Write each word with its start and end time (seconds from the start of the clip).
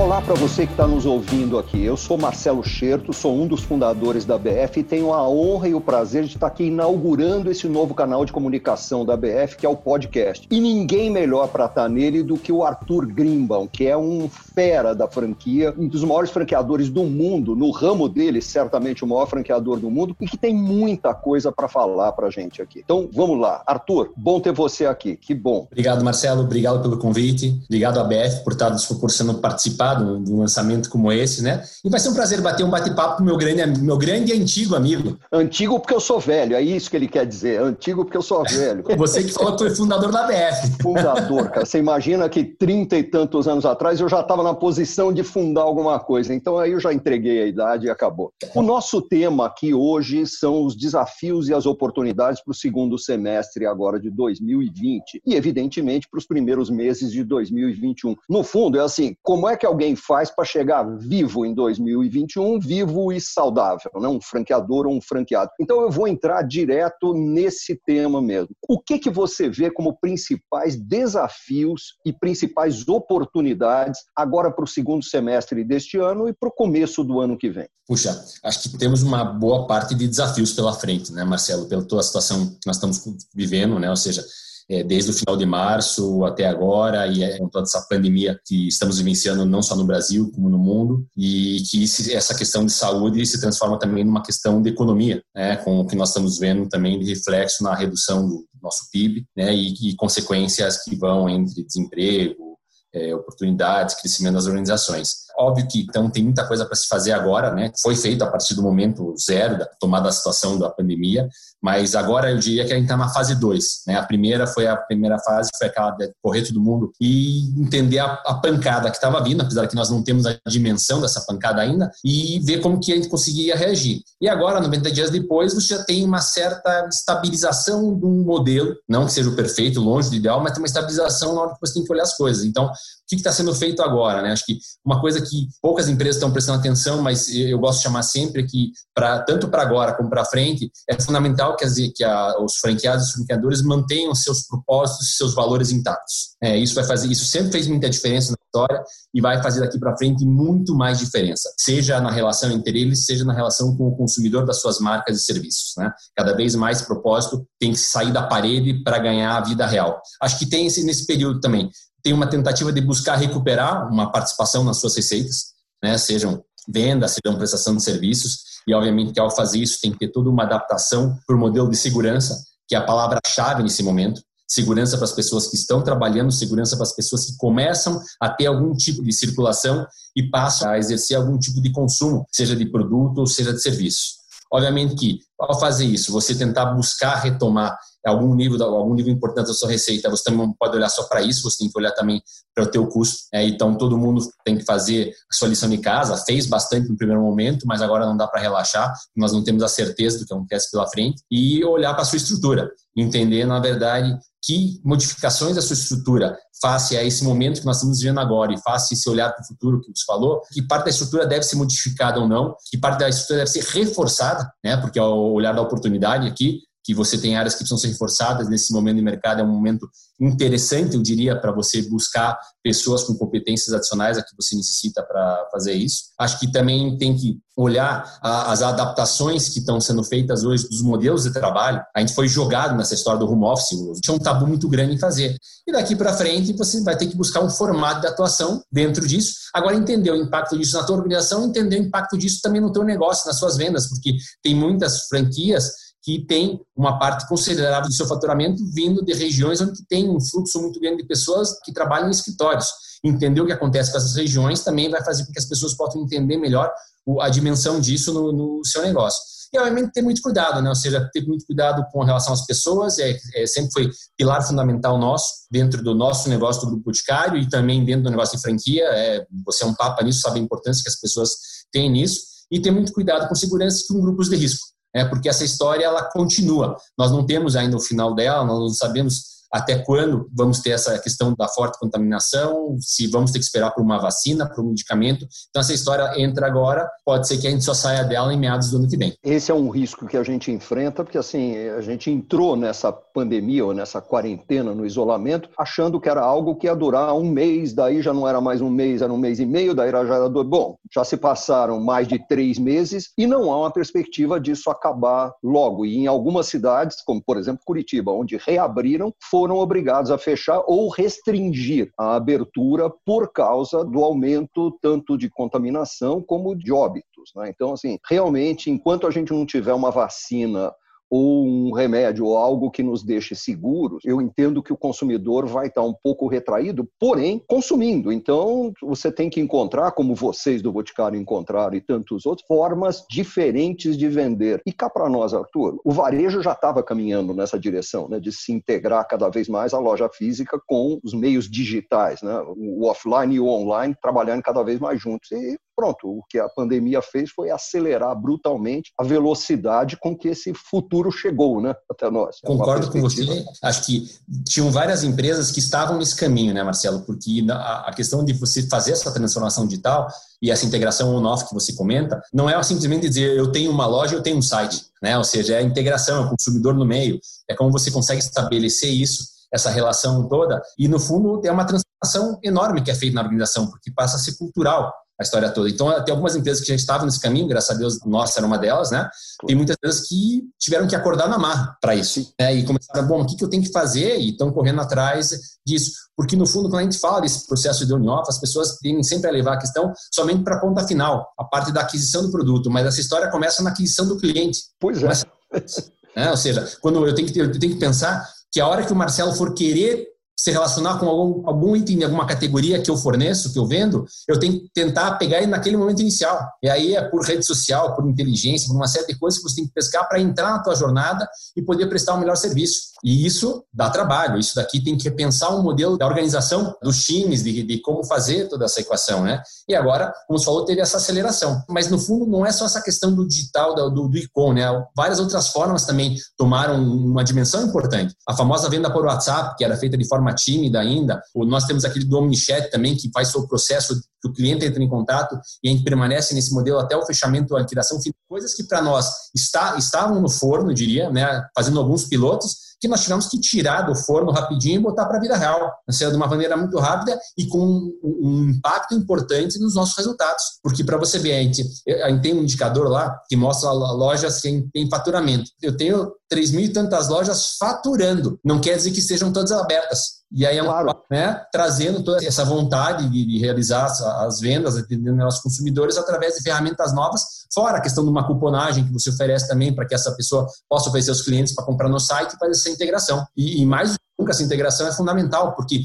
Olá 0.00 0.22
para 0.22 0.34
você 0.34 0.64
que 0.64 0.72
está 0.72 0.86
nos 0.86 1.04
ouvindo 1.04 1.58
aqui. 1.58 1.84
Eu 1.84 1.94
sou 1.94 2.16
Marcelo 2.16 2.64
Scherto, 2.64 3.12
sou 3.12 3.36
um 3.36 3.46
dos 3.46 3.60
fundadores 3.60 4.24
da 4.24 4.38
BF 4.38 4.80
e 4.80 4.82
tenho 4.82 5.12
a 5.12 5.28
honra 5.28 5.68
e 5.68 5.74
o 5.74 5.80
prazer 5.80 6.24
de 6.24 6.36
estar 6.36 6.46
aqui 6.46 6.64
inaugurando 6.64 7.50
esse 7.50 7.68
novo 7.68 7.92
canal 7.92 8.24
de 8.24 8.32
comunicação 8.32 9.04
da 9.04 9.14
BF, 9.14 9.58
que 9.58 9.66
é 9.66 9.68
o 9.68 9.76
podcast. 9.76 10.48
E 10.50 10.58
ninguém 10.58 11.10
melhor 11.10 11.48
para 11.48 11.66
estar 11.66 11.86
nele 11.86 12.22
do 12.22 12.38
que 12.38 12.50
o 12.50 12.64
Arthur 12.64 13.04
Grimbaum, 13.08 13.68
que 13.68 13.86
é 13.86 13.94
um 13.94 14.26
fera 14.26 14.94
da 14.94 15.06
franquia, 15.06 15.74
um 15.76 15.86
dos 15.86 16.02
maiores 16.02 16.30
franqueadores 16.30 16.88
do 16.88 17.04
mundo, 17.04 17.54
no 17.54 17.70
ramo 17.70 18.08
dele, 18.08 18.40
certamente 18.40 19.04
o 19.04 19.06
maior 19.06 19.26
franqueador 19.26 19.78
do 19.78 19.90
mundo, 19.90 20.16
e 20.18 20.26
que 20.26 20.38
tem 20.38 20.54
muita 20.54 21.12
coisa 21.12 21.52
para 21.52 21.68
falar 21.68 22.12
para 22.12 22.30
gente 22.30 22.62
aqui. 22.62 22.80
Então, 22.82 23.06
vamos 23.12 23.38
lá. 23.38 23.62
Arthur, 23.66 24.12
bom 24.16 24.40
ter 24.40 24.52
você 24.52 24.86
aqui. 24.86 25.14
Que 25.14 25.34
bom. 25.34 25.68
Obrigado, 25.70 26.02
Marcelo. 26.02 26.40
Obrigado 26.40 26.80
pelo 26.80 26.96
convite. 26.96 27.60
Obrigado 27.66 28.00
à 28.00 28.04
BF 28.04 28.42
por 28.42 28.54
estar 28.54 28.70
nos 28.70 28.86
proporcionando 28.86 29.40
participar 29.40 29.89
participar 29.90 29.94
de 30.22 30.32
um 30.32 30.38
lançamento 30.38 30.90
como 30.90 31.12
esse, 31.12 31.42
né? 31.42 31.62
E 31.84 31.88
vai 31.88 31.98
ser 31.98 32.10
um 32.10 32.14
prazer 32.14 32.40
bater 32.40 32.64
um 32.64 32.70
bate-papo 32.70 33.18
com 33.18 33.24
meu 33.24 33.36
grande, 33.36 33.80
meu 33.80 33.98
grande 33.98 34.32
e 34.32 34.40
antigo 34.40 34.74
amigo. 34.74 35.18
Antigo 35.32 35.78
porque 35.80 35.94
eu 35.94 36.00
sou 36.00 36.20
velho, 36.20 36.54
é 36.54 36.62
isso 36.62 36.90
que 36.90 36.96
ele 36.96 37.08
quer 37.08 37.26
dizer. 37.26 37.60
Antigo 37.60 38.04
porque 38.04 38.16
eu 38.16 38.22
sou 38.22 38.44
velho. 38.44 38.84
Você 38.96 39.24
que 39.24 39.32
falou 39.32 39.56
que 39.56 39.64
foi 39.64 39.74
fundador 39.74 40.10
da 40.12 40.26
BF. 40.26 40.82
Fundador, 40.82 41.50
cara. 41.50 41.66
Você 41.66 41.78
imagina 41.78 42.28
que 42.28 42.44
trinta 42.44 42.96
e 42.96 43.02
tantos 43.02 43.48
anos 43.48 43.64
atrás 43.64 44.00
eu 44.00 44.08
já 44.08 44.20
estava 44.20 44.42
na 44.42 44.54
posição 44.54 45.12
de 45.12 45.22
fundar 45.22 45.62
alguma 45.62 45.98
coisa. 45.98 46.34
Então 46.34 46.58
aí 46.58 46.72
eu 46.72 46.80
já 46.80 46.92
entreguei 46.92 47.42
a 47.42 47.46
idade 47.46 47.86
e 47.86 47.90
acabou. 47.90 48.32
O 48.54 48.62
nosso 48.62 49.02
tema 49.02 49.46
aqui 49.46 49.72
hoje 49.72 50.26
são 50.26 50.64
os 50.64 50.76
desafios 50.76 51.48
e 51.48 51.54
as 51.54 51.66
oportunidades 51.66 52.42
para 52.42 52.52
o 52.52 52.54
segundo 52.54 52.98
semestre 52.98 53.66
agora 53.66 53.98
de 53.98 54.10
2020 54.10 55.22
e, 55.26 55.34
evidentemente, 55.34 56.08
para 56.10 56.18
os 56.18 56.26
primeiros 56.26 56.70
meses 56.70 57.12
de 57.12 57.24
2021. 57.24 58.14
No 58.28 58.42
fundo, 58.42 58.78
é 58.78 58.82
assim, 58.82 59.14
como 59.22 59.48
é 59.48 59.56
que 59.56 59.66
alguém 59.70 59.94
faz 59.94 60.30
para 60.30 60.44
chegar 60.44 60.82
vivo 60.98 61.46
em 61.46 61.54
2021, 61.54 62.58
vivo 62.58 63.12
e 63.12 63.20
saudável, 63.20 63.90
né? 63.96 64.08
um 64.08 64.20
franqueador 64.20 64.86
ou 64.86 64.94
um 64.94 65.00
franqueado. 65.00 65.50
Então 65.60 65.80
eu 65.80 65.90
vou 65.90 66.08
entrar 66.08 66.42
direto 66.42 67.14
nesse 67.14 67.80
tema 67.86 68.20
mesmo. 68.20 68.50
O 68.68 68.80
que, 68.80 68.98
que 68.98 69.08
você 69.08 69.48
vê 69.48 69.70
como 69.70 69.96
principais 69.98 70.76
desafios 70.76 71.94
e 72.04 72.12
principais 72.12 72.86
oportunidades 72.88 74.00
agora 74.14 74.50
para 74.50 74.64
o 74.64 74.68
segundo 74.68 75.04
semestre 75.04 75.64
deste 75.64 75.96
ano 75.96 76.28
e 76.28 76.32
para 76.32 76.48
o 76.48 76.52
começo 76.52 77.04
do 77.04 77.20
ano 77.20 77.38
que 77.38 77.48
vem? 77.48 77.68
Puxa, 77.86 78.24
acho 78.44 78.62
que 78.62 78.78
temos 78.78 79.02
uma 79.02 79.24
boa 79.24 79.66
parte 79.66 79.94
de 79.94 80.06
desafios 80.06 80.52
pela 80.52 80.72
frente, 80.72 81.12
né, 81.12 81.24
Marcelo? 81.24 81.66
Pela 81.66 81.82
toda 81.82 82.00
a 82.00 82.04
situação 82.04 82.46
que 82.46 82.66
nós 82.66 82.76
estamos 82.76 83.02
vivendo, 83.34 83.78
né? 83.78 83.90
Ou 83.90 83.96
seja, 83.96 84.24
é, 84.70 84.84
desde 84.84 85.10
o 85.10 85.14
final 85.14 85.36
de 85.36 85.44
março 85.44 86.24
até 86.24 86.46
agora, 86.46 87.04
e 87.08 87.24
é, 87.24 87.36
com 87.38 87.48
toda 87.48 87.64
essa 87.64 87.84
pandemia 87.88 88.38
que 88.46 88.68
estamos 88.68 88.98
vivenciando 88.98 89.44
não 89.44 89.60
só 89.60 89.74
no 89.74 89.84
Brasil, 89.84 90.30
como 90.32 90.48
no 90.48 90.58
mundo, 90.58 91.04
e 91.16 91.60
que 91.68 91.82
essa 92.14 92.36
questão 92.36 92.64
de 92.64 92.72
saúde 92.72 93.26
se 93.26 93.40
transforma 93.40 93.80
também 93.80 94.04
numa 94.04 94.22
questão 94.22 94.62
de 94.62 94.70
economia, 94.70 95.20
né, 95.34 95.56
com 95.56 95.80
o 95.80 95.86
que 95.86 95.96
nós 95.96 96.10
estamos 96.10 96.38
vendo 96.38 96.68
também 96.68 97.00
de 97.00 97.06
reflexo 97.06 97.64
na 97.64 97.74
redução 97.74 98.28
do 98.28 98.46
nosso 98.62 98.88
PIB, 98.92 99.26
né, 99.36 99.52
e, 99.52 99.90
e 99.90 99.96
consequências 99.96 100.84
que 100.84 100.94
vão 100.94 101.28
entre 101.28 101.64
desemprego, 101.64 102.50
é, 102.94 103.14
oportunidades, 103.14 103.96
crescimento 103.96 104.34
das 104.34 104.46
organizações. 104.46 105.26
Óbvio 105.40 105.66
que 105.66 105.80
então 105.88 106.10
tem 106.10 106.22
muita 106.22 106.46
coisa 106.46 106.66
para 106.66 106.76
se 106.76 106.86
fazer 106.86 107.12
agora, 107.12 107.54
né? 107.54 107.72
Foi 107.80 107.96
feito 107.96 108.22
a 108.22 108.26
partir 108.26 108.54
do 108.54 108.62
momento 108.62 109.14
zero 109.16 109.58
da 109.58 109.64
tomada 109.80 110.04
da 110.04 110.12
situação 110.12 110.58
da 110.58 110.68
pandemia, 110.68 111.28
mas 111.62 111.94
agora 111.94 112.30
eu 112.30 112.38
diria 112.38 112.66
que 112.66 112.72
a 112.72 112.76
gente 112.76 112.84
está 112.84 112.96
na 112.96 113.08
fase 113.08 113.34
2, 113.34 113.64
né? 113.86 113.96
A 113.96 114.02
primeira 114.02 114.46
foi 114.46 114.66
a 114.66 114.76
primeira 114.76 115.18
fase, 115.18 115.48
foi 115.58 115.68
aquela 115.68 115.92
de 115.92 116.10
correr 116.22 116.42
todo 116.42 116.60
mundo 116.60 116.92
e 117.00 117.48
entender 117.58 118.00
a, 118.00 118.20
a 118.26 118.34
pancada 118.34 118.90
que 118.90 118.96
estava 118.96 119.22
vindo, 119.22 119.40
apesar 119.40 119.66
que 119.66 119.74
nós 119.74 119.88
não 119.88 120.02
temos 120.02 120.26
a 120.26 120.36
dimensão 120.46 121.00
dessa 121.00 121.24
pancada 121.26 121.62
ainda, 121.62 121.90
e 122.04 122.38
ver 122.40 122.60
como 122.60 122.78
que 122.78 122.92
a 122.92 122.96
gente 122.96 123.08
conseguia 123.08 123.56
reagir. 123.56 124.02
E 124.20 124.28
agora, 124.28 124.60
90 124.60 124.90
dias 124.90 125.10
depois, 125.10 125.54
você 125.54 125.74
já 125.74 125.82
tem 125.84 126.04
uma 126.04 126.20
certa 126.20 126.86
estabilização 126.86 127.98
de 127.98 128.04
um 128.04 128.24
modelo, 128.24 128.76
não 128.86 129.06
que 129.06 129.12
seja 129.12 129.30
o 129.30 129.36
perfeito, 129.36 129.80
longe 129.80 130.10
do 130.10 130.16
ideal, 130.16 130.40
mas 130.42 130.52
tem 130.52 130.62
uma 130.62 130.66
estabilização 130.66 131.34
na 131.34 131.40
hora 131.40 131.54
que 131.54 131.60
você 131.60 131.74
tem 131.74 131.84
que 131.84 131.92
olhar 131.92 132.02
as 132.02 132.16
coisas. 132.16 132.44
Então, 132.44 132.70
que 133.16 133.16
está 133.16 133.32
sendo 133.32 133.54
feito 133.54 133.82
agora? 133.82 134.22
Né? 134.22 134.32
Acho 134.32 134.44
que 134.44 134.58
uma 134.84 135.00
coisa 135.00 135.20
que 135.20 135.29
poucas 135.60 135.88
empresas 135.88 136.16
estão 136.16 136.32
prestando 136.32 136.58
atenção, 136.58 137.02
mas 137.02 137.28
eu 137.34 137.58
gosto 137.58 137.78
de 137.78 137.84
chamar 137.84 138.02
sempre 138.02 138.44
que, 138.44 138.70
pra, 138.94 139.20
tanto 139.20 139.48
para 139.48 139.62
agora 139.62 139.94
como 139.94 140.08
para 140.08 140.24
frente, 140.24 140.70
é 140.88 141.00
fundamental 141.00 141.56
que, 141.56 141.64
as, 141.64 141.74
que 141.94 142.04
a, 142.04 142.38
os 142.40 142.56
franqueados 142.56 143.04
e 143.04 143.08
os 143.08 143.12
franqueadores 143.14 143.62
mantenham 143.62 144.14
seus 144.14 144.46
propósitos 144.46 145.16
seus 145.16 145.34
valores 145.34 145.70
intactos. 145.70 146.36
É, 146.42 146.56
isso 146.56 146.74
vai 146.74 146.84
fazer, 146.84 147.10
isso 147.10 147.26
sempre 147.26 147.52
fez 147.52 147.66
muita 147.66 147.88
diferença 147.88 148.34
na 148.54 148.64
história 148.64 148.84
e 149.14 149.20
vai 149.20 149.42
fazer 149.42 149.60
daqui 149.60 149.78
para 149.78 149.96
frente 149.96 150.24
muito 150.24 150.74
mais 150.74 150.98
diferença, 150.98 151.52
seja 151.58 152.00
na 152.00 152.10
relação 152.10 152.50
entre 152.50 152.80
eles, 152.80 153.04
seja 153.04 153.24
na 153.24 153.32
relação 153.32 153.76
com 153.76 153.88
o 153.88 153.96
consumidor 153.96 154.44
das 154.44 154.60
suas 154.60 154.78
marcas 154.78 155.18
e 155.18 155.24
serviços. 155.24 155.74
Né? 155.76 155.90
Cada 156.16 156.34
vez 156.34 156.54
mais 156.54 156.82
propósito 156.82 157.46
tem 157.58 157.72
que 157.72 157.78
sair 157.78 158.12
da 158.12 158.22
parede 158.22 158.82
para 158.82 158.98
ganhar 158.98 159.36
a 159.36 159.40
vida 159.40 159.66
real. 159.66 160.00
Acho 160.20 160.38
que 160.38 160.46
tem 160.46 160.66
esse 160.66 160.84
nesse 160.84 161.06
período 161.06 161.40
também 161.40 161.70
tem 162.02 162.12
uma 162.12 162.26
tentativa 162.26 162.72
de 162.72 162.80
buscar 162.80 163.16
recuperar 163.16 163.88
uma 163.90 164.10
participação 164.10 164.64
nas 164.64 164.78
suas 164.78 164.96
receitas, 164.96 165.52
né, 165.82 165.98
sejam 165.98 166.42
vendas, 166.68 167.12
sejam 167.12 167.38
prestação 167.38 167.76
de 167.76 167.82
serviços, 167.82 168.38
e 168.66 168.74
obviamente 168.74 169.12
que 169.12 169.20
ao 169.20 169.30
fazer 169.30 169.58
isso 169.58 169.78
tem 169.80 169.92
que 169.92 169.98
ter 169.98 170.08
toda 170.08 170.28
uma 170.28 170.44
adaptação 170.44 171.18
para 171.26 171.36
o 171.36 171.38
modelo 171.38 171.68
de 171.70 171.76
segurança, 171.76 172.42
que 172.68 172.74
é 172.74 172.78
a 172.78 172.84
palavra-chave 172.84 173.62
nesse 173.62 173.82
momento, 173.82 174.22
segurança 174.50 174.96
para 174.96 175.04
as 175.04 175.12
pessoas 175.12 175.46
que 175.46 175.54
estão 175.54 175.80
trabalhando, 175.80 176.32
segurança 176.32 176.76
para 176.76 176.82
as 176.82 176.92
pessoas 176.92 177.24
que 177.24 177.36
começam 177.36 178.02
a 178.20 178.28
ter 178.28 178.46
algum 178.46 178.74
tipo 178.74 179.00
de 179.00 179.12
circulação 179.12 179.86
e 180.16 180.28
passam 180.28 180.68
a 180.68 180.76
exercer 180.76 181.16
algum 181.16 181.38
tipo 181.38 181.62
de 181.62 181.70
consumo, 181.70 182.26
seja 182.32 182.56
de 182.56 182.66
produto 182.66 183.18
ou 183.18 183.26
seja 183.28 183.52
de 183.52 183.62
serviço. 183.62 184.18
Obviamente 184.52 184.96
que, 184.96 185.20
ao 185.40 185.58
fazer 185.58 185.86
isso, 185.86 186.12
você 186.12 186.34
tentar 186.34 186.66
buscar 186.66 187.16
retomar 187.16 187.76
algum 188.06 188.34
nível, 188.34 188.62
algum 188.62 188.94
nível 188.94 189.12
importante 189.12 189.48
da 189.48 189.52
sua 189.52 189.68
receita, 189.68 190.08
você 190.08 190.24
também 190.24 190.46
não 190.46 190.54
pode 190.54 190.76
olhar 190.76 190.88
só 190.88 191.04
para 191.04 191.20
isso, 191.22 191.42
você 191.42 191.58
tem 191.58 191.70
que 191.70 191.78
olhar 191.78 191.92
também 191.92 192.22
para 192.54 192.64
o 192.64 192.66
teu 192.66 192.86
custo. 192.86 193.24
É, 193.32 193.46
então, 193.46 193.76
todo 193.76 193.98
mundo 193.98 194.22
tem 194.44 194.56
que 194.56 194.64
fazer 194.64 195.12
a 195.30 195.34
sua 195.34 195.48
lição 195.48 195.68
de 195.68 195.78
casa, 195.78 196.16
fez 196.24 196.46
bastante 196.46 196.88
no 196.88 196.96
primeiro 196.96 197.22
momento, 197.22 197.66
mas 197.66 197.82
agora 197.82 198.06
não 198.06 198.16
dá 198.16 198.26
para 198.26 198.40
relaxar, 198.40 198.92
nós 199.16 199.32
não 199.32 199.44
temos 199.44 199.62
a 199.62 199.68
certeza 199.68 200.18
do 200.18 200.26
que 200.26 200.32
acontece 200.32 200.70
pela 200.70 200.88
frente, 200.88 201.22
e 201.30 201.64
olhar 201.64 201.92
para 201.92 202.02
a 202.02 202.06
sua 202.06 202.16
estrutura, 202.16 202.70
entender, 202.96 203.44
na 203.44 203.60
verdade, 203.60 204.18
que 204.42 204.80
modificações 204.82 205.56
da 205.56 205.62
sua 205.62 205.74
estrutura 205.74 206.36
face 206.62 206.96
a 206.96 207.04
esse 207.04 207.24
momento 207.24 207.60
que 207.60 207.66
nós 207.66 207.76
estamos 207.76 207.98
vivendo 207.98 208.20
agora 208.20 208.52
e 208.52 208.60
face 208.60 208.94
esse 208.94 209.08
olhar 209.08 209.32
para 209.32 209.42
o 209.42 209.46
futuro 209.46 209.80
que 209.80 209.88
você 209.94 210.04
falou, 210.06 210.42
que 210.52 210.62
parte 210.62 210.84
da 210.84 210.90
estrutura 210.90 211.26
deve 211.26 211.42
ser 211.42 211.56
modificada 211.56 212.20
ou 212.20 212.28
não, 212.28 212.54
que 212.70 212.78
parte 212.78 213.00
da 213.00 213.08
estrutura 213.08 213.40
deve 213.40 213.50
ser 213.50 213.64
reforçada, 213.78 214.50
né, 214.64 214.76
porque 214.76 214.98
é 214.98 215.02
olhar 215.32 215.54
da 215.54 215.62
oportunidade 215.62 216.26
aqui, 216.26 216.60
que 216.90 216.94
você 216.94 217.16
tem 217.16 217.36
áreas 217.36 217.54
que 217.54 217.60
precisam 217.60 217.78
ser 217.78 217.88
reforçadas 217.88 218.48
nesse 218.48 218.72
momento 218.72 218.96
de 218.96 219.02
mercado, 219.02 219.40
é 219.40 219.44
um 219.44 219.48
momento 219.48 219.88
interessante, 220.20 220.96
eu 220.96 221.02
diria, 221.02 221.40
para 221.40 221.52
você 221.52 221.82
buscar 221.82 222.36
pessoas 222.62 223.04
com 223.04 223.14
competências 223.14 223.72
adicionais 223.72 224.18
a 224.18 224.22
que 224.22 224.34
você 224.36 224.56
necessita 224.56 225.02
para 225.02 225.48
fazer 225.52 225.72
isso. 225.72 226.10
Acho 226.18 226.38
que 226.38 226.50
também 226.50 226.98
tem 226.98 227.16
que 227.16 227.38
olhar 227.56 228.18
as 228.22 228.60
adaptações 228.60 229.48
que 229.48 229.60
estão 229.60 229.80
sendo 229.80 230.02
feitas 230.02 230.44
hoje 230.44 230.68
dos 230.68 230.82
modelos 230.82 231.22
de 231.22 231.32
trabalho. 231.32 231.80
A 231.94 232.00
gente 232.00 232.14
foi 232.14 232.26
jogado 232.26 232.76
nessa 232.76 232.94
história 232.94 233.20
do 233.20 233.30
home 233.30 233.44
office, 233.44 233.68
tinha 234.02 234.14
um 234.14 234.18
tabu 234.18 234.46
muito 234.46 234.68
grande 234.68 234.94
em 234.94 234.98
fazer. 234.98 235.36
E 235.66 235.72
daqui 235.72 235.94
para 235.94 236.12
frente 236.12 236.52
você 236.54 236.82
vai 236.82 236.96
ter 236.96 237.06
que 237.06 237.16
buscar 237.16 237.40
um 237.40 237.50
formato 237.50 238.00
de 238.00 238.06
atuação 238.08 238.62
dentro 238.70 239.06
disso. 239.06 239.34
Agora 239.54 239.76
entender 239.76 240.10
o 240.10 240.16
impacto 240.16 240.58
disso 240.58 240.76
na 240.76 240.84
tua 240.84 240.96
organização, 240.96 241.46
entender 241.46 241.80
o 241.80 241.84
impacto 241.84 242.18
disso 242.18 242.40
também 242.42 242.60
no 242.60 242.72
teu 242.72 242.82
negócio, 242.82 243.26
nas 243.26 243.38
suas 243.38 243.56
vendas, 243.56 243.88
porque 243.88 244.16
tem 244.42 244.54
muitas 244.54 245.06
franquias 245.06 245.89
que 246.02 246.24
tem 246.26 246.60
uma 246.76 246.98
parte 246.98 247.28
considerável 247.28 247.88
do 247.88 247.94
seu 247.94 248.06
faturamento 248.06 248.64
vindo 248.72 249.04
de 249.04 249.12
regiões 249.12 249.60
onde 249.60 249.84
tem 249.86 250.08
um 250.08 250.20
fluxo 250.20 250.60
muito 250.60 250.80
grande 250.80 251.02
de 251.02 251.08
pessoas 251.08 251.58
que 251.62 251.72
trabalham 251.72 252.08
em 252.08 252.12
escritórios. 252.12 252.68
Entender 253.04 253.40
o 253.40 253.46
que 253.46 253.52
acontece 253.52 253.90
com 253.90 253.98
essas 253.98 254.14
regiões 254.14 254.60
também 254.60 254.90
vai 254.90 255.04
fazer 255.04 255.26
com 255.26 255.32
que 255.32 255.38
as 255.38 255.46
pessoas 255.46 255.74
possam 255.74 256.02
entender 256.02 256.36
melhor 256.36 256.72
a 257.20 257.28
dimensão 257.28 257.80
disso 257.80 258.12
no, 258.12 258.32
no 258.32 258.64
seu 258.64 258.82
negócio. 258.82 259.20
E, 259.52 259.58
obviamente, 259.58 259.92
ter 259.92 260.02
muito 260.02 260.22
cuidado, 260.22 260.62
né? 260.62 260.68
ou 260.68 260.76
seja, 260.76 261.08
ter 261.12 261.26
muito 261.26 261.44
cuidado 261.44 261.84
com 261.90 262.04
relação 262.04 262.32
às 262.32 262.46
pessoas, 262.46 262.98
é, 262.98 263.18
é, 263.34 263.46
sempre 263.46 263.72
foi 263.72 263.90
pilar 264.16 264.46
fundamental 264.46 264.96
nosso, 264.96 265.26
dentro 265.50 265.82
do 265.82 265.92
nosso 265.92 266.28
negócio 266.28 266.62
do 266.62 266.68
Grupo 266.68 266.84
Boticário 266.84 267.36
e 267.36 267.48
também 267.48 267.84
dentro 267.84 268.04
do 268.04 268.10
negócio 268.10 268.36
de 268.36 268.42
franquia. 268.42 268.84
É, 268.84 269.26
você 269.44 269.64
é 269.64 269.66
um 269.66 269.74
papa 269.74 270.04
nisso, 270.04 270.20
sabe 270.20 270.38
a 270.38 270.42
importância 270.42 270.82
que 270.84 270.88
as 270.88 271.00
pessoas 271.00 271.30
têm 271.72 271.90
nisso, 271.90 272.20
e 272.50 272.60
ter 272.60 272.70
muito 272.70 272.92
cuidado 272.92 273.28
com 273.28 273.34
segurança 273.34 273.80
e 273.82 273.88
com 273.88 274.00
grupos 274.00 274.28
de 274.28 274.36
risco 274.36 274.70
é 274.94 275.04
porque 275.04 275.28
essa 275.28 275.44
história 275.44 275.84
ela 275.84 276.04
continua. 276.10 276.76
Nós 276.98 277.10
não 277.10 277.24
temos 277.24 277.56
ainda 277.56 277.76
o 277.76 277.80
final 277.80 278.14
dela, 278.14 278.44
nós 278.44 278.58
não 278.58 278.68
sabemos 278.68 279.39
até 279.52 279.78
quando 279.78 280.28
vamos 280.32 280.60
ter 280.60 280.70
essa 280.70 280.98
questão 280.98 281.34
da 281.36 281.48
forte 281.48 281.78
contaminação, 281.78 282.76
se 282.80 283.06
vamos 283.08 283.32
ter 283.32 283.38
que 283.38 283.44
esperar 283.44 283.72
por 283.72 283.82
uma 283.82 283.98
vacina, 283.98 284.48
por 284.48 284.64
um 284.64 284.68
medicamento. 284.68 285.26
Então, 285.48 285.60
essa 285.60 285.74
história 285.74 286.20
entra 286.20 286.46
agora, 286.46 286.88
pode 287.04 287.26
ser 287.26 287.38
que 287.38 287.46
a 287.46 287.50
gente 287.50 287.64
só 287.64 287.74
saia 287.74 288.04
dela 288.04 288.32
em 288.32 288.38
meados 288.38 288.70
do 288.70 288.78
ano 288.78 288.88
que 288.88 288.96
vem. 288.96 289.14
Esse 289.24 289.50
é 289.50 289.54
um 289.54 289.68
risco 289.68 290.06
que 290.06 290.16
a 290.16 290.22
gente 290.22 290.50
enfrenta, 290.52 291.02
porque 291.02 291.18
assim, 291.18 291.56
a 291.56 291.80
gente 291.80 292.10
entrou 292.10 292.56
nessa 292.56 292.92
pandemia 292.92 293.64
ou 293.64 293.74
nessa 293.74 294.00
quarentena, 294.00 294.74
no 294.74 294.86
isolamento, 294.86 295.48
achando 295.58 296.00
que 296.00 296.08
era 296.08 296.20
algo 296.20 296.56
que 296.56 296.66
ia 296.66 296.76
durar 296.76 297.14
um 297.14 297.28
mês, 297.28 297.72
daí 297.72 298.02
já 298.02 298.12
não 298.12 298.28
era 298.28 298.40
mais 298.40 298.60
um 298.60 298.70
mês, 298.70 299.02
era 299.02 299.12
um 299.12 299.18
mês 299.18 299.40
e 299.40 299.46
meio, 299.46 299.74
daí 299.74 299.90
já 299.90 300.14
era 300.14 300.28
do... 300.28 300.44
Bom, 300.44 300.76
já 300.92 301.04
se 301.04 301.16
passaram 301.16 301.80
mais 301.80 302.06
de 302.06 302.18
três 302.26 302.58
meses 302.58 303.10
e 303.16 303.26
não 303.26 303.52
há 303.52 303.60
uma 303.60 303.70
perspectiva 303.70 304.40
disso 304.40 304.70
acabar 304.70 305.32
logo. 305.42 305.84
E 305.84 305.96
em 305.96 306.06
algumas 306.06 306.46
cidades, 306.46 307.02
como 307.04 307.22
por 307.22 307.36
exemplo 307.36 307.62
Curitiba, 307.64 308.12
onde 308.12 308.36
reabriram, 308.36 309.12
foram 309.30 309.39
obrigados 309.48 310.10
a 310.10 310.18
fechar 310.18 310.62
ou 310.66 310.88
restringir 310.88 311.90
a 311.98 312.16
abertura 312.16 312.90
por 313.04 313.32
causa 313.32 313.84
do 313.84 314.04
aumento 314.04 314.76
tanto 314.82 315.16
de 315.16 315.30
contaminação 315.30 316.22
como 316.22 316.54
de 316.54 316.72
óbitos. 316.72 317.30
Né? 317.36 317.50
Então, 317.50 317.72
assim, 317.72 317.98
realmente, 318.08 318.70
enquanto 318.70 319.06
a 319.06 319.10
gente 319.10 319.32
não 319.32 319.46
tiver 319.46 319.72
uma 319.72 319.90
vacina 319.90 320.72
ou 321.10 321.44
um 321.44 321.72
remédio 321.72 322.24
ou 322.24 322.36
algo 322.36 322.70
que 322.70 322.82
nos 322.82 323.02
deixe 323.02 323.34
seguros, 323.34 324.02
eu 324.04 324.20
entendo 324.20 324.62
que 324.62 324.72
o 324.72 324.76
consumidor 324.76 325.46
vai 325.46 325.66
estar 325.66 325.82
um 325.82 325.92
pouco 325.92 326.28
retraído, 326.28 326.88
porém 326.98 327.42
consumindo. 327.46 328.12
Então, 328.12 328.72
você 328.80 329.10
tem 329.10 329.28
que 329.28 329.40
encontrar, 329.40 329.90
como 329.92 330.14
vocês 330.14 330.62
do 330.62 330.72
Boticário 330.72 331.18
encontraram 331.18 331.74
e 331.74 331.80
tantos 331.80 332.24
outros, 332.26 332.46
formas 332.46 333.04
diferentes 333.10 333.96
de 333.96 334.08
vender. 334.08 334.60
E 334.64 334.72
cá 334.72 334.88
para 334.88 335.08
nós, 335.08 335.34
Arthur, 335.34 335.80
o 335.84 335.90
varejo 335.90 336.42
já 336.42 336.52
estava 336.52 336.82
caminhando 336.82 337.34
nessa 337.34 337.58
direção, 337.58 338.08
né, 338.08 338.20
de 338.20 338.30
se 338.30 338.52
integrar 338.52 339.06
cada 339.08 339.28
vez 339.28 339.48
mais 339.48 339.74
a 339.74 339.78
loja 339.78 340.08
física 340.08 340.60
com 340.66 341.00
os 341.02 341.12
meios 341.12 341.50
digitais, 341.50 342.22
né, 342.22 342.40
o 342.56 342.86
offline 342.86 343.34
e 343.34 343.40
o 343.40 343.48
online 343.48 343.96
trabalhando 344.00 344.42
cada 344.42 344.62
vez 344.62 344.78
mais 344.78 345.00
juntos. 345.00 345.30
E 345.32 345.58
pronto, 345.80 346.06
o 346.06 346.22
que 346.28 346.38
a 346.38 346.46
pandemia 346.46 347.00
fez 347.00 347.30
foi 347.30 347.50
acelerar 347.50 348.14
brutalmente 348.14 348.92
a 348.98 349.02
velocidade 349.02 349.96
com 349.96 350.14
que 350.14 350.28
esse 350.28 350.52
futuro 350.52 351.10
chegou, 351.10 351.58
né, 351.62 351.74
até 351.90 352.10
nós. 352.10 352.36
É 352.44 352.46
Concordo 352.46 352.90
com 352.90 353.00
você. 353.00 353.24
Acho 353.62 353.86
que 353.86 354.04
tinham 354.46 354.70
várias 354.70 355.02
empresas 355.02 355.50
que 355.50 355.58
estavam 355.58 355.96
nesse 355.96 356.14
caminho, 356.14 356.52
né, 356.52 356.62
Marcelo? 356.62 357.00
Porque 357.00 357.46
a 357.48 357.90
questão 357.96 358.22
de 358.22 358.34
você 358.34 358.68
fazer 358.68 358.92
essa 358.92 359.10
transformação 359.10 359.66
digital 359.66 360.06
e 360.42 360.50
essa 360.50 360.66
integração 360.66 361.14
on-off 361.14 361.48
que 361.48 361.54
você 361.54 361.72
comenta, 361.72 362.20
não 362.30 362.48
é 362.48 362.62
simplesmente 362.62 363.08
dizer 363.08 363.34
eu 363.38 363.50
tenho 363.50 363.70
uma 363.70 363.86
loja, 363.86 364.14
eu 364.14 364.22
tenho 364.22 364.36
um 364.36 364.42
site, 364.42 364.84
né? 365.02 365.16
Ou 365.16 365.24
seja, 365.24 365.54
é 365.54 365.58
a 365.58 365.62
integração, 365.62 366.24
é 366.24 366.26
o 366.26 366.30
consumidor 366.30 366.74
no 366.74 366.84
meio, 366.84 367.18
é 367.48 367.54
como 367.54 367.72
você 367.72 367.90
consegue 367.90 368.20
estabelecer 368.20 368.90
isso, 368.90 369.39
essa 369.52 369.70
relação 369.70 370.28
toda, 370.28 370.60
e 370.78 370.88
no 370.88 370.98
fundo 370.98 371.40
é 371.44 371.50
uma 371.50 371.64
transformação 371.64 372.38
enorme 372.42 372.82
que 372.82 372.90
é 372.90 372.94
feita 372.94 373.14
na 373.14 373.22
organização, 373.22 373.68
porque 373.68 373.90
passa 373.92 374.16
a 374.16 374.18
ser 374.18 374.36
cultural 374.36 374.92
a 375.20 375.22
história 375.22 375.50
toda. 375.50 375.68
Então, 375.68 375.92
tem 376.02 376.12
algumas 376.12 376.34
empresas 376.34 376.62
que 376.62 376.68
já 376.68 376.74
estavam 376.74 377.04
nesse 377.04 377.20
caminho, 377.20 377.46
graças 377.46 377.76
a 377.76 377.78
Deus, 377.78 377.98
nossa 378.06 378.40
era 378.40 378.46
uma 378.46 378.56
delas, 378.56 378.90
né? 378.90 379.06
Tem 379.46 379.54
muitas 379.54 379.76
empresas 379.76 380.08
que 380.08 380.44
tiveram 380.58 380.88
que 380.88 380.96
acordar 380.96 381.28
na 381.28 381.38
marra 381.38 381.76
para 381.78 381.94
isso, 381.94 382.32
né? 382.40 382.54
E 382.54 382.64
começaram, 382.64 383.06
bom, 383.06 383.20
o 383.20 383.26
que, 383.26 383.36
que 383.36 383.44
eu 383.44 383.50
tenho 383.50 383.62
que 383.62 383.70
fazer? 383.70 384.18
E 384.18 384.30
estão 384.30 384.50
correndo 384.50 384.80
atrás 384.80 385.30
disso. 385.66 385.92
Porque, 386.16 386.34
no 386.34 386.46
fundo, 386.46 386.70
quando 386.70 386.80
a 386.80 386.84
gente 386.84 386.98
fala 386.98 387.20
desse 387.20 387.46
processo 387.46 387.84
de 387.84 387.92
on-off, 387.92 388.30
as 388.30 388.40
pessoas 388.40 388.78
tendem 388.78 389.02
sempre 389.02 389.28
a 389.28 389.32
levar 389.32 389.54
a 389.54 389.58
questão 389.58 389.92
somente 390.10 390.42
para 390.42 390.56
a 390.56 390.60
ponta 390.60 390.86
final, 390.86 391.28
a 391.38 391.44
parte 391.44 391.70
da 391.70 391.82
aquisição 391.82 392.22
do 392.22 392.30
produto, 392.30 392.70
mas 392.70 392.86
essa 392.86 393.00
história 393.00 393.30
começa 393.30 393.62
na 393.62 393.70
aquisição 393.70 394.08
do 394.08 394.16
cliente. 394.16 394.58
Pois 394.80 394.96
é. 394.96 395.00
Começa, 395.02 395.26
né? 396.16 396.30
Ou 396.30 396.36
seja, 396.38 396.66
quando 396.80 397.06
eu 397.06 397.14
tenho, 397.14 397.30
que, 397.30 397.38
eu 397.38 397.58
tenho 397.58 397.74
que 397.74 397.78
pensar 397.78 398.26
que 398.50 398.60
a 398.60 398.66
hora 398.66 398.84
que 398.84 398.92
o 398.92 398.96
Marcelo 398.96 399.32
for 399.34 399.54
querer 399.54 400.09
se 400.40 400.50
relacionar 400.50 400.98
com 400.98 401.06
algum, 401.06 401.46
algum 401.46 401.76
item, 401.76 402.02
alguma 402.02 402.26
categoria 402.26 402.80
que 402.80 402.90
eu 402.90 402.96
forneço, 402.96 403.52
que 403.52 403.58
eu 403.58 403.66
vendo, 403.66 404.06
eu 404.26 404.40
tenho 404.40 404.54
que 404.54 404.70
tentar 404.72 405.16
pegar 405.16 405.36
ele 405.36 405.48
naquele 405.48 405.76
momento 405.76 406.00
inicial. 406.00 406.40
E 406.62 406.70
aí 406.70 406.96
é 406.96 407.02
por 407.02 407.22
rede 407.22 407.44
social, 407.44 407.94
por 407.94 408.08
inteligência, 408.08 408.66
por 408.66 408.74
uma 408.74 408.88
série 408.88 409.06
de 409.06 409.18
coisas 409.18 409.38
que 409.38 409.46
você 409.46 409.56
tem 409.56 409.66
que 409.66 409.74
pescar 409.74 410.08
para 410.08 410.18
entrar 410.18 410.52
na 410.52 410.62
tua 410.62 410.74
jornada 410.74 411.28
e 411.54 411.60
poder 411.60 411.86
prestar 411.88 412.14
um 412.14 412.20
melhor 412.20 412.36
serviço. 412.36 412.88
E 413.04 413.26
isso 413.26 413.62
dá 413.72 413.90
trabalho. 413.90 414.38
Isso 414.38 414.54
daqui 414.54 414.82
tem 414.82 414.96
que 414.96 415.04
repensar 415.04 415.54
um 415.54 415.62
modelo 415.62 415.98
da 415.98 416.06
organização 416.06 416.74
dos 416.82 417.04
times, 417.04 417.42
de, 417.42 417.62
de 417.62 417.82
como 417.82 418.02
fazer 418.04 418.48
toda 418.48 418.64
essa 418.64 418.80
equação, 418.80 419.22
né? 419.22 419.42
E 419.68 419.74
agora, 419.74 420.10
como 420.26 420.38
você 420.38 420.44
falou, 420.46 420.64
teve 420.64 420.80
essa 420.80 420.96
aceleração. 420.96 421.62
Mas 421.68 421.90
no 421.90 421.98
fundo 421.98 422.26
não 422.26 422.46
é 422.46 422.52
só 422.52 422.64
essa 422.64 422.80
questão 422.80 423.14
do 423.14 423.28
digital, 423.28 423.74
do, 423.74 423.90
do 423.90 424.54
né? 424.54 424.64
Várias 424.96 425.20
outras 425.20 425.48
formas 425.48 425.84
também 425.84 426.16
tomaram 426.38 426.82
uma 426.82 427.22
dimensão 427.22 427.62
importante. 427.62 428.14
A 428.26 428.34
famosa 428.34 428.70
venda 428.70 428.90
por 428.90 429.04
WhatsApp, 429.04 429.54
que 429.56 429.64
era 429.64 429.76
feita 429.76 429.98
de 429.98 430.08
forma 430.08 430.29
tímida 430.34 430.80
ainda. 430.80 431.22
Nós 431.34 431.64
temos 431.64 431.84
aquele 431.84 432.04
do 432.04 432.18
OmniChat 432.18 432.70
também, 432.70 432.96
que 432.96 433.10
faz 433.12 433.34
o 433.34 433.46
processo 433.46 434.00
que 434.22 434.28
o 434.28 434.32
cliente 434.32 434.64
entra 434.64 434.82
em 434.82 434.88
contato 434.88 435.38
e 435.62 435.68
a 435.68 435.72
gente 435.72 435.82
permanece 435.82 436.34
nesse 436.34 436.52
modelo 436.52 436.78
até 436.78 436.96
o 436.96 437.06
fechamento, 437.06 437.56
a 437.56 437.60
liquidação. 437.60 437.98
Coisas 438.28 438.54
que 438.54 438.64
para 438.64 438.82
nós 438.82 439.10
está, 439.34 439.76
estavam 439.76 440.20
no 440.20 440.28
forno, 440.28 440.74
diria, 440.74 441.10
né? 441.10 441.42
Fazendo 441.54 441.80
alguns 441.80 442.04
pilotos, 442.04 442.70
que 442.80 442.88
nós 442.88 443.02
tivemos 443.02 443.28
que 443.28 443.38
tirar 443.38 443.82
do 443.82 443.94
forno 443.94 444.32
rapidinho 444.32 444.76
e 444.76 444.82
botar 444.82 445.04
para 445.04 445.18
a 445.18 445.20
vida 445.20 445.36
real, 445.36 445.70
de 445.86 446.04
uma 446.16 446.26
maneira 446.26 446.56
muito 446.56 446.78
rápida 446.78 447.18
e 447.36 447.46
com 447.46 447.92
um, 448.02 448.48
impacto 448.48 448.94
importante 448.94 449.58
nos 449.58 449.74
nossos 449.74 449.96
resultados. 449.96 450.42
Porque 450.62 450.82
para 450.82 450.96
você 450.96 451.18
ver, 451.18 451.34
a 451.34 451.42
gente, 451.42 451.62
a 452.02 452.08
gente 452.08 452.22
tem 452.22 452.34
um 452.34 452.42
indicador 452.42 452.88
lá 452.88 453.20
que 453.28 453.36
mostra 453.36 453.70
lojas 453.70 454.40
que 454.40 454.66
têm 454.72 454.88
faturamento. 454.88 455.50
Eu 455.60 455.76
tenho 455.76 456.10
3 456.28 456.50
mil 456.52 456.64
e 456.64 456.72
tantas 456.72 457.08
lojas 457.08 457.56
faturando. 457.58 458.40
Não 458.42 458.60
quer 458.60 458.76
dizer 458.76 458.92
que 458.92 459.00
estejam 459.00 459.30
todas 459.32 459.52
abertas. 459.52 460.19
E 460.32 460.46
aí 460.46 460.58
é 460.58 460.62
claro. 460.62 460.94
né, 461.10 461.42
trazendo 461.50 462.04
toda 462.04 462.24
essa 462.24 462.44
vontade 462.44 463.08
de, 463.08 463.26
de 463.26 463.38
realizar 463.38 463.84
as, 463.86 464.00
as, 464.00 464.40
vendas, 464.40 464.76
atendendo 464.76 465.16
nossos 465.16 465.40
consumidores 465.40 465.98
através 465.98 466.36
de 466.36 466.42
ferramentas 466.42 466.92
novas, 466.92 467.22
fora 467.52 467.78
a 467.78 467.80
questão 467.80 468.04
de 468.04 468.10
uma 468.10 468.26
cuponagem 468.26 468.84
que 468.84 468.92
você 468.92 469.10
oferece 469.10 469.48
também 469.48 469.74
para 469.74 469.86
que 469.86 469.94
essa 469.94 470.12
pessoa 470.12 470.46
possa 470.68 470.88
oferecer 470.88 471.10
aos 471.10 471.22
clientes 471.22 471.52
para 471.52 471.64
comprar 471.64 471.88
no 471.88 471.98
site 471.98 472.34
e 472.34 472.38
fazer 472.38 472.52
essa 472.52 472.70
integração. 472.70 473.26
E, 473.36 473.60
e 473.60 473.66
mais 473.66 473.90
do 473.90 473.94
que 473.94 474.04
nunca, 474.20 474.32
essa 474.32 474.42
integração 474.42 474.86
é 474.86 474.92
fundamental, 474.92 475.56
porque 475.56 475.82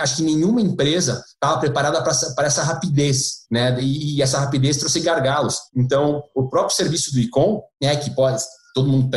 acho 0.00 0.16
que 0.16 0.22
nenhuma 0.22 0.60
empresa 0.60 1.22
estava 1.34 1.60
preparada 1.60 2.02
para 2.02 2.46
essa 2.46 2.62
rapidez, 2.62 3.44
né? 3.50 3.78
E, 3.80 4.16
e, 4.16 4.22
essa 4.22 4.40
rapidez 4.40 4.78
trouxe 4.78 4.98
gargalos. 5.00 5.56
Então, 5.76 6.22
o 6.34 6.48
próprio 6.48 6.74
serviço 6.74 7.12
do 7.12 7.20
ICOM, 7.20 7.62
né, 7.80 7.94
que 7.96 8.10
pode 8.10 8.42
todo 8.74 8.88
mundo 8.88 9.10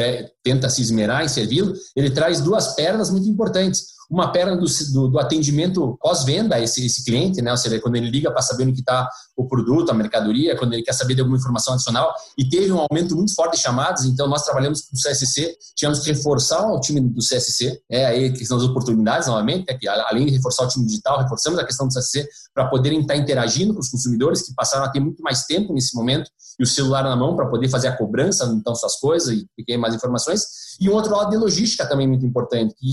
tenta 0.44 0.70
se 0.70 0.82
esmerar 0.82 1.24
em 1.24 1.28
servi-lo, 1.28 1.74
ele 1.96 2.10
traz 2.10 2.42
duas 2.42 2.74
pernas 2.74 3.12
muito 3.12 3.28
importantes 3.28 3.92
uma 4.12 4.30
perna 4.30 4.58
do, 4.58 4.66
do, 4.66 5.08
do 5.08 5.20
atendimento 5.20 5.98
pós-venda 6.02 6.56
a 6.56 6.60
esse, 6.60 6.86
esse, 6.86 7.06
cliente, 7.06 7.42
né? 7.42 7.50
Ou 7.50 7.56
seja, 7.56 7.80
quando 7.80 7.96
ele 7.96 8.10
liga 8.10 8.30
para 8.30 8.42
saber 8.42 8.66
onde 8.66 8.82
está 8.82 9.10
o 9.38 9.48
produto, 9.48 9.90
a 9.90 9.94
mercadoria, 9.94 10.58
quando 10.58 10.74
ele 10.74 10.84
quer 10.84 10.92
saber 10.92 11.16
de 11.16 11.22
alguma 11.22 11.38
informação 11.38 11.76
adicional, 11.76 12.14
e 12.38 12.48
teve 12.50 12.70
um 12.74 12.80
aumento 12.80 13.16
muito 13.16 13.34
forte 13.34 13.56
de 13.56 13.60
chamadas, 13.60 14.04
então 14.04 14.28
nós 14.28 14.44
trabalhamos 14.44 14.82
com 14.82 14.98
o 14.98 15.00
CSC, 15.00 15.56
tivemos 15.78 16.00
que 16.02 16.12
reforçar 16.12 16.68
o 16.68 16.82
time 16.82 17.00
do 17.00 17.22
CSC, 17.22 17.82
é 17.90 18.06
aí 18.06 18.34
que 18.34 18.46
são 18.46 18.58
as 18.58 18.64
oportunidades, 18.64 19.30
novamente, 19.30 19.70
é 19.70 19.78
que 19.78 19.88
além 19.88 20.26
de 20.26 20.34
reforçar 20.34 20.66
o 20.66 20.68
time 20.68 20.86
digital, 20.86 21.18
reforçamos 21.20 21.58
a 21.58 21.64
questão 21.64 21.88
do 21.88 21.94
CSC 21.94 22.28
para 22.54 22.68
poderem 22.68 23.00
estar 23.00 23.16
interagindo 23.16 23.74
com 23.74 23.80
os 23.80 23.90
consumidores 23.90 24.42
que 24.42 24.54
passaram 24.54 24.84
a 24.84 24.90
ter 24.90 25.00
muito 25.00 25.24
mais 25.24 25.46
tempo 25.46 25.74
nesse 25.74 25.96
momento 25.96 26.30
e 26.60 26.64
o 26.64 26.68
celular 26.68 27.04
na 27.04 27.16
mão 27.16 27.34
para 27.34 27.48
poder 27.48 27.70
fazer 27.70 27.88
a 27.88 27.98
cobrança, 27.98 28.46
então, 28.54 28.76
suas 28.76 28.98
coisas 28.98 29.34
e 29.58 29.64
ter 29.66 29.78
mais 29.78 29.96
informações. 29.96 30.46
E 30.82 30.90
um 30.90 30.94
outro 30.94 31.16
lado 31.16 31.30
de 31.30 31.38
logística 31.38 31.88
também 31.88 32.08
muito 32.08 32.26
importante, 32.26 32.76
que 32.76 32.92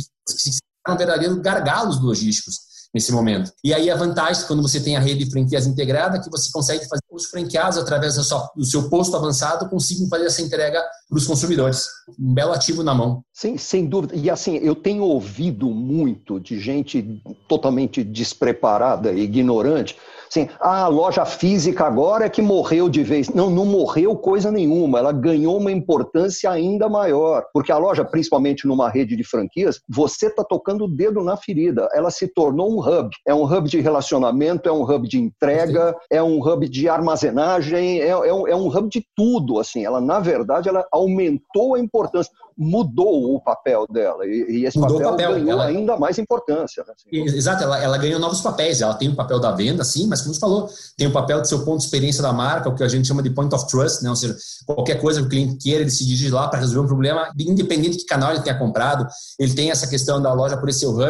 um 0.92 0.96
verdadeiro 0.96 1.40
gargalos 1.40 2.00
logísticos 2.00 2.68
nesse 2.94 3.12
momento. 3.12 3.52
E 3.62 3.74
aí 3.74 3.90
a 3.90 3.96
vantagem, 3.96 4.46
quando 4.46 4.62
você 4.62 4.80
tem 4.80 4.96
a 4.96 5.00
rede 5.00 5.24
de 5.24 5.30
franquias 5.30 5.66
integrada, 5.66 6.16
é 6.16 6.20
que 6.20 6.30
você 6.30 6.50
consegue 6.50 6.88
fazer 6.88 7.02
os 7.12 7.26
franqueados, 7.26 7.76
através 7.76 8.14
do 8.14 8.64
seu 8.64 8.88
posto 8.88 9.14
avançado, 9.14 9.68
consigam 9.68 10.08
fazer 10.08 10.24
essa 10.24 10.40
entrega 10.40 10.82
para 11.06 11.18
os 11.18 11.26
consumidores. 11.26 11.86
Um 12.18 12.32
belo 12.32 12.52
ativo 12.52 12.82
na 12.82 12.94
mão. 12.94 13.22
Sim, 13.32 13.58
sem 13.58 13.86
dúvida. 13.86 14.16
E 14.16 14.30
assim, 14.30 14.56
eu 14.56 14.74
tenho 14.74 15.02
ouvido 15.02 15.68
muito 15.68 16.40
de 16.40 16.58
gente 16.58 17.22
totalmente 17.46 18.02
despreparada 18.02 19.12
e 19.12 19.20
ignorante, 19.20 19.96
Assim, 20.28 20.48
ah, 20.60 20.84
a 20.84 20.88
loja 20.88 21.24
física 21.24 21.84
agora 21.84 22.26
é 22.26 22.28
que 22.28 22.42
morreu 22.42 22.88
de 22.88 23.02
vez. 23.02 23.28
Não, 23.30 23.48
não 23.50 23.64
morreu 23.64 24.14
coisa 24.16 24.50
nenhuma. 24.52 24.98
Ela 24.98 25.12
ganhou 25.12 25.56
uma 25.56 25.72
importância 25.72 26.50
ainda 26.50 26.88
maior. 26.88 27.44
Porque 27.52 27.72
a 27.72 27.78
loja, 27.78 28.04
principalmente 28.04 28.66
numa 28.66 28.90
rede 28.90 29.16
de 29.16 29.24
franquias, 29.24 29.80
você 29.88 30.26
está 30.26 30.44
tocando 30.44 30.84
o 30.84 30.88
dedo 30.88 31.22
na 31.22 31.36
ferida. 31.36 31.88
Ela 31.92 32.10
se 32.10 32.28
tornou 32.28 32.70
um 32.70 32.80
hub. 32.80 33.10
É 33.26 33.34
um 33.34 33.44
hub 33.44 33.68
de 33.68 33.80
relacionamento, 33.80 34.68
é 34.68 34.72
um 34.72 34.82
hub 34.82 35.08
de 35.08 35.18
entrega, 35.18 35.96
é 36.10 36.22
um 36.22 36.40
hub 36.40 36.68
de 36.68 36.88
armazenagem, 36.88 38.00
é, 38.00 38.08
é, 38.08 38.34
um, 38.34 38.46
é 38.46 38.54
um 38.54 38.68
hub 38.68 38.88
de 38.88 39.04
tudo. 39.16 39.58
Assim, 39.58 39.84
ela, 39.84 40.00
na 40.00 40.20
verdade, 40.20 40.68
ela 40.68 40.86
aumentou 40.92 41.74
a 41.74 41.80
importância 41.80 42.32
mudou 42.58 43.36
o 43.36 43.40
papel 43.40 43.86
dela 43.88 44.26
e, 44.26 44.46
e 44.48 44.66
esse 44.66 44.76
mudou 44.78 44.98
papel, 44.98 45.10
papel, 45.12 45.30
ganhou 45.34 45.50
ela... 45.50 45.66
ainda 45.66 45.96
mais 45.96 46.18
importância. 46.18 46.84
Né? 46.86 46.92
Exato, 47.12 47.62
ela, 47.62 47.80
ela 47.80 47.96
ganhou 47.96 48.18
novos 48.18 48.40
papéis. 48.40 48.80
Ela 48.80 48.94
tem 48.94 49.08
o 49.08 49.14
papel 49.14 49.38
da 49.38 49.52
venda, 49.52 49.84
sim, 49.84 50.08
mas 50.08 50.22
como 50.22 50.34
você 50.34 50.40
falou, 50.40 50.68
tem 50.96 51.06
o 51.06 51.12
papel 51.12 51.40
de 51.40 51.48
seu 51.48 51.64
ponto 51.64 51.78
de 51.78 51.84
experiência 51.84 52.20
da 52.20 52.32
marca, 52.32 52.68
o 52.68 52.74
que 52.74 52.82
a 52.82 52.88
gente 52.88 53.06
chama 53.06 53.22
de 53.22 53.30
point 53.30 53.54
of 53.54 53.66
trust, 53.68 54.02
né? 54.02 54.10
ou 54.10 54.16
seja, 54.16 54.36
qualquer 54.66 55.00
coisa 55.00 55.20
que 55.20 55.26
o 55.26 55.30
cliente 55.30 55.56
queira, 55.56 55.82
ele 55.82 55.90
se 55.90 56.04
dirige 56.04 56.30
lá 56.30 56.48
para 56.48 56.58
resolver 56.58 56.80
um 56.80 56.86
problema, 56.86 57.30
independente 57.38 57.98
de 57.98 57.98
que 57.98 58.06
canal 58.06 58.32
ele 58.32 58.42
tenha 58.42 58.58
comprado, 58.58 59.06
ele 59.38 59.54
tem 59.54 59.70
essa 59.70 59.86
questão 59.86 60.20
da 60.20 60.32
loja 60.32 60.56
por 60.56 60.68
esse 60.68 60.84
hub. 60.84 61.00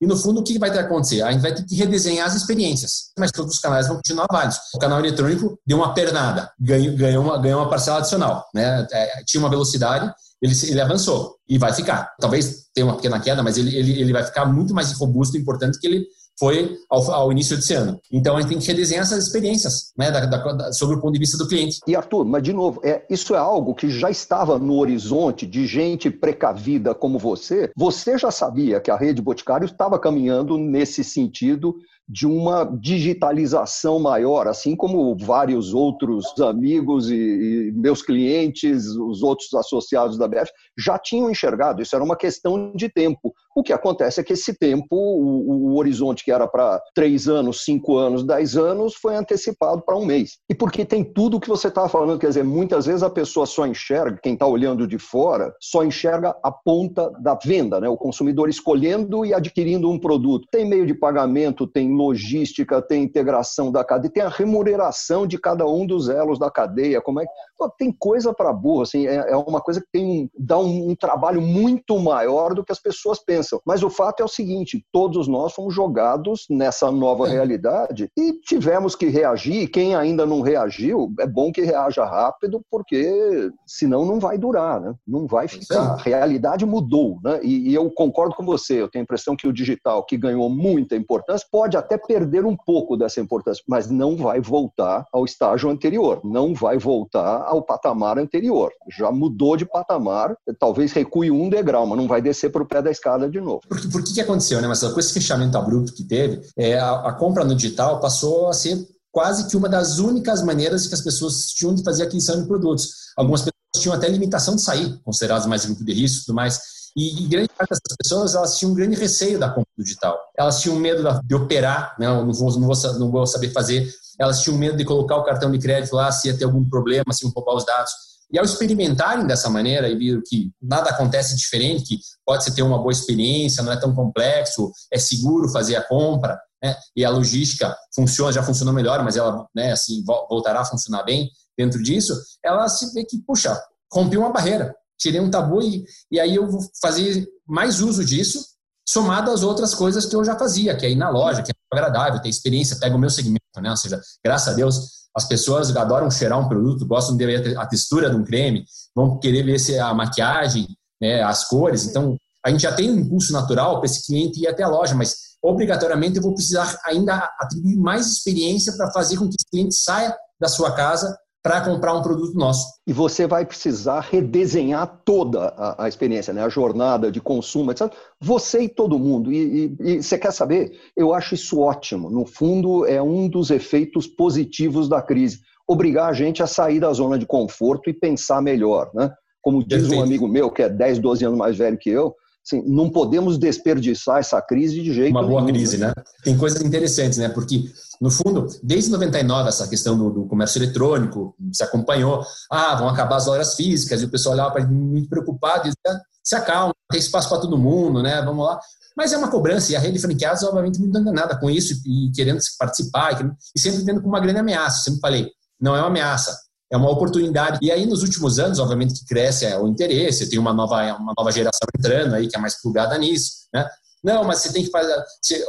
E 0.00 0.06
no 0.06 0.16
fundo, 0.16 0.40
o 0.40 0.44
que 0.44 0.58
vai 0.58 0.70
ter 0.70 0.78
que 0.78 0.84
acontecer? 0.84 1.22
A 1.22 1.32
gente 1.32 1.40
vai 1.40 1.52
ter 1.52 1.64
que 1.64 1.74
redesenhar 1.74 2.26
as 2.26 2.34
experiências, 2.34 3.10
mas 3.18 3.32
todos 3.32 3.54
os 3.54 3.60
canais 3.60 3.88
vão 3.88 3.96
continuar 3.96 4.26
válidos. 4.30 4.58
O 4.74 4.78
canal 4.78 5.00
eletrônico 5.00 5.58
deu 5.66 5.78
uma 5.78 5.92
pernada, 5.94 6.50
ganhou, 6.60 6.96
ganhou, 6.96 7.24
uma, 7.24 7.38
ganhou 7.38 7.60
uma 7.60 7.68
parcela 7.68 7.98
adicional. 7.98 8.46
Né? 8.54 8.86
É, 8.92 9.24
tinha 9.24 9.40
uma 9.40 9.50
velocidade, 9.50 10.12
ele, 10.40 10.54
ele 10.68 10.80
avançou 10.80 11.36
e 11.48 11.58
vai 11.58 11.72
ficar. 11.72 12.14
Talvez 12.20 12.68
tenha 12.74 12.86
uma 12.86 12.96
pequena 12.96 13.20
queda, 13.20 13.42
mas 13.42 13.58
ele, 13.58 13.74
ele, 13.76 14.00
ele 14.00 14.12
vai 14.12 14.24
ficar 14.24 14.46
muito 14.46 14.74
mais 14.74 14.92
robusto 14.92 15.36
e 15.36 15.40
importante 15.40 15.78
que 15.78 15.86
ele 15.86 16.06
foi 16.38 16.78
ao, 16.88 17.10
ao, 17.10 17.32
início 17.32 17.56
desse 17.56 17.74
ano. 17.74 17.98
Então 18.12 18.36
a 18.36 18.40
gente 18.40 18.50
tem 18.50 18.58
que 18.58 18.66
redesenhar 18.66 19.02
essas 19.02 19.26
experiências 19.26 19.92
né, 19.98 20.10
da, 20.10 20.24
da, 20.24 20.72
sobre 20.72 20.96
o 20.96 21.00
ponto 21.00 21.12
de 21.12 21.18
vista 21.18 21.36
do 21.36 21.48
cliente. 21.48 21.80
E 21.86 21.96
Arthur, 21.96 22.24
mas 22.24 22.42
de 22.42 22.52
novo, 22.52 22.80
é, 22.84 23.04
isso 23.10 23.34
é 23.34 23.38
algo 23.38 23.74
que 23.74 23.90
já 23.90 24.08
estava 24.08 24.58
no 24.58 24.78
horizonte 24.78 25.46
de 25.46 25.66
gente 25.66 26.10
precavida 26.10 26.94
como 26.94 27.18
você. 27.18 27.70
Você 27.76 28.16
já 28.16 28.30
sabia 28.30 28.80
que 28.80 28.90
a 28.90 28.96
rede 28.96 29.20
Boticário 29.20 29.66
estava 29.66 29.98
caminhando 29.98 30.56
nesse 30.56 31.02
sentido 31.02 31.74
de 32.08 32.26
uma 32.26 32.64
digitalização 32.64 33.98
maior, 34.00 34.48
assim 34.48 34.74
como 34.74 35.14
vários 35.14 35.74
outros 35.74 36.32
amigos 36.40 37.10
e, 37.10 37.14
e, 37.14 37.72
meus 37.72 38.00
clientes, 38.00 38.86
os 38.86 39.22
outros 39.22 39.52
associados 39.52 40.16
da 40.16 40.26
BF, 40.26 40.50
já 40.76 40.98
tinham 40.98 41.30
enxergado. 41.30 41.82
Isso 41.82 41.94
era 41.94 42.02
uma 42.02 42.16
questão 42.16 42.72
de 42.74 42.88
tempo. 42.88 43.34
O 43.58 43.62
que 43.64 43.72
acontece 43.72 44.20
é 44.20 44.22
que 44.22 44.34
esse 44.34 44.54
tempo, 44.56 44.94
o, 44.94 45.72
o 45.72 45.76
horizonte 45.78 46.24
que 46.24 46.30
era 46.30 46.46
para 46.46 46.80
três 46.94 47.26
anos, 47.26 47.64
cinco 47.64 47.96
anos, 47.96 48.22
dez 48.22 48.56
anos, 48.56 48.94
foi 48.94 49.16
antecipado 49.16 49.82
para 49.82 49.96
um 49.96 50.06
mês. 50.06 50.38
E 50.48 50.54
porque 50.54 50.84
tem 50.84 51.02
tudo 51.02 51.38
o 51.38 51.40
que 51.40 51.48
você 51.48 51.66
estava 51.66 51.88
falando, 51.88 52.20
quer 52.20 52.28
dizer, 52.28 52.44
muitas 52.44 52.86
vezes 52.86 53.02
a 53.02 53.10
pessoa 53.10 53.46
só 53.46 53.66
enxerga, 53.66 54.20
quem 54.22 54.34
está 54.34 54.46
olhando 54.46 54.86
de 54.86 54.96
fora, 54.96 55.52
só 55.60 55.82
enxerga 55.82 56.36
a 56.40 56.52
ponta 56.52 57.10
da 57.20 57.34
venda, 57.34 57.80
né? 57.80 57.88
o 57.88 57.96
consumidor 57.96 58.48
escolhendo 58.48 59.26
e 59.26 59.34
adquirindo 59.34 59.90
um 59.90 59.98
produto. 59.98 60.46
Tem 60.52 60.64
meio 60.64 60.86
de 60.86 60.94
pagamento, 60.94 61.66
tem 61.66 61.92
logística, 61.92 62.80
tem 62.80 63.02
integração 63.02 63.72
da 63.72 63.82
cadeia, 63.82 64.12
tem 64.12 64.22
a 64.22 64.28
remuneração 64.28 65.26
de 65.26 65.36
cada 65.36 65.66
um 65.66 65.84
dos 65.84 66.08
elos 66.08 66.38
da 66.38 66.48
cadeia. 66.48 67.00
Como 67.00 67.20
é 67.20 67.26
Pô, 67.58 67.68
tem 67.68 67.90
coisa 67.90 68.32
para 68.32 68.52
burro, 68.52 68.82
assim, 68.82 69.08
é, 69.08 69.16
é, 69.16 69.36
uma 69.36 69.60
coisa 69.60 69.80
que 69.80 69.88
tem 69.90 70.30
dá 70.38 70.56
um, 70.56 70.90
um, 70.90 70.94
trabalho 70.94 71.42
muito 71.42 71.98
maior 71.98 72.54
do 72.54 72.64
que 72.64 72.70
as 72.70 72.78
pessoas 72.78 73.18
pensam. 73.18 73.47
Mas 73.64 73.82
o 73.82 73.90
fato 73.90 74.20
é 74.20 74.24
o 74.24 74.28
seguinte: 74.28 74.84
todos 74.92 75.28
nós 75.28 75.52
fomos 75.52 75.74
jogados 75.74 76.46
nessa 76.50 76.90
nova 76.90 77.28
é. 77.28 77.30
realidade 77.30 78.10
e 78.16 78.32
tivemos 78.32 78.94
que 78.94 79.06
reagir. 79.06 79.68
Quem 79.68 79.94
ainda 79.94 80.26
não 80.26 80.40
reagiu, 80.40 81.12
é 81.20 81.26
bom 81.26 81.52
que 81.52 81.62
reaja 81.62 82.04
rápido, 82.04 82.60
porque 82.70 83.50
senão 83.66 84.04
não 84.04 84.18
vai 84.18 84.38
durar, 84.38 84.80
né? 84.80 84.94
Não 85.06 85.26
vai 85.26 85.48
ficar. 85.48 85.92
A 85.92 85.96
realidade 85.96 86.64
mudou, 86.66 87.18
né? 87.22 87.40
E, 87.42 87.70
e 87.70 87.74
eu 87.74 87.90
concordo 87.90 88.34
com 88.34 88.44
você. 88.44 88.82
Eu 88.82 88.88
tenho 88.88 89.02
a 89.02 89.04
impressão 89.04 89.36
que 89.36 89.46
o 89.46 89.52
digital, 89.52 90.04
que 90.04 90.16
ganhou 90.16 90.48
muita 90.48 90.96
importância, 90.96 91.46
pode 91.50 91.76
até 91.76 91.96
perder 91.96 92.44
um 92.44 92.56
pouco 92.56 92.96
dessa 92.96 93.20
importância, 93.20 93.62
mas 93.68 93.90
não 93.90 94.16
vai 94.16 94.40
voltar 94.40 95.06
ao 95.12 95.24
estágio 95.24 95.70
anterior. 95.70 96.20
Não 96.24 96.54
vai 96.54 96.78
voltar 96.78 97.44
ao 97.46 97.62
patamar 97.62 98.18
anterior. 98.18 98.72
Já 98.90 99.10
mudou 99.10 99.56
de 99.56 99.64
patamar, 99.64 100.36
talvez 100.58 100.92
recue 100.92 101.30
um 101.30 101.48
degrau, 101.48 101.86
mas 101.86 101.98
não 101.98 102.06
vai 102.06 102.20
descer 102.20 102.50
para 102.50 102.62
o 102.62 102.66
pé 102.66 102.82
da 102.82 102.90
escada 102.90 103.28
de 103.28 103.37
novo. 103.40 103.60
Por, 103.68 103.80
por 103.90 104.04
que, 104.04 104.14
que 104.14 104.20
aconteceu, 104.20 104.60
né, 104.60 104.66
Marcelo? 104.66 104.92
Com 104.92 105.00
esse 105.00 105.12
fechamento 105.12 105.56
abrupto 105.56 105.92
que 105.92 106.04
teve, 106.04 106.40
é, 106.56 106.78
a, 106.78 107.08
a 107.08 107.12
compra 107.12 107.44
no 107.44 107.54
digital 107.54 108.00
passou 108.00 108.48
a 108.48 108.52
ser 108.52 108.86
quase 109.10 109.48
que 109.48 109.56
uma 109.56 109.68
das 109.68 109.98
únicas 109.98 110.42
maneiras 110.42 110.86
que 110.86 110.94
as 110.94 111.00
pessoas 111.00 111.46
tinham 111.48 111.74
de 111.74 111.82
fazer 111.82 112.04
aquisição 112.04 112.40
de 112.40 112.46
produtos. 112.46 112.90
Algumas 113.16 113.40
pessoas 113.40 113.82
tinham 113.82 113.94
até 113.94 114.08
limitação 114.08 114.56
de 114.56 114.62
sair, 114.62 114.98
consideradas 115.04 115.46
mais 115.46 115.64
grupo 115.64 115.84
de 115.84 115.92
risco 115.92 116.22
e 116.22 116.26
tudo 116.26 116.34
mais. 116.34 116.60
E, 116.96 117.26
grande 117.28 117.50
parte 117.56 117.70
dessas 117.70 117.96
pessoas 117.96 118.34
elas 118.34 118.58
tinham 118.58 118.72
um 118.72 118.74
grande 118.74 118.96
receio 118.96 119.38
da 119.38 119.48
compra 119.48 119.70
digital. 119.78 120.18
Elas 120.36 120.60
tinham 120.60 120.76
medo 120.76 121.02
de 121.24 121.34
operar, 121.34 121.94
né? 121.98 122.06
não, 122.06 122.32
vou, 122.32 122.58
não, 122.58 122.66
vou, 122.66 122.98
não 122.98 123.10
vou 123.10 123.26
saber 123.26 123.52
fazer 123.52 123.88
elas 124.18 124.42
tinham 124.42 124.58
medo 124.58 124.76
de 124.76 124.84
colocar 124.84 125.16
o 125.16 125.22
cartão 125.22 125.50
de 125.50 125.58
crédito 125.58 125.94
lá, 125.94 126.10
se 126.10 126.26
ia 126.26 126.36
ter 126.36 126.44
algum 126.44 126.68
problema, 126.68 127.12
se 127.12 127.24
iam 127.24 127.32
roubar 127.34 127.54
os 127.54 127.64
dados. 127.64 127.92
E 128.30 128.38
ao 128.38 128.44
experimentarem 128.44 129.26
dessa 129.26 129.48
maneira 129.48 129.88
e 129.88 129.96
viram 129.96 130.22
que 130.24 130.50
nada 130.60 130.90
acontece 130.90 131.34
diferente, 131.34 131.84
que 131.84 131.98
pode 132.26 132.44
se 132.44 132.54
ter 132.54 132.62
uma 132.62 132.78
boa 132.78 132.92
experiência, 132.92 133.62
não 133.62 133.72
é 133.72 133.80
tão 133.80 133.94
complexo, 133.94 134.70
é 134.92 134.98
seguro 134.98 135.48
fazer 135.48 135.76
a 135.76 135.82
compra, 135.82 136.38
né? 136.62 136.76
e 136.94 137.04
a 137.04 137.10
logística 137.10 137.74
funciona, 137.94 138.32
já 138.32 138.42
funcionou 138.42 138.74
melhor, 138.74 139.02
mas 139.02 139.16
ela 139.16 139.46
né, 139.54 139.72
assim, 139.72 140.02
voltará 140.04 140.60
a 140.60 140.64
funcionar 140.64 141.04
bem 141.04 141.30
dentro 141.56 141.82
disso, 141.82 142.14
ela 142.44 142.68
se 142.68 142.92
vê 142.92 143.04
que, 143.04 143.18
puxa, 143.26 143.58
rompi 143.92 144.16
uma 144.16 144.32
barreira, 144.32 144.74
tirei 144.98 145.20
um 145.20 145.30
tabu 145.30 145.62
e, 145.62 145.84
e 146.10 146.20
aí 146.20 146.34
eu 146.34 146.50
vou 146.50 146.60
fazer 146.80 147.26
mais 147.46 147.80
uso 147.80 148.04
disso, 148.04 148.44
somado 148.86 149.30
às 149.30 149.42
outras 149.42 149.74
coisas 149.74 150.06
que 150.06 150.16
eu 150.16 150.24
já 150.24 150.38
fazia, 150.38 150.76
que 150.76 150.86
é 150.86 150.90
ir 150.90 150.96
na 150.96 151.10
loja, 151.10 151.42
que 151.42 151.50
é 151.50 151.54
agradável, 151.72 152.20
ter 152.20 152.28
experiência, 152.28 152.78
pega 152.78 152.96
o 152.96 152.98
meu 152.98 153.10
segmento, 153.10 153.42
né? 153.60 153.70
Ou 153.70 153.76
seja, 153.76 154.00
graças 154.24 154.48
a 154.48 154.56
Deus, 154.56 155.07
as 155.18 155.26
pessoas 155.26 155.74
adoram 155.76 156.10
cheirar 156.10 156.38
um 156.38 156.48
produto, 156.48 156.86
gostam 156.86 157.16
de 157.16 157.26
ver 157.26 157.58
a 157.58 157.66
textura 157.66 158.08
de 158.08 158.16
um 158.16 158.24
creme, 158.24 158.64
vão 158.94 159.18
querer 159.18 159.42
ver 159.42 159.58
se 159.58 159.76
a 159.76 159.92
maquiagem, 159.92 160.66
né, 161.00 161.22
as 161.22 161.44
cores. 161.48 161.86
Então, 161.86 162.16
a 162.46 162.50
gente 162.50 162.62
já 162.62 162.72
tem 162.72 162.90
um 162.90 163.00
impulso 163.00 163.32
natural 163.32 163.78
para 163.78 163.86
esse 163.86 164.06
cliente 164.06 164.40
ir 164.40 164.46
até 164.46 164.62
a 164.62 164.68
loja, 164.68 164.94
mas 164.94 165.16
obrigatoriamente 165.42 166.16
eu 166.16 166.22
vou 166.22 166.34
precisar 166.34 166.78
ainda 166.84 167.28
atribuir 167.40 167.76
mais 167.76 168.06
experiência 168.06 168.72
para 168.76 168.92
fazer 168.92 169.16
com 169.16 169.28
que 169.28 169.34
esse 169.38 169.50
cliente 169.50 169.74
saia 169.74 170.16
da 170.40 170.48
sua 170.48 170.72
casa 170.72 171.16
para 171.42 171.60
comprar 171.60 171.94
um 171.94 172.02
produto 172.02 172.34
nosso. 172.34 172.66
E 172.86 172.92
você 172.92 173.26
vai 173.26 173.44
precisar 173.44 174.00
redesenhar 174.00 175.02
toda 175.04 175.48
a, 175.56 175.84
a, 175.84 175.88
experiência, 175.88 176.32
né? 176.32 176.42
a 176.42 176.48
jornada 176.48 177.10
de 177.10 177.20
consumo, 177.20 177.70
etc. 177.70 177.92
Você 178.20 178.62
e 178.62 178.68
todo 178.68 178.98
mundo. 178.98 179.32
E, 179.32 179.38
e, 179.38 179.76
e, 179.80 180.02
você 180.02 180.18
quer 180.18 180.32
saber? 180.32 180.72
Eu 180.96 181.14
acho 181.14 181.34
isso 181.34 181.60
ótimo. 181.60 182.10
No 182.10 182.26
fundo, 182.26 182.86
é 182.86 183.00
um 183.00 183.28
dos 183.28 183.50
efeitos 183.50 184.06
positivos 184.06 184.88
da 184.88 185.00
crise. 185.00 185.40
Obrigar 185.66 186.10
a 186.10 186.12
gente 186.12 186.42
a 186.42 186.46
sair 186.46 186.80
da 186.80 186.92
zona 186.92 187.18
de 187.18 187.26
conforto 187.26 187.88
e 187.88 187.94
pensar 187.94 188.42
melhor. 188.42 188.90
Né? 188.92 189.10
Como 189.40 189.60
diz 189.60 189.82
Perfeito. 189.82 190.00
um 190.00 190.04
amigo 190.04 190.26
meu, 190.26 190.50
que 190.50 190.62
é 190.62 190.68
10, 190.68 190.98
12 190.98 191.24
anos 191.24 191.38
mais 191.38 191.56
velho 191.56 191.78
que 191.78 191.90
eu, 191.90 192.14
Assim, 192.50 192.64
não 192.66 192.88
podemos 192.88 193.38
desperdiçar 193.38 194.18
essa 194.18 194.40
crise 194.40 194.82
de 194.82 194.92
jeito 194.94 195.10
Uma 195.10 195.20
nenhum. 195.20 195.32
boa 195.34 195.46
crise, 195.46 195.76
né? 195.76 195.92
Tem 196.24 196.36
coisas 196.36 196.62
interessantes, 196.62 197.18
né? 197.18 197.28
Porque, 197.28 197.70
no 198.00 198.10
fundo, 198.10 198.46
desde 198.62 198.90
99, 198.90 199.50
essa 199.50 199.68
questão 199.68 199.98
do, 199.98 200.10
do 200.10 200.26
comércio 200.26 200.58
eletrônico 200.58 201.36
se 201.52 201.62
acompanhou. 201.62 202.24
Ah, 202.50 202.74
vão 202.76 202.88
acabar 202.88 203.16
as 203.16 203.26
lojas 203.26 203.54
físicas, 203.54 204.00
e 204.00 204.06
o 204.06 204.10
pessoal 204.10 204.34
olhava 204.34 204.52
para 204.52 204.66
muito 204.66 205.10
preocupado 205.10 205.68
e 205.68 205.72
dizia, 205.72 206.00
se 206.24 206.34
acalma, 206.34 206.72
tem 206.90 206.98
espaço 206.98 207.28
para 207.28 207.38
todo 207.38 207.58
mundo, 207.58 208.02
né? 208.02 208.22
Vamos 208.22 208.46
lá. 208.46 208.58
Mas 208.96 209.12
é 209.12 209.18
uma 209.18 209.30
cobrança, 209.30 209.70
e 209.70 209.76
a 209.76 209.78
rede 209.78 209.98
franqueados, 209.98 210.42
obviamente, 210.42 210.80
muito 210.80 210.98
enganada 210.98 211.38
com 211.38 211.50
isso, 211.50 211.74
e 211.86 212.10
querendo 212.14 212.40
participar, 212.58 213.36
e 213.54 213.60
sempre 213.60 213.84
vendo 213.84 214.00
como 214.00 214.14
uma 214.14 214.20
grande 214.20 214.38
ameaça. 214.38 214.78
Eu 214.78 214.84
sempre 214.84 215.00
falei, 215.00 215.30
não 215.60 215.76
é 215.76 215.80
uma 215.80 215.88
ameaça, 215.88 216.34
é 216.70 216.76
uma 216.76 216.90
oportunidade. 216.90 217.58
E 217.62 217.70
aí, 217.70 217.86
nos 217.86 218.02
últimos 218.02 218.38
anos, 218.38 218.58
obviamente, 218.58 218.94
que 218.94 219.06
cresce 219.06 219.46
é, 219.46 219.58
o 219.58 219.66
interesse, 219.66 220.28
tem 220.28 220.38
uma 220.38 220.52
nova, 220.52 220.82
uma 220.96 221.14
nova 221.16 221.32
geração 221.32 221.66
entrando 221.76 222.14
aí, 222.14 222.28
que 222.28 222.36
é 222.36 222.40
mais 222.40 222.60
plugada 222.60 222.96
nisso, 222.98 223.46
né? 223.52 223.66
Não, 224.02 224.22
mas 224.22 224.38
você 224.38 224.52
tem 224.52 224.64
que 224.64 224.70
fazer, 224.70 224.94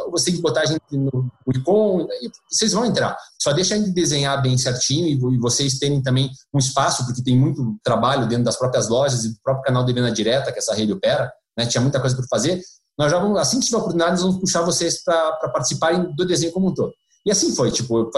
você 0.10 0.26
tem 0.26 0.36
que 0.38 0.42
botar 0.42 0.62
a 0.62 0.66
gente 0.66 0.82
no 0.92 1.30
Icon, 1.54 2.08
vocês 2.52 2.74
vão 2.74 2.84
entrar. 2.84 3.16
Só 3.40 3.54
deixa 3.54 3.76
a 3.76 3.78
gente 3.78 3.92
desenhar 3.92 4.42
bem 4.42 4.58
certinho 4.58 5.08
e 5.08 5.38
vocês 5.38 5.78
terem 5.78 6.02
também 6.02 6.32
um 6.52 6.58
espaço, 6.58 7.06
porque 7.06 7.22
tem 7.22 7.38
muito 7.38 7.78
trabalho 7.84 8.28
dentro 8.28 8.46
das 8.46 8.58
próprias 8.58 8.90
lojas 8.90 9.24
e 9.24 9.30
do 9.30 9.40
próprio 9.44 9.66
canal 9.66 9.86
de 9.86 9.94
venda 9.94 10.12
direta 10.12 10.52
que 10.52 10.58
essa 10.58 10.74
rede 10.74 10.92
opera, 10.92 11.32
né? 11.56 11.68
Tinha 11.68 11.82
muita 11.82 12.00
coisa 12.00 12.16
para 12.16 12.26
fazer. 12.28 12.60
Nós 12.98 13.12
já 13.12 13.20
vamos, 13.20 13.40
assim 13.40 13.60
que 13.60 13.68
tiver 13.68 13.78
oportunidade, 13.78 14.12
nós 14.14 14.22
vamos 14.22 14.40
puxar 14.40 14.62
vocês 14.64 15.04
para 15.04 15.50
participarem 15.54 16.14
do 16.16 16.26
desenho 16.26 16.52
como 16.52 16.70
um 16.70 16.74
todo. 16.74 16.92
E 17.26 17.32
assim 17.32 17.56
foi, 17.56 17.72
tipo, 17.72 18.00
eu 18.00 18.12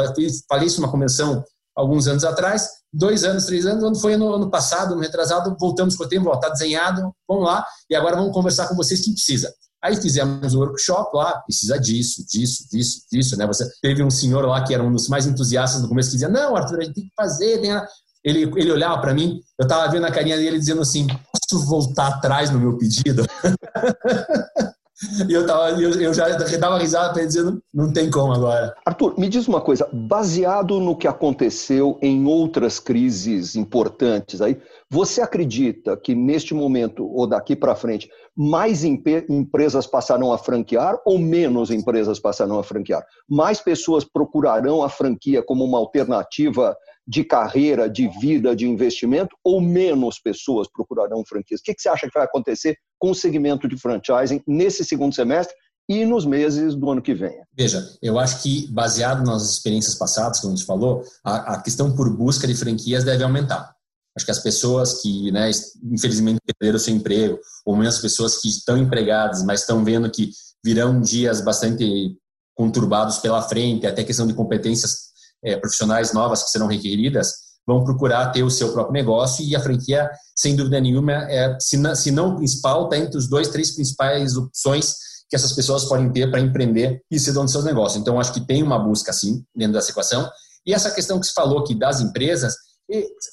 falei 0.47 0.67
isso 0.67 0.79
numa 0.79 0.91
convenção 0.91 1.43
alguns 1.75 2.07
anos 2.07 2.23
atrás, 2.23 2.69
dois 2.93 3.23
anos, 3.23 3.45
três 3.45 3.65
anos, 3.65 3.83
quando 3.83 3.99
foi 3.99 4.13
ano, 4.13 4.33
ano 4.33 4.49
passado, 4.49 4.93
ano 4.93 5.01
retrasado, 5.01 5.55
voltamos 5.59 5.95
com 5.95 6.03
o 6.03 6.07
tempo, 6.07 6.31
está 6.33 6.49
desenhado, 6.49 7.13
vamos 7.27 7.45
lá, 7.45 7.65
e 7.89 7.95
agora 7.95 8.15
vamos 8.15 8.33
conversar 8.33 8.67
com 8.67 8.75
vocês 8.75 9.01
que 9.01 9.11
precisa. 9.11 9.53
Aí 9.83 9.95
fizemos 9.95 10.53
o 10.53 10.57
um 10.57 10.59
workshop 10.61 11.15
lá, 11.15 11.39
precisa 11.41 11.79
disso, 11.79 12.23
disso, 12.27 12.67
disso, 12.71 13.01
disso, 13.11 13.37
né? 13.37 13.47
Você 13.47 13.67
teve 13.81 14.03
um 14.03 14.11
senhor 14.11 14.45
lá 14.45 14.63
que 14.63 14.73
era 14.73 14.83
um 14.83 14.91
dos 14.91 15.07
mais 15.07 15.25
entusiastas 15.25 15.81
no 15.81 15.87
começo 15.87 16.09
que 16.09 16.17
dizia: 16.17 16.29
"Não, 16.29 16.55
Arthur, 16.55 16.79
a 16.79 16.83
gente 16.83 16.93
tem 16.93 17.05
que 17.05 17.13
fazer, 17.15 17.59
tem 17.59 17.71
a... 17.71 17.83
ele 18.23 18.43
ele 18.55 18.71
olhava 18.71 19.01
para 19.01 19.13
mim, 19.13 19.39
eu 19.59 19.67
tava 19.67 19.91
vendo 19.91 20.05
a 20.05 20.11
carinha 20.11 20.37
dele 20.37 20.59
dizendo 20.59 20.81
assim: 20.81 21.07
"Posso 21.07 21.65
voltar 21.65 22.09
atrás 22.09 22.51
no 22.51 22.59
meu 22.59 22.77
pedido?" 22.77 23.25
E 25.27 25.33
eu, 25.33 25.45
tava, 25.47 25.71
eu, 25.81 25.89
eu 25.99 26.13
já 26.13 26.29
dava 26.59 26.77
risada 26.77 27.13
para 27.13 27.25
dizendo, 27.25 27.61
não 27.73 27.91
tem 27.91 28.09
como 28.09 28.33
agora. 28.33 28.75
Arthur, 28.85 29.17
me 29.17 29.27
diz 29.27 29.47
uma 29.47 29.59
coisa, 29.59 29.89
baseado 29.91 30.79
no 30.79 30.95
que 30.95 31.07
aconteceu 31.07 31.97
em 32.01 32.25
outras 32.27 32.79
crises 32.79 33.55
importantes 33.55 34.41
aí, 34.41 34.61
você 34.89 35.21
acredita 35.21 35.97
que 35.97 36.13
neste 36.13 36.53
momento 36.53 37.05
ou 37.05 37.25
daqui 37.25 37.55
para 37.55 37.75
frente 37.75 38.09
mais 38.35 38.83
empresas 38.83 39.87
passarão 39.87 40.31
a 40.31 40.37
franquear 40.37 40.99
ou 41.05 41.17
menos 41.17 41.71
empresas 41.71 42.19
passarão 42.19 42.59
a 42.59 42.63
franquear? 42.63 43.03
Mais 43.27 43.59
pessoas 43.59 44.03
procurarão 44.03 44.83
a 44.83 44.89
franquia 44.89 45.41
como 45.41 45.65
uma 45.65 45.77
alternativa 45.77 46.75
de 47.07 47.23
carreira, 47.23 47.89
de 47.89 48.07
vida, 48.19 48.55
de 48.55 48.67
investimento, 48.67 49.35
ou 49.43 49.59
menos 49.59 50.19
pessoas 50.19 50.67
procurarão 50.71 51.23
franquias? 51.25 51.59
O 51.59 51.63
que 51.63 51.75
você 51.77 51.89
acha 51.89 52.07
que 52.07 52.13
vai 52.13 52.23
acontecer 52.23 52.77
com 52.99 53.11
o 53.11 53.15
segmento 53.15 53.67
de 53.67 53.77
franchising 53.77 54.41
nesse 54.47 54.85
segundo 54.85 55.13
semestre 55.13 55.55
e 55.89 56.05
nos 56.05 56.25
meses 56.25 56.75
do 56.75 56.89
ano 56.89 57.01
que 57.01 57.13
vem? 57.13 57.41
Veja, 57.53 57.85
eu 58.01 58.19
acho 58.19 58.41
que, 58.41 58.67
baseado 58.71 59.25
nas 59.25 59.43
experiências 59.43 59.95
passadas, 59.95 60.39
como 60.39 60.53
a 60.53 60.55
gente 60.55 60.65
falou, 60.65 61.03
a, 61.23 61.55
a 61.55 61.61
questão 61.61 61.95
por 61.95 62.15
busca 62.15 62.47
de 62.47 62.55
franquias 62.55 63.03
deve 63.03 63.23
aumentar. 63.23 63.75
Acho 64.15 64.25
que 64.25 64.31
as 64.31 64.39
pessoas 64.39 65.01
que, 65.01 65.31
né, 65.31 65.49
infelizmente, 65.83 66.39
perderam 66.57 66.79
seu 66.79 66.93
emprego, 66.93 67.39
ou 67.65 67.75
mesmo 67.75 67.89
as 67.89 68.01
pessoas 68.01 68.37
que 68.37 68.49
estão 68.49 68.77
empregadas, 68.77 69.43
mas 69.43 69.61
estão 69.61 69.83
vendo 69.83 70.09
que 70.11 70.31
virão 70.63 71.01
dias 71.01 71.41
bastante 71.41 72.17
conturbados 72.55 73.17
pela 73.17 73.41
frente, 73.41 73.87
até 73.87 74.03
questão 74.03 74.27
de 74.27 74.33
competências 74.33 75.10
é, 75.43 75.57
profissionais 75.57 76.13
novas 76.13 76.43
que 76.43 76.49
serão 76.49 76.67
requeridas 76.67 77.33
vão 77.65 77.83
procurar 77.83 78.31
ter 78.31 78.43
o 78.43 78.49
seu 78.49 78.73
próprio 78.73 78.93
negócio 78.93 79.45
e 79.45 79.55
a 79.55 79.59
franquia, 79.59 80.09
sem 80.35 80.55
dúvida 80.55 80.79
nenhuma, 80.79 81.13
é, 81.29 81.57
se, 81.59 81.77
não, 81.77 81.95
se 81.95 82.11
não 82.11 82.35
principal, 82.35 82.85
está 82.85 82.97
entre 82.97 83.17
os 83.17 83.27
dois, 83.27 83.49
três 83.49 83.71
principais 83.71 84.35
opções 84.35 84.95
que 85.29 85.35
essas 85.35 85.53
pessoas 85.53 85.85
podem 85.85 86.11
ter 86.11 86.29
para 86.29 86.41
empreender 86.41 87.01
e 87.09 87.19
ser 87.19 87.31
dono 87.31 87.45
dos 87.45 87.53
seus 87.53 87.63
negócios. 87.63 88.01
Então, 88.01 88.19
acho 88.19 88.33
que 88.33 88.41
tem 88.41 88.61
uma 88.61 88.77
busca, 88.77 89.13
sim, 89.13 89.43
dentro 89.55 89.73
dessa 89.73 89.91
equação. 89.91 90.29
E 90.65 90.73
essa 90.73 90.91
questão 90.91 91.19
que 91.19 91.27
se 91.27 91.33
falou 91.33 91.59
aqui 91.59 91.73
das 91.73 92.01
empresas, 92.01 92.53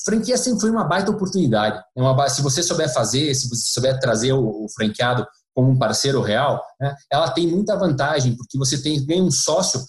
franquia 0.04 0.36
sempre 0.36 0.60
foi 0.60 0.70
uma 0.70 0.84
baita 0.84 1.10
oportunidade. 1.10 1.82
É 1.96 2.00
uma, 2.00 2.28
se 2.28 2.40
você 2.40 2.62
souber 2.62 2.92
fazer, 2.92 3.34
se 3.34 3.48
você 3.48 3.72
souber 3.72 3.98
trazer 3.98 4.32
o, 4.32 4.64
o 4.64 4.66
franqueado 4.74 5.26
como 5.58 5.72
um 5.72 5.76
parceiro 5.76 6.20
real, 6.20 6.62
né, 6.80 6.94
ela 7.10 7.28
tem 7.32 7.44
muita 7.48 7.76
vantagem, 7.76 8.36
porque 8.36 8.56
você 8.56 8.80
tem, 8.80 9.04
ganha 9.04 9.24
um 9.24 9.30
sócio 9.30 9.80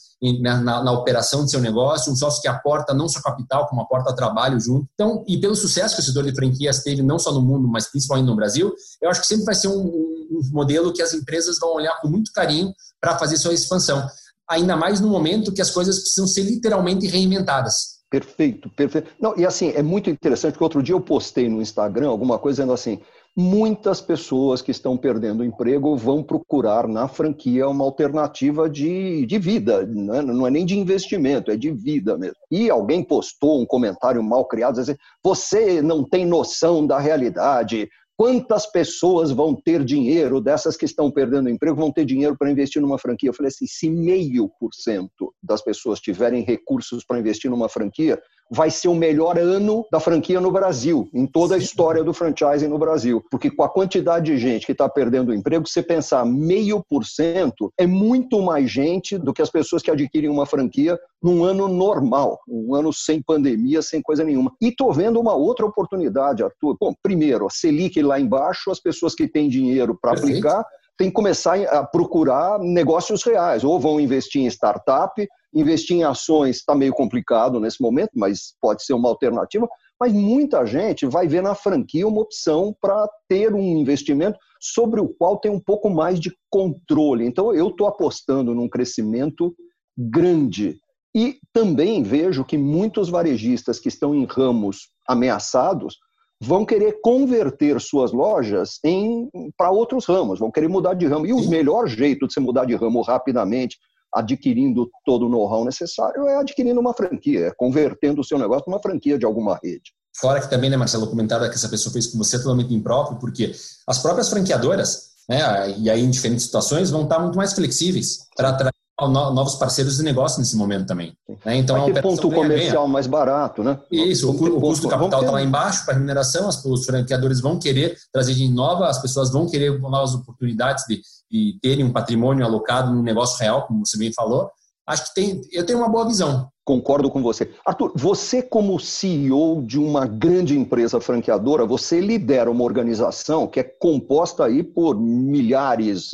na, 0.42 0.60
na, 0.60 0.84
na, 0.84 0.92
operação 0.92 1.44
do 1.44 1.50
seu 1.50 1.62
negócio, 1.62 2.12
um 2.12 2.16
sócio 2.16 2.42
que 2.42 2.48
aporta 2.48 2.92
não 2.92 3.08
só 3.08 3.22
capital, 3.22 3.68
como 3.68 3.80
aporta 3.80 4.16
trabalho 4.16 4.60
junto. 4.60 4.88
Então, 4.96 5.24
e 5.28 5.40
pelo 5.40 5.56
sucesso 5.56 5.94
que 5.94 6.02
o 6.02 6.04
setor 6.04 6.24
de 6.24 6.34
franquias 6.34 6.82
teve, 6.82 7.04
não 7.04 7.20
só 7.20 7.32
no 7.32 7.40
mundo, 7.40 7.68
mas 7.68 7.86
principalmente 7.86 8.26
no 8.26 8.36
Brasil, 8.36 8.74
eu 9.00 9.12
acho 9.12 9.22
que 9.22 9.28
sempre 9.28 9.46
vai 9.46 9.54
ser 9.54 9.68
um, 9.68 9.80
um 9.80 10.42
modelo 10.52 10.92
que 10.92 11.04
as 11.04 11.14
empresas 11.14 11.60
vão 11.60 11.76
olhar 11.76 12.02
com 12.02 12.08
muito 12.08 12.32
carinho 12.34 12.74
para 13.00 13.20
fazer 13.20 13.38
sua 13.38 13.54
expansão. 13.54 14.04
Ainda 14.50 14.76
mais 14.76 15.00
no 15.00 15.08
momento 15.08 15.54
que 15.54 15.62
as 15.62 15.70
coisas 15.70 16.00
precisam 16.00 16.26
ser 16.26 16.42
literalmente 16.42 17.06
reinventadas. 17.06 18.00
Perfeito, 18.10 18.72
perfeito. 18.72 19.12
Não, 19.22 19.38
e 19.38 19.46
assim, 19.46 19.70
é 19.76 19.84
muito 19.84 20.10
interessante 20.10 20.58
que 20.58 20.64
outro 20.64 20.82
dia 20.82 20.96
eu 20.96 21.00
postei 21.02 21.48
no 21.48 21.62
Instagram 21.62 22.10
alguma 22.10 22.40
coisa 22.40 22.64
dizendo 22.64 22.74
assim: 22.74 23.00
muitas 23.40 24.02
pessoas 24.02 24.62
que 24.62 24.70
estão 24.70 24.98
perdendo 24.98 25.46
emprego 25.46 25.96
vão 25.96 26.22
procurar 26.22 26.90
na 26.90 27.08
franquia 27.08 27.70
uma 27.70 27.86
alternativa 27.86 28.70
de, 28.70 29.26
de 29.26 29.40
vida, 29.40 29.86
não 29.86 30.14
é, 30.14 30.22
não 30.22 30.48
é 30.48 30.52
nem 30.52 30.66
de 30.66 30.78
investimento, 30.78 31.50
é 31.50 31.56
de 31.56 31.72
vida 31.72 32.18
mesmo. 32.18 32.36
E 32.52 32.70
alguém 32.70 33.02
postou 33.02 33.62
um 33.62 33.66
comentário 33.66 34.22
mal 34.22 34.46
criado, 34.46 34.76
dizendo 34.76 35.00
você 35.24 35.82
não 35.82 36.04
tem 36.04 36.26
noção 36.26 36.86
da 36.86 37.00
realidade, 37.00 37.88
quantas 38.18 38.66
pessoas 38.66 39.32
vão 39.32 39.56
ter 39.56 39.86
dinheiro, 39.86 40.42
dessas 40.42 40.76
que 40.76 40.84
estão 40.84 41.10
perdendo 41.10 41.50
emprego, 41.50 41.78
vão 41.78 41.94
ter 41.94 42.04
dinheiro 42.04 42.36
para 42.38 42.52
investir 42.52 42.82
numa 42.82 43.00
franquia? 43.00 43.30
Eu 43.30 43.34
falei 43.34 43.48
assim, 43.48 43.66
se 43.66 43.90
meio 43.90 44.50
por 44.60 44.74
cento 44.74 45.34
das 45.42 45.62
pessoas 45.62 46.02
tiverem 46.02 46.44
recursos 46.44 47.06
para 47.06 47.18
investir 47.18 47.50
numa 47.50 47.70
franquia, 47.70 48.22
vai 48.50 48.72
ser 48.72 48.88
o 48.88 48.96
melhor 48.96 49.38
ano 49.38 49.86
da 49.92 50.00
franquia 50.00 50.42
no 50.42 50.52
Brasil, 50.52 51.08
em 51.14 51.26
toda 51.26 51.56
a 51.56 51.58
história 51.58 52.04
do 52.04 52.14
franchising 52.14 52.68
no 52.68 52.80
Brasil. 52.80 53.24
Porque 53.30 53.52
com 53.52 53.64
a 53.64 53.70
quantidade 53.70 54.26
de 54.26 54.38
gente 54.38 54.66
que 54.66 54.72
está 54.72 54.90
perdendo 54.90 55.30
o 55.30 55.34
emprego, 55.34 55.68
você 55.68 55.84
pensar 55.84 56.26
meio 56.26 56.84
por 56.90 57.06
cento 57.06 57.72
é 57.78 57.86
muito 57.86 58.42
mais 58.42 58.72
gente 58.72 59.18
do 59.18 59.34
que 59.34 59.42
as 59.42 59.50
pessoas 59.50 59.82
que 59.82 59.92
adquirem 59.92 60.30
uma 60.30 60.46
franquia 60.46 60.98
num 61.22 61.44
ano 61.44 61.68
normal, 61.68 62.40
um 62.48 62.74
ano 62.74 62.92
sem 62.92 63.22
pandemia, 63.22 63.82
sem 63.82 64.02
coisa 64.02 64.24
nenhuma. 64.24 64.52
E 64.62 64.70
estou 64.70 64.92
vendo 64.92 65.20
uma 65.20 65.36
outra 65.36 65.66
oportunidade, 65.66 66.44
Arthur. 66.44 66.76
Bom, 66.80 66.94
primeiro, 67.04 67.46
a 67.46 67.50
Selic 67.50 68.02
lá 68.02 68.20
embaixo, 68.20 68.72
as 68.72 68.80
pessoas 68.80 69.14
que 69.14 69.28
têm 69.28 69.50
dinheiro 69.50 69.98
para 70.00 70.14
aplicar 70.14 70.66
tem 71.00 71.08
que 71.08 71.14
começar 71.14 71.58
a 71.64 71.82
procurar 71.86 72.60
negócios 72.60 73.24
reais, 73.24 73.64
ou 73.64 73.80
vão 73.80 74.02
investir 74.02 74.42
em 74.42 74.48
startup, 74.48 75.26
investir 75.54 75.96
em 75.96 76.04
ações 76.04 76.58
está 76.58 76.76
meio 76.76 76.94
complicado 76.94 77.58
nesse 77.58 77.82
momento, 77.82 78.12
mas 78.16 78.54
pode 78.62 78.84
ser 78.84 78.92
uma 78.92 79.08
alternativa. 79.08 79.66
Mas 79.98 80.12
muita 80.12 80.66
gente 80.66 81.06
vai 81.06 81.26
ver 81.26 81.42
na 81.42 81.56
franquia 81.56 82.06
uma 82.06 82.22
opção 82.22 82.76
para 82.82 83.08
ter 83.30 83.54
um 83.54 83.78
investimento 83.78 84.38
sobre 84.60 85.00
o 85.00 85.08
qual 85.08 85.40
tem 85.40 85.50
um 85.50 85.60
pouco 85.60 85.90
mais 85.90 86.20
de 86.20 86.36
controle. 86.50 87.26
Então, 87.26 87.54
eu 87.54 87.70
estou 87.70 87.88
apostando 87.88 88.54
num 88.54 88.68
crescimento 88.68 89.56
grande. 89.98 90.78
E 91.16 91.40
também 91.54 92.04
vejo 92.04 92.44
que 92.44 92.58
muitos 92.58 93.10
varejistas 93.10 93.80
que 93.80 93.88
estão 93.88 94.14
em 94.14 94.26
ramos 94.26 94.90
ameaçados 95.08 95.98
vão 96.42 96.66
querer 96.66 97.00
converter 97.02 97.80
suas 97.82 98.12
lojas 98.12 98.80
em 98.84 99.30
para 99.58 99.72
outros 99.72 100.06
ramos, 100.06 100.40
vão 100.40 100.52
querer 100.52 100.70
mudar 100.70 100.94
de 100.94 101.06
ramo. 101.06 101.26
E 101.26 101.34
o 101.34 101.50
melhor 101.50 101.88
jeito 101.88 102.28
de 102.28 102.34
você 102.34 102.40
mudar 102.40 102.66
de 102.66 102.76
ramo 102.76 103.02
rapidamente, 103.02 103.78
adquirindo 104.14 104.90
todo 105.06 105.26
o 105.26 105.30
know-how 105.30 105.66
necessário, 105.66 106.28
é 106.28 106.38
adquirindo 106.38 106.80
uma 106.80 106.94
franquia, 106.94 107.48
é 107.48 107.52
convertendo 107.52 108.22
o 108.22 108.24
seu 108.24 108.40
negócio 108.40 108.66
numa 108.68 108.82
franquia 108.82 109.20
de 109.20 109.26
alguma 109.26 109.60
rede. 109.62 109.94
Fora 110.16 110.42
que 110.42 110.50
também, 110.50 110.70
né, 110.70 110.78
Marcelo, 110.78 111.08
comentada 111.08 111.50
que 111.50 111.56
essa 111.56 111.70
pessoa 111.70 111.94
fez 111.94 112.08
com 112.08 112.18
você 112.18 112.38
totalmente 112.38 112.74
impróprio, 112.74 113.20
porque 113.20 113.52
as 113.88 114.00
próprias 114.00 114.30
franqueadoras, 114.30 115.10
né, 115.30 115.72
e 115.78 115.90
aí 115.90 116.02
em 116.02 116.10
diferentes 116.10 116.46
situações, 116.46 116.90
vão 116.90 117.04
estar 117.04 117.20
muito 117.20 117.38
mais 117.38 117.54
flexíveis 117.54 118.28
para 118.36 118.50
atrair 118.50 118.74
novos 119.08 119.56
parceiros 119.56 119.98
de 119.98 120.04
negócio 120.04 120.40
nesse 120.40 120.56
momento 120.58 120.88
também. 120.88 121.14
Né? 121.46 121.58
Então, 121.58 121.78
Vai 121.78 121.94
ter 121.94 122.02
ponto 122.02 122.30
comercial 122.30 122.88
mais 122.88 123.08
barato, 123.08 123.64
né? 123.64 123.80
Isso, 123.92 124.30
o, 124.30 124.58
o 124.58 124.60
custo 124.60 124.88
do 124.88 124.90
capital 124.90 125.22
está 125.22 125.32
lá 125.32 125.42
embaixo 125.42 125.86
para 125.86 125.94
a 125.94 125.98
remuneração, 125.98 126.50
os 126.50 126.86
franqueadores 126.86 127.40
vão 127.40 127.58
querer 127.60 127.96
trazer 128.12 128.34
de 128.34 128.48
nova, 128.50 128.88
as 128.88 129.02
pessoas 129.02 129.32
vão 129.32 129.50
querer 129.50 129.80
novas 129.80 130.14
oportunidades 130.14 130.84
de, 130.88 131.02
de 131.32 131.60
terem 131.62 131.86
um 131.86 131.94
patrimônio 131.94 132.46
alocado 132.46 132.92
no 132.94 133.02
negócio 133.02 133.40
real, 133.40 133.66
como 133.68 133.86
você 133.86 133.98
bem 133.98 134.12
falou. 134.12 134.50
Acho 134.90 135.06
que 135.06 135.14
tem, 135.14 135.42
eu 135.52 135.64
tenho 135.64 135.78
uma 135.78 135.88
boa 135.88 136.08
visão. 136.08 136.50
Concordo 136.66 137.12
com 137.12 137.22
você. 137.22 137.52
Arthur, 137.66 137.94
você 137.96 138.42
como 138.42 138.80
CEO 138.80 139.64
de 139.64 139.80
uma 139.80 140.08
grande 140.08 140.58
empresa 140.58 141.00
franqueadora, 141.00 141.66
você 141.66 142.00
lidera 142.00 142.50
uma 142.50 142.64
organização 142.64 143.48
que 143.48 143.60
é 143.60 143.64
composta 143.64 144.46
aí 144.46 144.64
por 144.64 145.00
milhares 145.00 146.10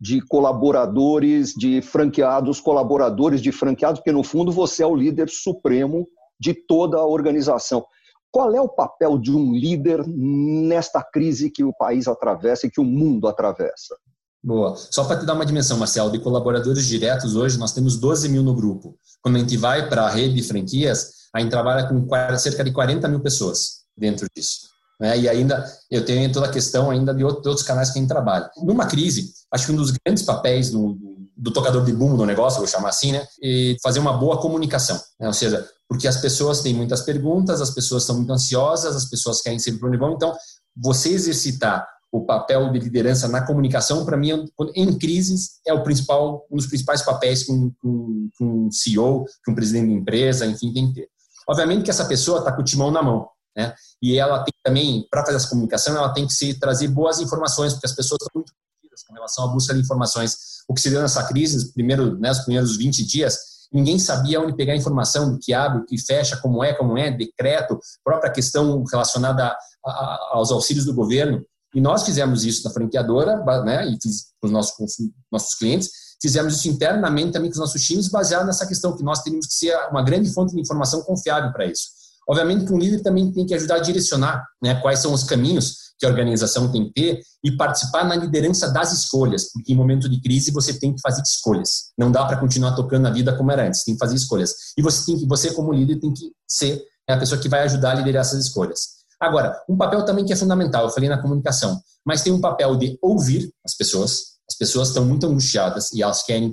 de 0.00 0.20
colaboradores, 0.20 1.52
de 1.52 1.80
franqueados, 1.80 2.60
colaboradores 2.60 3.40
de 3.40 3.50
franqueados, 3.50 4.00
porque 4.00 4.12
no 4.12 4.22
fundo 4.22 4.52
você 4.52 4.82
é 4.82 4.86
o 4.86 4.94
líder 4.94 5.28
supremo 5.30 6.06
de 6.38 6.54
toda 6.54 6.98
a 6.98 7.06
organização. 7.06 7.84
Qual 8.30 8.54
é 8.54 8.60
o 8.60 8.68
papel 8.68 9.18
de 9.18 9.30
um 9.30 9.54
líder 9.54 10.06
nesta 10.06 11.02
crise 11.02 11.50
que 11.50 11.64
o 11.64 11.72
país 11.72 12.06
atravessa 12.06 12.66
e 12.66 12.70
que 12.70 12.80
o 12.80 12.84
mundo 12.84 13.26
atravessa? 13.26 13.96
Boa. 14.44 14.76
Só 14.76 15.04
para 15.04 15.18
te 15.18 15.26
dar 15.26 15.34
uma 15.34 15.46
dimensão, 15.46 15.78
Marcelo, 15.78 16.10
de 16.10 16.18
colaboradores 16.18 16.86
diretos, 16.86 17.34
hoje 17.34 17.58
nós 17.58 17.72
temos 17.72 17.98
12 17.98 18.28
mil 18.28 18.42
no 18.42 18.54
grupo. 18.54 18.96
Quando 19.22 19.36
a 19.36 19.38
gente 19.38 19.56
vai 19.56 19.88
para 19.88 20.02
a 20.02 20.10
rede 20.10 20.34
de 20.34 20.42
franquias, 20.42 21.10
a 21.34 21.40
gente 21.40 21.50
trabalha 21.50 21.88
com 21.88 22.06
cerca 22.38 22.62
de 22.62 22.72
40 22.72 23.08
mil 23.08 23.20
pessoas 23.20 23.86
dentro 23.96 24.26
disso. 24.36 24.68
Né? 25.00 25.18
E 25.18 25.28
ainda 25.28 25.64
eu 25.90 26.04
tenho 26.04 26.30
toda 26.32 26.46
a 26.46 26.50
questão 26.50 26.90
ainda 26.90 27.14
de 27.14 27.24
outros 27.24 27.62
canais 27.62 27.90
que 27.90 27.98
a 27.98 28.00
gente 28.00 28.08
trabalha. 28.08 28.50
Numa 28.56 28.86
crise, 28.86 29.32
acho 29.52 29.66
que 29.66 29.72
um 29.72 29.76
dos 29.76 29.92
grandes 29.92 30.22
papéis 30.22 30.70
do, 30.70 30.98
do 31.36 31.52
tocador 31.52 31.84
de 31.84 31.92
bumbo 31.92 32.16
do 32.16 32.26
negócio, 32.26 32.58
vou 32.58 32.66
chamar 32.66 32.88
assim, 32.88 33.12
né, 33.12 33.26
é 33.42 33.76
fazer 33.82 34.00
uma 34.00 34.16
boa 34.16 34.40
comunicação. 34.40 35.00
Né? 35.20 35.26
Ou 35.26 35.34
seja, 35.34 35.66
porque 35.88 36.08
as 36.08 36.16
pessoas 36.16 36.60
têm 36.62 36.74
muitas 36.74 37.02
perguntas, 37.02 37.60
as 37.60 37.70
pessoas 37.70 38.02
estão 38.02 38.16
muito 38.16 38.32
ansiosas, 38.32 38.96
as 38.96 39.04
pessoas 39.04 39.40
querem 39.40 39.58
saber 39.58 39.78
para 39.78 39.88
onde 39.88 39.98
vão. 39.98 40.12
Então, 40.12 40.34
você 40.76 41.10
exercitar 41.10 41.86
o 42.10 42.24
papel 42.24 42.70
de 42.72 42.78
liderança 42.78 43.28
na 43.28 43.44
comunicação, 43.44 44.04
para 44.04 44.16
mim, 44.16 44.30
em 44.74 44.98
crises, 44.98 45.60
é 45.66 45.72
o 45.72 45.82
principal, 45.82 46.46
um 46.50 46.56
dos 46.56 46.66
principais 46.66 47.02
papéis 47.02 47.44
que 47.44 47.52
um, 47.52 47.72
um, 47.84 48.30
um 48.40 48.70
CEO, 48.70 49.24
que 49.44 49.50
um 49.50 49.54
presidente 49.54 49.88
de 49.88 49.94
empresa, 49.94 50.46
enfim, 50.46 50.72
tem 50.72 50.88
que 50.88 50.94
ter. 50.94 51.08
Obviamente 51.48 51.84
que 51.84 51.90
essa 51.90 52.06
pessoa 52.06 52.38
está 52.38 52.52
com 52.52 52.62
o 52.62 52.64
timão 52.64 52.90
na 52.90 53.02
mão. 53.02 53.28
Né? 53.56 53.74
E 54.02 54.18
ela 54.18 54.44
tem 54.44 54.52
também, 54.62 55.06
para 55.10 55.24
fazer 55.24 55.36
essa 55.36 55.48
comunicação, 55.48 55.96
ela 55.96 56.12
tem 56.12 56.26
que 56.26 56.32
se 56.32 56.54
trazer 56.54 56.88
boas 56.88 57.18
informações, 57.20 57.72
porque 57.72 57.86
as 57.86 57.94
pessoas 57.94 58.18
estão 58.20 58.30
muito 58.34 58.52
perdidas 58.52 59.02
com 59.02 59.14
relação 59.14 59.44
à 59.44 59.48
busca 59.48 59.72
de 59.72 59.80
informações. 59.80 60.36
O 60.68 60.74
que 60.74 60.80
se 60.80 60.90
deu 60.90 61.00
nessa 61.00 61.26
crise, 61.26 61.72
primeiro, 61.72 62.18
né, 62.18 62.30
os 62.30 62.40
primeiros 62.40 62.76
20 62.76 63.04
dias, 63.04 63.38
ninguém 63.72 63.98
sabia 63.98 64.40
onde 64.40 64.54
pegar 64.54 64.76
informação 64.76 65.32
do 65.32 65.38
que 65.38 65.54
abre, 65.54 65.80
o 65.80 65.86
que 65.86 65.98
fecha, 65.98 66.36
como 66.36 66.62
é, 66.62 66.74
como 66.74 66.98
é, 66.98 67.10
decreto, 67.10 67.78
própria 68.04 68.30
questão 68.30 68.84
relacionada 68.84 69.56
a, 69.84 69.90
a, 69.90 70.30
aos 70.32 70.52
auxílios 70.52 70.84
do 70.84 70.94
governo. 70.94 71.42
E 71.74 71.80
nós 71.80 72.04
fizemos 72.04 72.44
isso 72.44 72.62
na 72.64 72.70
franqueadora, 72.70 73.42
né, 73.64 73.86
e 73.88 73.98
fiz 74.02 74.26
os 74.42 74.50
nossos, 74.50 74.96
nossos 75.32 75.54
clientes, 75.54 75.90
fizemos 76.20 76.56
isso 76.56 76.68
internamente 76.68 77.32
também 77.32 77.50
com 77.50 77.54
os 77.54 77.60
nossos 77.60 77.82
times, 77.82 78.08
baseado 78.08 78.46
nessa 78.46 78.66
questão 78.66 78.96
que 78.96 79.02
nós 79.02 79.22
teríamos 79.22 79.46
que 79.46 79.54
ser 79.54 79.74
uma 79.90 80.02
grande 80.02 80.32
fonte 80.32 80.54
de 80.54 80.60
informação 80.60 81.02
confiável 81.02 81.52
para 81.52 81.66
isso. 81.66 81.96
Obviamente 82.28 82.66
que 82.66 82.72
um 82.72 82.78
líder 82.78 83.02
também 83.02 83.30
tem 83.32 83.46
que 83.46 83.54
ajudar 83.54 83.76
a 83.76 83.80
direcionar 83.80 84.44
né, 84.62 84.74
quais 84.80 84.98
são 84.98 85.12
os 85.12 85.24
caminhos 85.24 85.86
que 85.98 86.04
a 86.04 86.08
organização 86.08 86.70
tem 86.70 86.86
que 86.86 86.92
ter 86.92 87.20
e 87.42 87.56
participar 87.56 88.04
na 88.04 88.16
liderança 88.16 88.70
das 88.70 88.92
escolhas, 88.92 89.50
porque 89.52 89.72
em 89.72 89.76
momento 89.76 90.08
de 90.08 90.20
crise 90.20 90.50
você 90.50 90.78
tem 90.78 90.94
que 90.94 91.00
fazer 91.00 91.22
escolhas. 91.22 91.90
Não 91.96 92.10
dá 92.10 92.24
para 92.24 92.36
continuar 92.36 92.74
tocando 92.74 93.06
a 93.06 93.10
vida 93.10 93.34
como 93.36 93.50
era 93.50 93.66
antes, 93.66 93.84
tem 93.84 93.94
que 93.94 93.98
fazer 93.98 94.16
escolhas. 94.16 94.52
E 94.76 94.82
você 94.82 95.06
tem 95.06 95.18
que, 95.18 95.26
você 95.26 95.52
como 95.52 95.72
líder 95.72 95.98
tem 95.98 96.12
que 96.12 96.32
ser 96.48 96.82
a 97.08 97.16
pessoa 97.16 97.40
que 97.40 97.48
vai 97.48 97.62
ajudar 97.62 97.92
a 97.92 97.94
liderar 97.94 98.22
essas 98.22 98.44
escolhas. 98.44 98.96
Agora, 99.20 99.58
um 99.68 99.76
papel 99.76 100.04
também 100.04 100.24
que 100.24 100.32
é 100.32 100.36
fundamental, 100.36 100.84
eu 100.84 100.90
falei 100.90 101.08
na 101.08 101.20
comunicação, 101.20 101.80
mas 102.04 102.22
tem 102.22 102.32
um 102.32 102.40
papel 102.40 102.76
de 102.76 102.98
ouvir 103.00 103.50
as 103.64 103.74
pessoas. 103.74 104.36
As 104.48 104.56
pessoas 104.56 104.88
estão 104.88 105.04
muito 105.04 105.26
angustiadas 105.26 105.90
e 105.92 106.02
elas 106.02 106.22
querem 106.22 106.50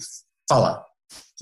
falar. 0.47 0.83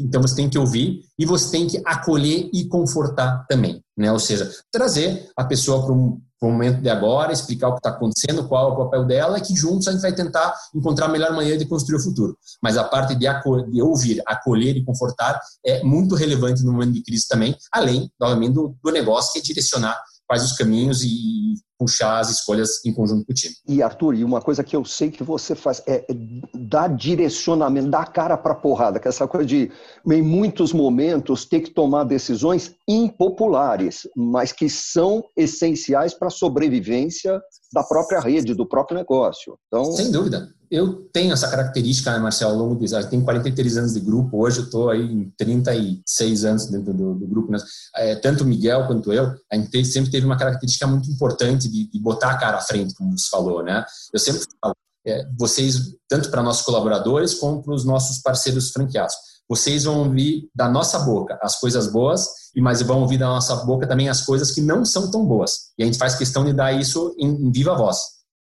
Então 0.01 0.21
você 0.21 0.35
tem 0.35 0.49
que 0.49 0.57
ouvir 0.57 1.01
e 1.17 1.25
você 1.25 1.51
tem 1.51 1.67
que 1.67 1.81
acolher 1.85 2.49
e 2.53 2.65
confortar 2.67 3.45
também, 3.47 3.81
né? 3.97 4.11
Ou 4.11 4.19
seja, 4.19 4.51
trazer 4.71 5.29
a 5.35 5.43
pessoa 5.43 5.85
para 5.85 5.93
um, 5.93 6.19
momento 6.43 6.81
de 6.81 6.89
agora, 6.89 7.31
explicar 7.31 7.67
o 7.67 7.73
que 7.73 7.79
está 7.79 7.91
acontecendo, 7.91 8.47
qual 8.47 8.71
é 8.71 8.73
o 8.73 8.77
papel 8.77 9.05
dela, 9.05 9.37
e 9.37 9.41
que 9.41 9.55
juntos 9.55 9.87
a 9.87 9.91
gente 9.91 10.01
vai 10.01 10.11
tentar 10.11 10.51
encontrar 10.73 11.05
a 11.05 11.09
melhor 11.09 11.31
maneira 11.35 11.55
de 11.55 11.67
construir 11.67 11.97
o 11.97 12.03
futuro. 12.03 12.35
Mas 12.59 12.77
a 12.77 12.83
parte 12.83 13.13
de, 13.13 13.27
de 13.71 13.81
ouvir, 13.81 14.23
acolher 14.25 14.75
e 14.75 14.83
confortar 14.83 15.39
é 15.63 15.83
muito 15.83 16.15
relevante 16.15 16.63
no 16.63 16.71
momento 16.71 16.93
de 16.93 17.03
crise 17.03 17.27
também, 17.27 17.55
além, 17.71 18.11
novamente, 18.19 18.53
do, 18.53 18.75
do 18.83 18.91
negócio, 18.91 19.33
que 19.33 19.39
é 19.39 19.41
direcionar 19.43 20.01
quais 20.27 20.43
os 20.43 20.53
caminhos 20.53 21.03
e 21.03 21.53
puxar 21.81 22.19
as 22.19 22.29
escolhas 22.29 22.85
em 22.85 22.93
conjunto 22.93 23.25
com 23.25 23.31
o 23.31 23.35
time. 23.35 23.55
E 23.67 23.81
Arthur, 23.81 24.13
e 24.13 24.23
uma 24.23 24.39
coisa 24.39 24.63
que 24.63 24.75
eu 24.75 24.85
sei 24.85 25.09
que 25.09 25.23
você 25.23 25.55
faz 25.55 25.81
é, 25.87 26.05
é 26.07 26.15
dar 26.53 26.87
direcionamento, 26.89 27.89
dar 27.89 28.05
cara 28.13 28.37
para 28.37 28.53
porrada, 28.53 28.99
que 28.99 29.07
é 29.07 29.09
essa 29.09 29.27
coisa 29.27 29.47
de, 29.47 29.71
em 30.05 30.21
muitos 30.21 30.73
momentos, 30.73 31.43
ter 31.43 31.61
que 31.61 31.71
tomar 31.71 32.03
decisões 32.03 32.75
impopulares, 32.87 34.07
mas 34.15 34.51
que 34.51 34.69
são 34.69 35.23
essenciais 35.35 36.13
para 36.13 36.27
a 36.27 36.31
sobrevivência 36.31 37.41
da 37.73 37.81
própria 37.81 38.19
rede, 38.19 38.53
do 38.53 38.67
próprio 38.67 38.99
negócio. 38.99 39.57
Então... 39.67 39.85
Sem 39.93 40.11
dúvida. 40.11 40.53
Eu 40.71 41.09
tenho 41.11 41.33
essa 41.33 41.49
característica, 41.49 42.09
né, 42.11 42.17
Marcelo, 42.17 42.53
ao 42.53 42.57
longo 42.57 42.75
dos 42.75 42.93
anos. 42.93 43.07
Tenho 43.07 43.25
43 43.25 43.77
anos 43.77 43.93
de 43.93 43.99
grupo, 43.99 44.41
hoje 44.41 44.59
eu 44.59 44.63
estou 44.63 44.89
aí 44.89 45.01
em 45.01 45.29
36 45.37 46.45
anos 46.45 46.67
dentro 46.67 46.93
do, 46.93 47.13
do 47.13 47.27
grupo. 47.27 47.51
Né? 47.51 47.57
É, 47.97 48.15
tanto 48.15 48.45
o 48.45 48.47
Miguel 48.47 48.87
quanto 48.87 49.11
eu, 49.11 49.35
a 49.51 49.55
gente 49.57 49.83
sempre 49.83 50.09
teve 50.09 50.25
uma 50.25 50.37
característica 50.37 50.87
muito 50.87 51.11
importante 51.11 51.67
de, 51.67 51.91
de 51.91 51.99
botar 51.99 52.31
a 52.31 52.37
cara 52.37 52.57
à 52.57 52.61
frente, 52.61 52.95
como 52.95 53.17
você 53.17 53.27
falou. 53.29 53.61
Né? 53.61 53.83
Eu 54.13 54.19
sempre 54.19 54.43
falo, 54.61 54.73
é, 55.05 55.27
vocês, 55.37 55.75
tanto 56.07 56.31
para 56.31 56.41
nossos 56.41 56.63
colaboradores 56.63 57.33
como 57.33 57.61
para 57.61 57.73
os 57.73 57.83
nossos 57.83 58.19
parceiros 58.19 58.71
franqueados, 58.71 59.15
vocês 59.49 59.83
vão 59.83 59.99
ouvir 60.05 60.49
da 60.55 60.69
nossa 60.69 60.99
boca 60.99 61.37
as 61.41 61.59
coisas 61.59 61.91
boas, 61.91 62.25
e 62.55 62.61
mas 62.61 62.81
vão 62.81 63.01
ouvir 63.01 63.17
da 63.17 63.27
nossa 63.27 63.55
boca 63.65 63.85
também 63.85 64.07
as 64.07 64.21
coisas 64.21 64.51
que 64.51 64.61
não 64.61 64.85
são 64.85 65.11
tão 65.11 65.25
boas. 65.25 65.71
E 65.77 65.83
a 65.83 65.85
gente 65.85 65.97
faz 65.97 66.15
questão 66.15 66.45
de 66.45 66.53
dar 66.53 66.71
isso 66.71 67.13
em, 67.19 67.27
em 67.27 67.51
viva 67.51 67.75
voz, 67.75 67.97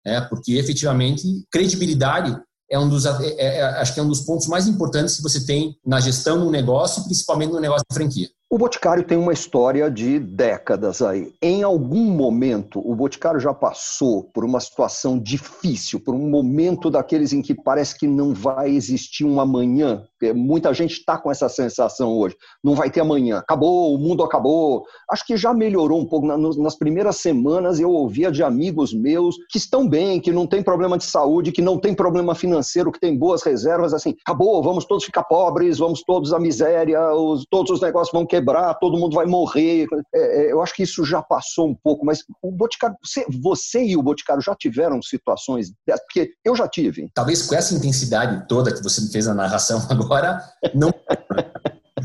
né? 0.05 0.21
porque 0.21 0.53
efetivamente 0.53 1.23
credibilidade 1.51 2.37
é 2.69 2.79
um 2.79 2.89
dos, 2.89 3.05
é, 3.05 3.35
é, 3.37 3.61
acho 3.79 3.93
que 3.93 3.99
é 3.99 4.03
um 4.03 4.07
dos 4.07 4.21
pontos 4.21 4.47
mais 4.47 4.67
importantes 4.67 5.17
que 5.17 5.23
você 5.23 5.45
tem 5.45 5.75
na 5.85 5.99
gestão 5.99 6.47
um 6.47 6.49
negócio, 6.49 7.03
principalmente 7.03 7.51
no 7.51 7.59
negócio 7.59 7.85
de 7.89 7.95
franquia. 7.95 8.27
O 8.49 8.57
Boticário 8.57 9.03
tem 9.03 9.17
uma 9.17 9.33
história 9.33 9.89
de 9.89 10.19
décadas 10.19 11.01
aí. 11.01 11.33
Em 11.41 11.63
algum 11.63 12.05
momento, 12.05 12.79
o 12.79 12.95
Boticário 12.95 13.39
já 13.39 13.53
passou 13.53 14.29
por 14.33 14.45
uma 14.45 14.59
situação 14.59 15.19
difícil, 15.19 15.99
por 15.99 16.13
um 16.13 16.29
momento 16.29 16.89
daqueles 16.89 17.33
em 17.33 17.41
que 17.41 17.53
parece 17.53 17.97
que 17.97 18.07
não 18.07 18.33
vai 18.33 18.69
existir 18.69 19.25
um 19.25 19.39
amanhã. 19.41 20.03
Muita 20.33 20.73
gente 20.73 20.93
está 20.93 21.17
com 21.17 21.31
essa 21.31 21.49
sensação 21.49 22.17
hoje. 22.17 22.35
Não 22.63 22.75
vai 22.75 22.89
ter 22.89 23.01
amanhã. 23.01 23.37
Acabou, 23.37 23.93
o 23.93 23.97
mundo 23.97 24.23
acabou. 24.23 24.85
Acho 25.09 25.25
que 25.25 25.37
já 25.37 25.53
melhorou 25.53 25.99
um 25.99 26.05
pouco. 26.05 26.25
Nas 26.25 26.75
primeiras 26.75 27.17
semanas, 27.17 27.79
eu 27.79 27.91
ouvia 27.91 28.31
de 28.31 28.43
amigos 28.43 28.93
meus 28.93 29.35
que 29.49 29.57
estão 29.57 29.87
bem, 29.87 30.19
que 30.19 30.31
não 30.31 30.47
tem 30.47 30.63
problema 30.63 30.97
de 30.97 31.05
saúde, 31.05 31.51
que 31.51 31.61
não 31.61 31.77
tem 31.77 31.93
problema 31.93 32.35
financeiro, 32.35 32.91
que 32.91 32.99
tem 32.99 33.17
boas 33.17 33.43
reservas. 33.43 33.93
Assim, 33.93 34.15
acabou, 34.25 34.61
vamos 34.61 34.85
todos 34.85 35.03
ficar 35.03 35.23
pobres, 35.23 35.77
vamos 35.77 36.01
todos 36.03 36.33
à 36.33 36.39
miséria, 36.39 36.99
todos 37.49 37.71
os 37.71 37.81
negócios 37.81 38.11
vão 38.11 38.25
quebrar 38.25 38.75
todo 38.79 38.97
mundo 38.97 39.15
vai 39.15 39.25
morrer. 39.25 39.87
É, 40.13 40.19
é, 40.19 40.51
eu 40.51 40.61
acho 40.61 40.73
que 40.73 40.83
isso 40.83 41.03
já 41.03 41.21
passou 41.21 41.69
um 41.69 41.75
pouco, 41.75 42.05
mas 42.05 42.23
o 42.41 42.51
Boticário, 42.51 42.95
você, 43.03 43.25
você 43.41 43.83
e 43.83 43.97
o 43.97 44.03
Boticário 44.03 44.41
já 44.41 44.55
tiveram 44.55 45.01
situações 45.01 45.71
dessas? 45.85 46.05
Porque 46.05 46.31
eu 46.43 46.55
já 46.55 46.67
tive. 46.67 47.09
Talvez 47.13 47.41
com 47.41 47.55
essa 47.55 47.73
intensidade 47.73 48.47
toda 48.47 48.73
que 48.73 48.83
você 48.83 49.01
fez 49.11 49.25
na 49.27 49.33
narração 49.33 49.81
agora, 49.89 50.14
não. 50.73 50.93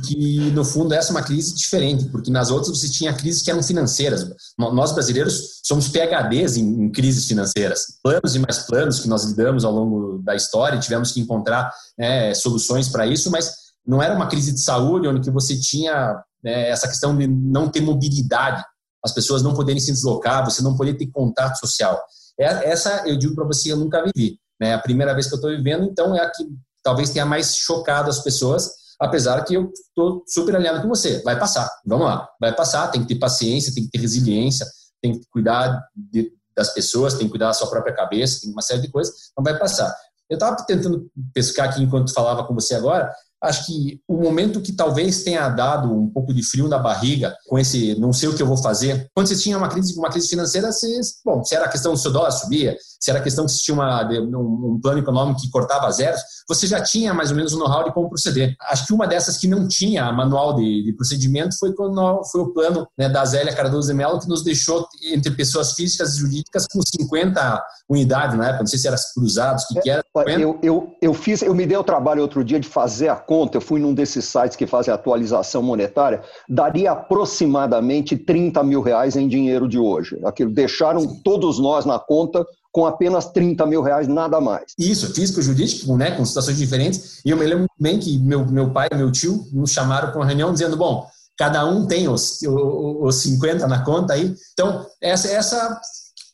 que 0.07 0.51
no 0.53 0.65
fundo 0.65 0.95
essa 0.95 1.11
é 1.11 1.13
uma 1.13 1.23
crise 1.23 1.55
diferente, 1.55 2.07
porque 2.07 2.31
nas 2.31 2.51
outras 2.51 2.79
você 2.79 2.89
tinha 2.89 3.13
crises 3.13 3.43
que 3.43 3.51
eram 3.51 3.63
financeiras. 3.63 4.25
Nós 4.59 4.93
brasileiros 4.93 5.61
somos 5.65 5.89
PHDs 5.89 6.57
em, 6.57 6.85
em 6.85 6.91
crises 6.91 7.27
financeiras, 7.27 7.99
planos 8.03 8.35
e 8.35 8.39
mais 8.39 8.59
planos 8.61 9.01
que 9.01 9.09
nós 9.09 9.25
lidamos 9.25 9.65
ao 9.65 9.73
longo 9.73 10.19
da 10.23 10.35
história, 10.35 10.79
tivemos 10.79 11.13
que 11.13 11.21
encontrar 11.21 11.73
né, 11.99 12.33
soluções 12.35 12.89
para 12.89 13.07
isso, 13.07 13.31
mas 13.31 13.53
não 13.87 14.03
era 14.03 14.15
uma 14.15 14.29
crise 14.29 14.53
de 14.53 14.63
saúde 14.63 15.09
onde 15.09 15.31
você 15.31 15.59
tinha 15.59 16.23
né, 16.43 16.69
essa 16.69 16.87
questão 16.87 17.17
de 17.17 17.27
não 17.27 17.69
ter 17.69 17.81
mobilidade, 17.81 18.65
as 19.05 19.13
pessoas 19.13 19.43
não 19.43 19.55
poderem 19.55 19.81
se 19.81 19.93
deslocar, 19.93 20.45
você 20.45 20.63
não 20.63 20.77
poder 20.77 20.95
ter 20.95 21.07
contato 21.09 21.59
social. 21.59 22.01
É, 22.39 22.71
essa, 22.71 23.03
eu 23.07 23.19
digo 23.19 23.35
para 23.35 23.47
você, 23.47 23.73
eu 23.73 23.77
nunca 23.77 24.05
vivi. 24.05 24.39
Né? 24.61 24.75
A 24.75 24.79
primeira 24.79 25.15
vez 25.15 25.27
que 25.27 25.35
eu 25.35 25.37
estou 25.37 25.51
vivendo, 25.51 25.85
então 25.85 26.15
é 26.15 26.21
a 26.21 26.31
que 26.31 26.45
talvez 26.83 27.11
tenha 27.11 27.27
mais 27.27 27.57
chocado 27.57 28.11
as 28.11 28.23
pessoas, 28.23 28.71
apesar 28.99 29.43
que 29.45 29.55
eu 29.55 29.71
estou 29.73 30.23
super 30.27 30.57
alinhado 30.57 30.83
com 30.83 30.89
você. 30.89 31.23
Vai 31.23 31.39
passar, 31.39 31.69
vamos 31.87 32.07
lá, 32.07 32.29
vai 32.41 32.55
passar, 32.55 32.89
tem 32.89 33.03
que 33.03 33.09
ter 33.15 33.19
paciência, 33.19 33.75
tem 33.75 33.85
que 33.85 33.91
ter 33.91 33.99
resiliência, 33.99 34.67
tem 35.01 35.19
que 35.19 35.27
cuidar 35.31 35.83
de, 35.95 36.33
das 36.55 36.73
pessoas, 36.73 37.15
tem 37.15 37.27
que 37.27 37.31
cuidar 37.31 37.47
da 37.47 37.55
sua 37.55 37.71
própria 37.71 37.95
cabeça, 37.95 38.41
tem 38.43 38.51
uma 38.51 38.63
série 38.63 38.83
de 38.83 38.91
coisas, 38.91 39.15
não 39.37 39.43
vai 39.43 39.59
passar. 39.59 39.95
Eu 40.29 40.35
estava 40.35 40.57
tentando 40.65 41.11
pescar 41.35 41.71
aqui 41.71 41.83
enquanto 41.83 42.13
falava 42.13 42.45
com 42.47 42.55
você 42.55 42.75
agora, 42.75 43.13
acho 43.43 43.67
que 43.67 44.01
o 44.07 44.17
momento 44.17 44.61
que 44.61 44.73
talvez 44.73 45.23
tenha 45.23 45.49
dado 45.49 45.93
um 45.93 46.09
pouco 46.09 46.33
de 46.35 46.43
frio 46.43 46.69
na 46.69 46.79
barriga 46.79 47.35
com 47.49 47.59
esse 47.59 47.99
não 47.99 48.13
sei 48.13 48.29
o 48.29 48.35
que 48.35 48.43
eu 48.43 48.47
vou 48.47 48.57
fazer, 48.57 49.09
quando 49.15 49.29
você 49.29 49.37
tinha 49.37 49.57
uma 49.57 49.69
crise, 49.69 49.99
uma 49.99 50.11
crise 50.11 50.29
financeira, 50.29 50.71
você, 50.71 51.01
bom, 51.25 51.43
se 51.45 51.55
era 51.55 51.67
a 51.67 51.69
questão 51.69 51.93
do 51.93 51.99
seu 51.99 52.13
dólar 52.13 52.31
subia, 52.31 52.77
se 53.01 53.11
era 53.11 53.19
a 53.19 53.23
questão 53.23 53.47
que 53.47 53.53
se 53.53 53.63
tinha 53.63 53.75
uma, 53.75 54.07
um, 54.07 54.75
um, 54.75 54.81
plano 54.81 54.99
econômico 54.99 55.41
que 55.41 55.49
cortava 55.49 55.91
zeros, 55.91 56.21
você 56.47 56.67
já 56.67 56.83
tinha 56.83 57.15
mais 57.15 57.31
ou 57.31 57.37
menos 57.37 57.53
o 57.55 57.57
um 57.57 57.61
know-how 57.61 57.85
de 57.85 57.95
como 57.95 58.11
proceder. 58.11 58.55
Acho 58.61 58.87
que 58.87 58.93
uma 58.93 59.07
dessas 59.07 59.39
que 59.39 59.49
não 59.49 59.67
tinha 59.67 60.13
manual 60.13 60.55
de, 60.55 60.83
de 60.85 60.93
procedimento 60.93 61.57
foi 61.59 61.73
quando 61.73 62.23
foi 62.31 62.43
o 62.43 62.53
plano 62.53 62.87
né, 62.99 63.09
da 63.09 63.25
Zélia 63.25 63.55
Cardoso 63.55 63.89
de 63.89 63.95
Mello, 63.95 64.21
que 64.21 64.29
nos 64.29 64.43
deixou 64.45 64.87
entre 65.03 65.31
pessoas 65.31 65.73
físicas 65.73 66.15
e 66.15 66.19
jurídicas 66.19 66.67
com 66.71 66.81
50 66.83 67.65
unidades 67.89 68.37
na 68.37 68.49
época, 68.49 68.61
não 68.61 68.67
sei 68.67 68.79
se 68.79 68.87
era 68.87 68.97
cruzados, 69.15 69.65
o 69.65 69.69
que, 69.69 69.81
que 69.81 69.91
era. 69.91 70.05
Eu, 70.27 70.59
eu, 70.63 70.93
eu 71.01 71.15
fiz, 71.15 71.41
eu 71.41 71.55
me 71.55 71.67
dei 71.67 71.77
o 71.77 71.85
trabalho 71.85 72.21
outro 72.21 72.45
dia 72.45 72.61
de 72.61 72.69
fazer 72.69 73.09
a 73.09 73.17
conta, 73.31 73.59
eu 73.59 73.61
fui 73.61 73.79
num 73.79 73.95
desses 73.95 74.25
sites 74.25 74.57
que 74.57 74.67
fazem 74.67 74.93
atualização 74.93 75.63
monetária, 75.63 76.21
daria 76.49 76.91
aproximadamente 76.91 78.17
30 78.17 78.61
mil 78.65 78.83
reais 78.83 79.15
em 79.15 79.29
dinheiro 79.29 79.69
de 79.69 79.79
hoje. 79.79 80.19
Aquilo 80.25 80.51
deixaram 80.51 81.07
todos 81.23 81.61
nós 81.61 81.85
na 81.87 81.97
conta 81.97 82.45
com 82.73 82.85
apenas 82.85 83.27
30 83.31 83.65
mil 83.67 83.83
reais, 83.83 84.09
nada 84.09 84.41
mais. 84.41 84.73
Isso, 84.77 85.15
físico, 85.15 85.41
jurídico, 85.41 85.97
né, 85.97 86.11
com 86.11 86.25
situações 86.25 86.59
diferentes. 86.59 87.21
E 87.25 87.31
eu 87.31 87.37
me 87.37 87.47
lembro 87.47 87.69
bem 87.79 88.01
que 88.01 88.19
meu, 88.19 88.45
meu 88.45 88.73
pai 88.73 88.89
e 88.91 88.97
meu 88.97 89.13
tio 89.13 89.47
nos 89.53 89.71
chamaram 89.71 90.09
para 90.09 90.19
uma 90.19 90.27
reunião 90.27 90.53
dizendo, 90.53 90.77
bom, 90.77 91.07
cada 91.39 91.65
um 91.65 91.87
tem 91.87 92.09
os, 92.09 92.43
os, 92.43 93.15
os 93.15 93.23
50 93.23 93.65
na 93.69 93.85
conta 93.85 94.15
aí. 94.15 94.35
Então, 94.55 94.85
essa, 95.01 95.29
essa 95.29 95.81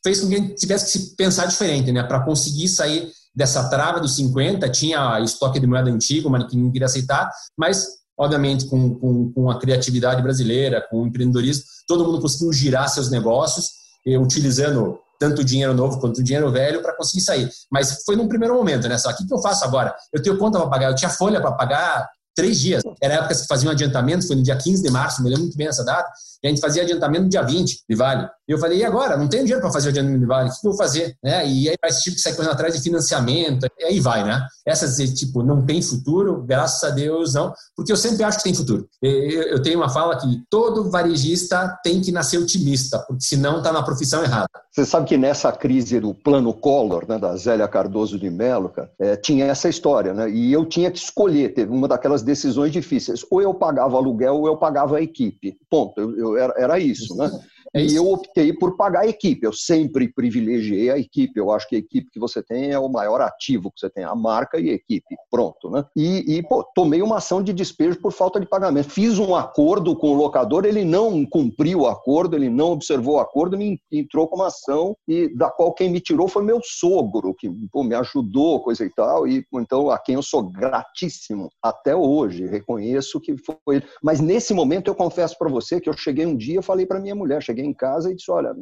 fez 0.03 0.21
com 0.23 0.29
que 0.29 0.35
a 0.35 0.39
gente 0.39 0.55
tivesse 0.55 0.87
que 0.87 0.93
se 0.93 1.15
pensar 1.15 1.45
diferente, 1.45 1.93
né, 1.93 2.03
para 2.03 2.25
conseguir 2.25 2.69
sair 2.69 3.13
dessa 3.37 3.69
trava 3.69 4.01
dos 4.01 4.17
50, 4.17 4.69
tinha 4.71 5.21
estoque 5.21 5.61
de 5.61 5.67
moeda 5.67 5.91
antiga, 5.91 6.29
mas 6.31 6.45
que 6.45 6.57
ninguém 6.57 6.73
queria 6.73 6.87
aceitar, 6.87 7.31
mas, 7.57 7.87
obviamente, 8.19 8.65
com, 8.65 8.95
com, 8.99 9.33
com 9.33 9.51
a 9.51 9.59
criatividade 9.59 10.23
brasileira, 10.23 10.85
com 10.89 11.03
o 11.03 11.07
empreendedorismo, 11.07 11.65
todo 11.87 12.05
mundo 12.05 12.21
conseguiu 12.21 12.53
girar 12.53 12.89
seus 12.89 13.11
negócios, 13.11 13.73
utilizando 14.21 14.99
tanto 15.19 15.45
dinheiro 15.45 15.75
novo 15.75 15.99
quanto 16.01 16.23
dinheiro 16.23 16.51
velho 16.51 16.83
para 16.83 16.97
conseguir 16.97 17.23
sair. 17.23 17.51
Mas 17.71 18.03
foi 18.05 18.17
num 18.17 18.29
primeiro 18.29 18.55
momento, 18.55 18.89
né? 18.89 18.97
Só 18.97 19.11
o 19.11 19.17
que, 19.17 19.27
que 19.27 19.35
eu 19.35 19.39
faço 19.39 19.65
agora? 19.65 19.95
Eu 20.13 20.23
tenho 20.23 20.39
conta 20.39 20.59
para 20.59 20.69
pagar, 20.69 20.91
eu 20.91 20.95
tinha 20.95 21.11
folha 21.11 21.41
para 21.41 21.53
pagar 21.53 22.09
três 22.35 22.61
dias. 22.61 22.83
Era 23.03 23.15
época 23.15 23.35
que 23.35 23.47
fazia 23.47 23.69
um 23.69 23.73
adiantamento, 23.73 24.27
foi 24.27 24.37
no 24.37 24.43
dia 24.43 24.57
15 24.57 24.83
de 24.83 24.91
março, 24.91 25.23
me 25.23 25.29
lembro 25.29 25.45
muito 25.45 25.57
bem 25.57 25.67
essa 25.67 25.85
data, 25.85 26.09
a 26.47 26.51
gente 26.51 26.61
fazia 26.61 26.83
adiantamento 26.83 27.25
no 27.25 27.29
dia 27.29 27.43
20 27.43 27.85
de 27.89 27.97
vale. 27.97 28.29
E 28.49 28.53
eu 28.53 28.59
falei, 28.59 28.79
e 28.79 28.85
agora? 28.85 29.17
Não 29.17 29.29
tenho 29.29 29.43
dinheiro 29.43 29.61
para 29.61 29.73
fazer 29.73 29.89
o 29.89 29.93
Diamond 29.93 30.25
Valley, 30.25 30.49
o 30.49 30.53
que 30.53 30.67
eu 30.67 30.71
vou 30.71 30.79
fazer? 30.79 31.17
Né? 31.23 31.47
E 31.49 31.69
aí 31.69 31.75
vai 31.81 31.91
tipo 31.91 32.15
que 32.15 32.23
sai 32.23 32.33
correndo 32.35 32.53
atrás 32.53 32.75
de 32.75 32.81
financiamento, 32.81 33.67
e 33.79 33.85
aí 33.85 33.99
vai, 33.99 34.25
né? 34.25 34.47
Essas, 34.65 34.97
tipo, 35.15 35.43
não 35.43 35.67
tem 35.67 35.83
futuro, 35.83 36.45
graças 36.47 36.83
a 36.85 36.95
Deus 36.95 37.35
não, 37.35 37.53
porque 37.75 37.91
eu 37.91 37.97
sempre 37.97 38.23
acho 38.23 38.39
que 38.39 38.45
tem 38.45 38.55
futuro. 38.55 38.89
Eu 39.03 39.61
tenho 39.63 39.79
uma 39.79 39.89
fala 39.89 40.17
que 40.17 40.43
todo 40.49 40.91
varejista 40.91 41.77
tem 41.83 42.01
que 42.01 42.13
nascer 42.13 42.39
otimista, 42.39 43.01
porque 43.01 43.25
senão 43.25 43.59
está 43.59 43.73
na 43.73 43.83
profissão 43.83 44.23
errada. 44.23 44.49
Você 44.71 44.85
sabe 44.85 45.07
que 45.07 45.17
nessa 45.17 45.51
crise 45.53 45.99
do 45.99 46.13
plano 46.13 46.53
Collor, 46.53 47.07
né, 47.09 47.19
da 47.19 47.35
Zélia 47.37 47.67
Cardoso 47.67 48.19
de 48.19 48.29
Mello, 48.29 48.73
é, 49.01 49.17
tinha 49.17 49.47
essa 49.47 49.69
história, 49.69 50.13
né? 50.13 50.31
E 50.31 50.53
eu 50.53 50.67
tinha 50.67 50.91
que 50.91 50.99
escolher, 50.99 51.55
teve 51.55 51.73
uma 51.73 51.89
daquelas 51.89 52.23
decisões 52.23 52.73
difíceis. 52.73 53.25
Ou 53.31 53.41
eu 53.41 53.55
pagava 53.55 53.97
aluguel 53.97 54.37
ou 54.37 54.47
eu 54.47 54.57
pagava 54.57 54.99
a 54.99 55.03
equipe. 55.03 55.57
Ponto. 55.71 55.99
Eu, 55.99 56.36
eu 56.36 56.36
era, 56.39 56.55
era 56.57 56.79
isso, 56.79 57.17
né? 57.17 57.31
É 57.77 57.83
e 57.83 57.95
eu 57.95 58.11
optei 58.11 58.55
por 58.55 58.75
pagar 58.77 59.01
a 59.01 59.07
equipe. 59.07 59.47
Eu 59.47 59.53
sempre 59.53 60.11
privilegiei 60.11 60.91
a 60.91 60.99
equipe. 60.99 61.39
Eu 61.39 61.51
acho 61.51 61.69
que 61.69 61.77
a 61.77 61.79
equipe 61.79 62.11
que 62.11 62.19
você 62.19 62.43
tem 62.43 62.71
é 62.71 62.79
o 62.79 62.89
maior 62.89 63.21
ativo 63.21 63.71
que 63.71 63.81
você 63.81 63.91
tem, 63.91 64.03
a 64.03 64.15
marca 64.15 64.59
e 64.59 64.71
a 64.71 64.73
equipe. 64.73 65.15
Pronto, 65.31 65.69
né? 65.69 65.85
E, 65.95 66.37
e 66.37 66.43
pô, 66.43 66.65
tomei 66.75 67.03
uma 67.03 67.19
ação 67.19 67.43
de 67.43 67.53
despejo 67.53 68.01
por 68.01 68.13
falta 68.13 68.41
de 68.41 68.47
pagamento. 68.47 68.89
Fiz 68.89 69.19
um 69.19 69.35
acordo 69.35 69.95
com 69.95 70.09
o 70.09 70.15
locador, 70.15 70.65
ele 70.65 70.85
não 70.85 71.27
cumpriu 71.27 71.81
o 71.81 71.87
acordo, 71.87 72.35
ele 72.35 72.49
não 72.49 72.73
observou 72.73 73.17
o 73.17 73.21
acordo, 73.21 73.59
me 73.59 73.79
entrou 73.93 74.27
com 74.27 74.37
uma 74.37 74.47
ação 74.47 74.97
e 75.07 75.29
da 75.37 75.51
qual 75.51 75.75
quem 75.75 75.91
me 75.91 76.01
tirou 76.01 76.29
foi 76.29 76.43
meu 76.43 76.61
sogro, 76.63 77.35
que 77.35 77.51
pô, 77.71 77.85
me 77.85 77.95
ajudou, 77.95 78.61
coisa 78.61 78.85
e 78.85 78.91
tal. 78.91 79.29
E 79.29 79.45
então 79.53 79.91
a 79.91 79.99
quem 79.99 80.15
eu 80.15 80.23
sou 80.23 80.43
gratíssimo 80.43 81.51
até 81.63 81.95
hoje. 81.95 82.47
Reconheço 82.47 83.21
que 83.21 83.37
foi. 83.37 83.83
Mas 84.03 84.21
nesse 84.21 84.55
momento 84.55 84.89
eu 84.89 84.95
confesso 84.95 85.37
para 85.39 85.51
você 85.51 85.79
que 85.79 85.91
eu 85.91 85.97
cheguei 85.97 86.25
um 86.25 86.37
dia, 86.37 86.63
falei 86.63 86.87
para 86.87 87.01
minha 87.01 87.15
mulher, 87.15 87.43
cheguei 87.43 87.66
em 87.67 87.75
casa 87.75 88.11
e 88.11 88.15
disse: 88.15 88.31
Olha, 88.31 88.55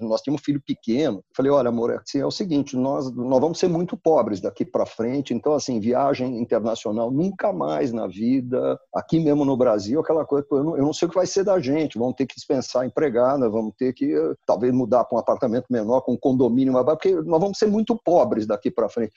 nós 0.00 0.22
tínhamos 0.22 0.40
um 0.40 0.44
filho 0.44 0.60
pequeno. 0.64 1.22
Falei: 1.36 1.52
Olha, 1.52 1.68
amor, 1.68 1.92
assim, 1.92 2.18
é 2.18 2.26
o 2.26 2.30
seguinte, 2.30 2.76
nós, 2.76 3.10
nós 3.14 3.40
vamos 3.40 3.58
ser 3.58 3.68
muito 3.68 3.96
pobres 3.96 4.40
daqui 4.40 4.64
para 4.64 4.86
frente. 4.86 5.34
Então, 5.34 5.54
assim, 5.54 5.80
viagem 5.80 6.38
internacional 6.38 7.10
nunca 7.10 7.52
mais 7.52 7.92
na 7.92 8.06
vida. 8.06 8.78
Aqui 8.94 9.20
mesmo 9.20 9.44
no 9.44 9.56
Brasil, 9.56 10.00
aquela 10.00 10.24
coisa, 10.24 10.46
eu 10.50 10.64
não, 10.64 10.76
eu 10.76 10.84
não 10.84 10.92
sei 10.92 11.06
o 11.06 11.08
que 11.10 11.16
vai 11.16 11.26
ser 11.26 11.44
da 11.44 11.58
gente. 11.58 11.98
Vamos 11.98 12.14
ter 12.14 12.26
que 12.26 12.34
dispensar 12.34 12.86
empregada, 12.86 13.48
vamos 13.48 13.74
ter 13.76 13.92
que 13.92 14.14
talvez 14.46 14.72
mudar 14.72 15.04
para 15.04 15.16
um 15.16 15.20
apartamento 15.20 15.66
menor, 15.70 16.00
com 16.00 16.12
um 16.12 16.18
condomínio 16.18 16.72
mais 16.72 16.84
porque 16.84 17.14
nós 17.14 17.40
vamos 17.40 17.58
ser 17.58 17.66
muito 17.66 17.98
pobres 18.04 18.46
daqui 18.46 18.70
para 18.70 18.88
frente. 18.88 19.12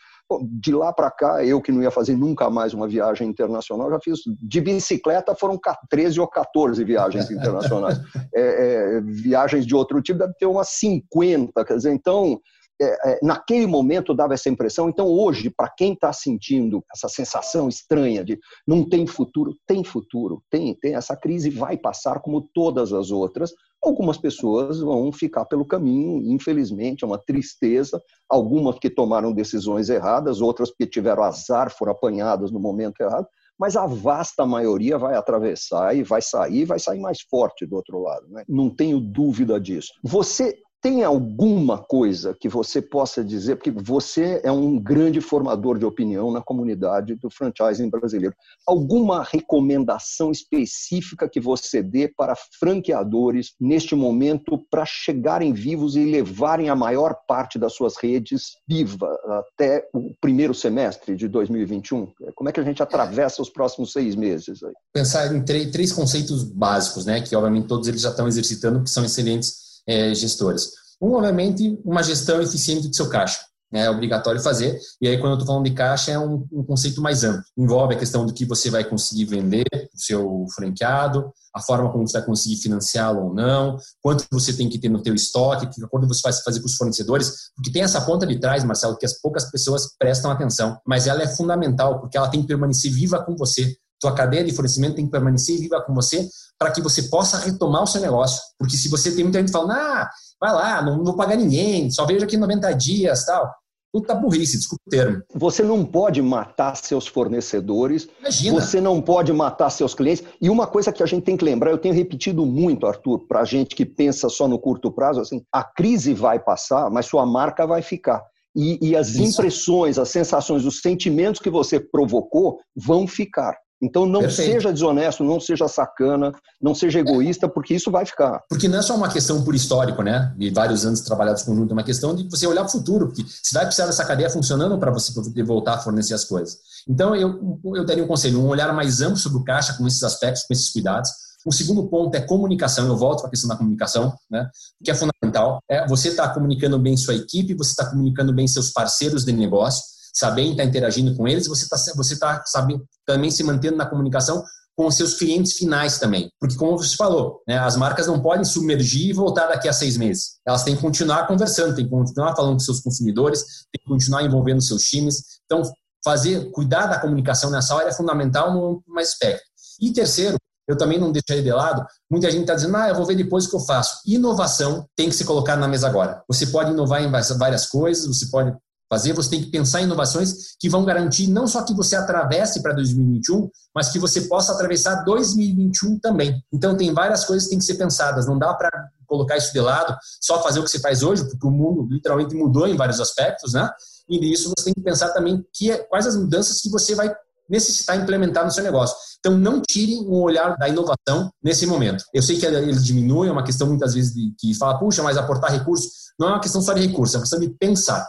De 0.60 0.74
lá 0.74 0.92
para 0.92 1.10
cá, 1.10 1.46
eu 1.46 1.62
que 1.62 1.72
não 1.72 1.82
ia 1.82 1.92
fazer 1.92 2.16
nunca 2.16 2.50
mais 2.50 2.74
uma 2.74 2.88
viagem 2.88 3.30
internacional, 3.30 3.90
já 3.90 4.00
fiz 4.00 4.20
de 4.42 4.62
bicicleta 4.62 5.34
foram 5.34 5.58
13 5.90 6.20
ou 6.20 6.28
14 6.28 6.84
viagens 6.84 7.32
internacionais. 7.32 7.98
É, 8.34 8.98
é, 8.98 9.02
viagens 9.02 9.66
de 9.66 9.74
outro 9.74 10.02
tipo 10.02 10.20
deve 10.20 10.34
ter 10.34 10.46
umas 10.46 10.70
50, 10.70 11.66
quer 11.66 11.76
dizer, 11.76 11.92
então, 11.92 12.40
é, 12.80 13.12
é, 13.12 13.20
naquele 13.24 13.66
momento 13.66 14.14
dava 14.14 14.34
essa 14.34 14.50
impressão. 14.50 14.88
Então, 14.90 15.08
hoje, 15.08 15.50
para 15.50 15.70
quem 15.70 15.94
está 15.94 16.14
sentindo 16.14 16.84
essa 16.94 17.10
sensação 17.10 17.68
estranha 17.68 18.24
de 18.24 18.40
não 18.68 18.88
tem 18.88 19.08
futuro, 19.08 19.56
tem 19.66 19.84
futuro, 19.84 20.42
tem, 20.50 20.76
tem. 20.76 20.96
Essa 20.96 21.16
crise 21.16 21.50
vai 21.50 21.78
passar 21.78 22.20
como 22.20 22.42
todas 22.54 22.94
as 22.94 23.12
outras. 23.12 23.52
Algumas 23.84 24.18
pessoas 24.18 24.80
vão 24.80 25.12
ficar 25.12 25.46
pelo 25.46 25.66
caminho, 25.66 26.22
infelizmente, 26.32 27.04
é 27.04 27.08
uma 27.08 27.18
tristeza. 27.18 28.02
Algumas 28.30 28.78
que 28.78 28.90
tomaram 28.90 29.34
decisões 29.34 29.90
erradas, 29.90 30.42
outras 30.42 30.72
que 30.72 30.86
tiveram 30.86 31.24
azar, 31.24 31.72
foram 31.72 31.92
apanhadas 31.94 32.52
no 32.52 32.60
momento 32.60 33.02
errado 33.02 33.28
mas 33.60 33.76
a 33.76 33.88
vasta 33.88 34.46
maioria 34.46 34.98
vai 34.98 35.16
atravessar 35.16 35.96
e 35.96 36.04
vai 36.04 36.22
sair, 36.22 36.64
vai 36.66 36.78
sair 36.78 37.00
mais 37.00 37.22
forte 37.22 37.66
do 37.66 37.76
outro 37.76 38.00
lado. 38.00 38.28
Né? 38.30 38.44
Não 38.48 38.70
tenho 38.70 39.00
dúvida 39.00 39.60
disso. 39.60 39.94
Você 40.04 40.62
tem 40.82 41.04
alguma 41.04 41.78
coisa 41.78 42.36
que 42.40 42.48
você 42.48 42.82
possa 42.82 43.24
dizer, 43.24 43.56
porque 43.56 43.72
você 43.72 44.40
é 44.44 44.52
um 44.52 44.80
grande 44.80 45.20
formador 45.22 45.78
de 45.78 45.86
opinião 45.86 46.32
na 46.32 46.42
comunidade 46.42 47.16
do 47.16 47.30
franchising 47.30 47.90
brasileiro, 47.90 48.36
alguma 48.66 49.24
recomendação 49.24 50.32
específica 50.32 51.28
que 51.28 51.40
você 51.40 51.82
dê 51.82 52.08
para 52.08 52.36
franqueadores 52.60 53.54
neste 53.60 53.96
momento 53.96 54.58
para 54.70 54.86
chegarem 54.86 55.54
vivos 55.54 55.96
e 55.96 56.06
levarem 56.06 56.70
a 56.70 56.76
maior 56.76 57.16
parte 57.28 57.58
das 57.58 57.74
suas 57.74 57.98
redes 57.98 58.58
viva 58.68 59.18
até 59.28 59.88
o 59.94 60.12
primeiro 60.22 60.54
semestre 60.54 61.16
de 61.16 61.28
2021? 61.28 62.12
Como 62.36 62.50
é 62.50 62.54
que 62.54 62.60
a 62.60 62.64
gente 62.64 62.84
atravessa 62.84 63.42
os 63.42 63.50
próximos 63.50 63.92
seis 63.92 64.16
meses? 64.16 64.64
Aí? 64.64 64.74
Pensar 64.94 65.34
em 65.34 65.44
três 65.44 65.92
conceitos 65.92 66.44
básicos, 66.44 67.06
né, 67.06 67.22
que 67.22 67.36
obviamente 67.36 67.68
todos 67.68 67.88
eles 67.88 68.02
já 68.02 68.10
estão 68.10 68.28
exercitando, 68.28 68.84
que 68.84 68.90
são 68.90 69.04
excelentes 69.04 69.67
é, 69.88 70.14
gestores. 70.14 70.72
Um, 71.02 71.14
obviamente, 71.14 71.80
uma 71.86 72.04
gestão 72.04 72.42
eficiente 72.42 72.88
do 72.88 72.96
seu 72.96 73.10
caixa. 73.10 73.40
Né, 73.72 73.82
é 73.82 73.90
obrigatório 73.90 74.40
fazer. 74.40 74.80
E 75.02 75.08
aí, 75.08 75.18
quando 75.18 75.32
eu 75.32 75.40
estou 75.40 75.48
falando 75.48 75.66
de 75.66 75.74
caixa, 75.74 76.12
é 76.12 76.20
um, 76.20 76.48
um, 76.54 76.64
conceito 76.64 77.02
mais 77.02 77.26
amplo. 77.26 77.44
Envolve 77.58 77.96
a 77.96 77.98
questão 77.98 78.26
do 78.26 78.34
que 78.34 78.46
você 78.46 78.70
vai 78.70 78.86
conseguir 78.86 79.26
vender 79.26 79.66
o 79.94 80.00
seu 80.00 80.46
franqueado, 80.56 81.30
a 81.54 81.62
forma 81.62 81.92
como 81.92 82.08
você 82.08 82.18
vai 82.18 82.26
conseguir 82.26 82.56
financiá-lo 82.58 83.26
ou 83.26 83.34
não, 83.34 83.78
quanto 84.02 84.26
você 84.32 84.54
tem 84.54 84.70
que 84.70 84.80
ter 84.80 84.88
no 84.88 85.02
teu 85.02 85.14
estoque, 85.14 85.68
que 85.68 85.84
acordo 85.84 86.08
você 86.08 86.22
vai 86.24 86.34
fazer 86.34 86.62
com 86.62 86.68
os 86.68 86.76
fornecedores, 86.76 87.52
porque 87.56 87.72
tem 87.72 87.82
essa 87.82 88.00
ponta 88.00 88.26
de 88.26 88.40
trás, 88.40 88.64
Marcelo, 88.64 88.98
que 88.98 89.06
as 89.06 89.20
poucas 89.20 89.52
pessoas 89.52 89.90
prestam 90.00 90.32
atenção, 90.32 90.80
mas 90.86 91.08
ela 91.08 91.22
é 91.22 91.28
fundamental, 91.28 92.00
porque 92.00 92.18
ela 92.18 92.30
tem 92.30 92.42
que 92.42 92.48
permanecer 92.48 92.92
viva 92.92 93.22
com 93.22 93.36
você. 93.36 93.76
Tua 94.00 94.14
cadeia 94.14 94.44
de 94.44 94.54
fornecimento 94.54 94.96
tem 94.96 95.06
que 95.06 95.12
permanecer 95.12 95.60
viva 95.60 95.82
com 95.82 95.94
você 95.94 96.28
para 96.58 96.72
que 96.72 96.82
você 96.82 97.04
possa 97.04 97.38
retomar 97.38 97.84
o 97.84 97.88
seu 97.88 98.02
negócio. 98.02 98.40
Porque 98.58 98.78
se 98.78 98.90
você 98.90 99.12
tem 99.12 99.24
muita 99.24 99.40
gente 99.40 99.52
falando, 99.52 99.72
ah, 99.72 100.10
vai 100.40 100.54
lá, 100.54 100.82
não, 100.82 100.98
não 100.98 101.06
vou 101.06 101.16
pagar 101.16 101.36
ninguém, 101.36 101.90
só 101.92 102.06
vejo 102.06 102.26
aqui 102.26 102.38
90 102.38 102.72
dias 102.74 103.26
tal. 103.26 103.52
Puta 103.92 104.14
burrice, 104.14 104.58
desculpa 104.58 104.84
o 104.86 104.90
termo. 104.90 105.24
Você 105.34 105.64
não 105.64 105.84
pode 105.84 106.22
matar 106.22 106.76
seus 106.76 107.08
fornecedores, 107.08 108.08
Imagina. 108.20 108.62
você 108.62 108.82
não 108.82 109.02
pode 109.02 109.32
matar 109.32 109.70
seus 109.70 109.96
clientes. 109.96 110.24
E 110.42 110.50
uma 110.50 110.68
coisa 110.68 110.92
que 110.92 111.02
a 111.02 111.06
gente 111.06 111.24
tem 111.24 111.38
que 111.38 111.46
lembrar, 111.46 111.72
eu 111.72 111.78
tenho 111.78 111.96
repetido 111.96 112.46
muito, 112.46 112.86
Arthur, 112.86 113.26
para 113.28 113.42
a 113.42 113.46
gente 113.46 113.76
que 113.76 113.86
pensa 113.86 114.30
só 114.30 114.48
no 114.48 114.60
curto 114.60 114.92
prazo, 114.92 115.22
assim, 115.22 115.42
a 115.52 115.64
crise 115.64 116.14
vai 116.14 116.38
passar, 116.38 116.92
mas 116.92 117.06
sua 117.06 117.26
marca 117.26 117.66
vai 117.66 117.82
ficar. 117.82 118.22
E, 118.56 118.90
e 118.90 118.96
as 118.96 119.10
Isso. 119.10 119.22
impressões, 119.24 119.98
as 119.98 120.10
sensações, 120.10 120.66
os 120.66 120.82
sentimentos 120.82 121.40
que 121.40 121.50
você 121.50 121.80
provocou 121.80 122.60
vão 122.76 123.08
ficar. 123.08 123.56
Então 123.82 124.06
não 124.06 124.22
Perfeito. 124.22 124.54
seja 124.54 124.74
desonesto, 124.74 125.24
não 125.24 125.40
seja 125.40 125.68
sacana, 125.68 126.32
não 126.62 126.74
seja 126.74 127.00
egoísta, 127.00 127.48
porque 127.48 127.76
isso 127.76 127.92
vai 127.92 128.06
ficar. 128.06 128.42
Porque 128.50 128.68
não 128.68 128.80
é 128.80 128.82
só 128.82 128.96
uma 128.96 129.10
questão 129.10 129.44
por 129.44 129.54
histórico, 129.54 130.02
né? 130.02 130.34
De 130.36 130.50
vários 130.50 130.86
anos 130.86 131.02
trabalhados 131.02 131.44
conjunto, 131.44 131.72
é 131.72 131.74
uma 131.74 131.84
questão 131.84 132.16
de 132.16 132.28
você 132.28 132.48
olhar 132.48 132.62
para 132.62 132.70
o 132.70 132.72
futuro, 132.72 133.08
porque 133.08 133.24
você 133.24 133.54
vai 133.54 133.66
precisar 133.66 133.86
dessa 133.86 134.04
cadeia 134.04 134.30
funcionando 134.30 134.78
para 134.80 134.92
você 134.92 135.14
poder 135.14 135.44
voltar 135.44 135.76
a 135.76 135.80
fornecer 135.80 136.16
as 136.16 136.26
coisas. 136.26 136.58
Então 136.90 137.16
eu, 137.16 137.60
eu 137.76 137.86
daria 137.86 138.04
um 138.04 138.08
conselho, 138.08 138.40
um 138.40 138.48
olhar 138.48 138.74
mais 138.74 139.02
amplo 139.02 139.18
sobre 139.18 139.38
o 139.38 139.44
caixa 139.44 139.74
com 139.74 139.86
esses 139.86 140.02
aspectos, 140.02 140.44
com 140.44 140.54
esses 140.54 140.70
cuidados. 140.72 141.12
O 141.46 141.52
segundo 141.52 141.88
ponto 141.88 142.14
é 142.16 142.20
comunicação. 142.20 142.88
Eu 142.88 142.98
volto 142.98 143.20
para 143.20 143.28
a 143.28 143.30
questão 143.30 143.48
da 143.48 143.56
comunicação, 143.56 144.14
né? 144.30 144.50
Que 144.84 144.92
é 144.92 144.96
fundamental. 144.96 145.62
É 145.70 145.88
você 145.88 146.10
está 146.10 146.28
comunicando 146.30 146.80
bem 146.80 146.98
sua 146.98 147.14
equipe, 147.14 147.54
você 147.54 147.70
está 147.70 147.86
comunicando 147.86 148.34
bem 148.34 148.48
seus 148.48 148.72
parceiros 148.72 149.24
de 149.24 149.32
negócio 149.32 149.97
sabendo 150.18 150.52
estar 150.52 150.64
interagindo 150.64 151.16
com 151.16 151.28
eles, 151.28 151.48
você 151.48 151.64
está 151.64 151.78
você 151.96 152.18
tá, 152.18 152.44
sabe, 152.46 152.80
também 153.06 153.30
se 153.30 153.44
mantendo 153.44 153.78
na 153.78 153.86
comunicação 153.86 154.44
com 154.76 154.88
os 154.88 154.96
seus 154.96 155.16
clientes 155.16 155.54
finais 155.54 155.98
também. 155.98 156.30
Porque, 156.40 156.56
como 156.56 156.78
você 156.78 156.96
falou, 156.96 157.42
né, 157.48 157.58
as 157.58 157.76
marcas 157.76 158.08
não 158.08 158.22
podem 158.22 158.46
submergir 158.46 159.10
e 159.10 159.14
voltar 159.14 159.48
daqui 159.48 159.68
a 159.68 159.74
seis 159.74 159.98
meses. 159.98 160.40
Elas 160.48 160.64
têm 160.64 160.76
que 160.76 160.82
continuar 160.82 161.28
conversando, 161.28 161.76
têm 161.76 161.86
que 161.86 161.92
continuar 161.92 162.36
falando 162.36 162.54
com 162.54 162.60
seus 162.60 162.80
consumidores, 162.80 163.42
têm 163.42 163.82
que 163.84 163.90
continuar 163.90 164.24
envolvendo 164.24 164.62
seus 164.62 164.84
times. 164.84 165.40
Então, 165.46 165.64
fazer, 166.04 166.52
cuidar 166.52 166.88
da 166.88 167.00
comunicação 167.00 167.50
nessa 167.50 167.76
hora 167.76 167.90
é 167.90 167.94
fundamental 167.94 168.54
no 168.54 168.84
mais 168.88 169.10
aspecto. 169.10 169.44
E 169.82 169.92
terceiro, 169.92 170.38
eu 170.68 170.78
também 170.78 171.00
não 171.00 171.12
deixaria 171.12 171.42
de 171.42 171.52
lado, 171.52 171.86
muita 172.12 172.30
gente 172.30 172.42
está 172.42 172.54
dizendo, 172.54 172.76
ah, 172.76 172.90
eu 172.90 172.96
vou 172.96 173.06
ver 173.06 173.16
depois 173.16 173.46
o 173.46 173.50
que 173.50 173.56
eu 173.56 173.62
faço. 173.62 174.00
Inovação 174.06 174.86
tem 174.96 175.10
que 175.10 175.16
se 175.16 175.24
colocar 175.24 175.56
na 175.56 175.68
mesa 175.68 175.88
agora. 175.88 176.22
Você 176.28 176.48
pode 176.48 176.72
inovar 176.72 177.02
em 177.02 177.10
várias 177.10 177.66
coisas, 177.68 178.06
você 178.06 178.30
pode 178.30 178.54
fazer, 178.90 179.14
você 179.14 179.30
tem 179.30 179.42
que 179.44 179.52
pensar 179.52 179.82
em 179.82 179.86
inovações 179.86 180.56
que 180.60 180.70
vão 180.70 180.86
garantir 180.86 181.28
não 181.28 181.48
só 181.48 181.64
que 181.64 181.74
você 181.74 181.96
atravesse 181.96 182.62
para 182.62 182.74
2021, 182.74 183.50
mas 183.76 183.90
que 183.90 184.00
você 184.00 184.22
possa 184.22 184.54
atravessar 184.54 185.04
2021 185.04 186.00
também. 186.00 186.42
Então, 186.52 186.76
tem 186.76 186.94
várias 186.94 187.26
coisas 187.26 187.44
que 187.46 187.52
têm 187.52 187.60
que 187.60 187.66
ser 187.66 187.76
pensadas. 187.76 188.26
Não 188.26 188.38
dá 188.38 188.54
para 188.54 188.70
colocar 189.06 189.38
isso 189.38 189.54
de 189.54 189.60
lado, 189.60 189.96
só 190.22 190.42
fazer 190.42 190.60
o 190.60 190.64
que 190.64 190.70
você 190.70 190.80
faz 190.80 191.04
hoje, 191.04 191.24
porque 191.28 191.48
o 191.48 191.52
mundo 191.52 191.88
literalmente 191.90 192.36
mudou 192.36 192.68
em 192.68 192.76
vários 192.76 193.00
aspectos, 193.00 193.54
né? 193.54 193.70
E 194.10 194.20
nisso 194.20 194.54
você 194.56 194.66
tem 194.66 194.74
que 194.74 194.82
pensar 194.82 195.10
também 195.10 195.46
que 195.54 195.72
é, 195.72 195.78
quais 195.78 196.06
as 196.06 196.16
mudanças 196.16 196.62
que 196.62 196.70
você 196.70 196.96
vai 196.96 197.14
necessitar 197.50 197.98
implementar 197.98 198.44
no 198.44 198.52
seu 198.52 198.64
negócio. 198.64 198.96
Então, 199.20 199.38
não 199.38 199.62
tirem 199.62 200.06
o 200.06 200.22
olhar 200.22 200.58
da 200.58 200.68
inovação 200.68 201.32
nesse 201.42 201.66
momento. 201.66 202.04
Eu 202.14 202.22
sei 202.22 202.38
que 202.38 202.46
ele 202.46 202.74
diminui, 202.74 203.30
é 203.30 203.32
uma 203.32 203.44
questão 203.44 203.68
muitas 203.68 203.94
vezes 203.94 204.14
de, 204.14 204.34
que 204.38 204.54
fala, 204.56 204.78
puxa, 204.78 205.02
mas 205.02 205.18
aportar 205.18 205.52
recursos. 205.52 206.08
Não 206.20 206.28
é 206.28 206.32
uma 206.32 206.42
questão 206.42 206.62
só 206.62 206.74
de 206.74 206.86
recursos, 206.86 207.16
é 207.16 207.18
uma 207.18 207.24
questão 207.24 207.40
de 207.40 207.50
pensar 207.50 208.06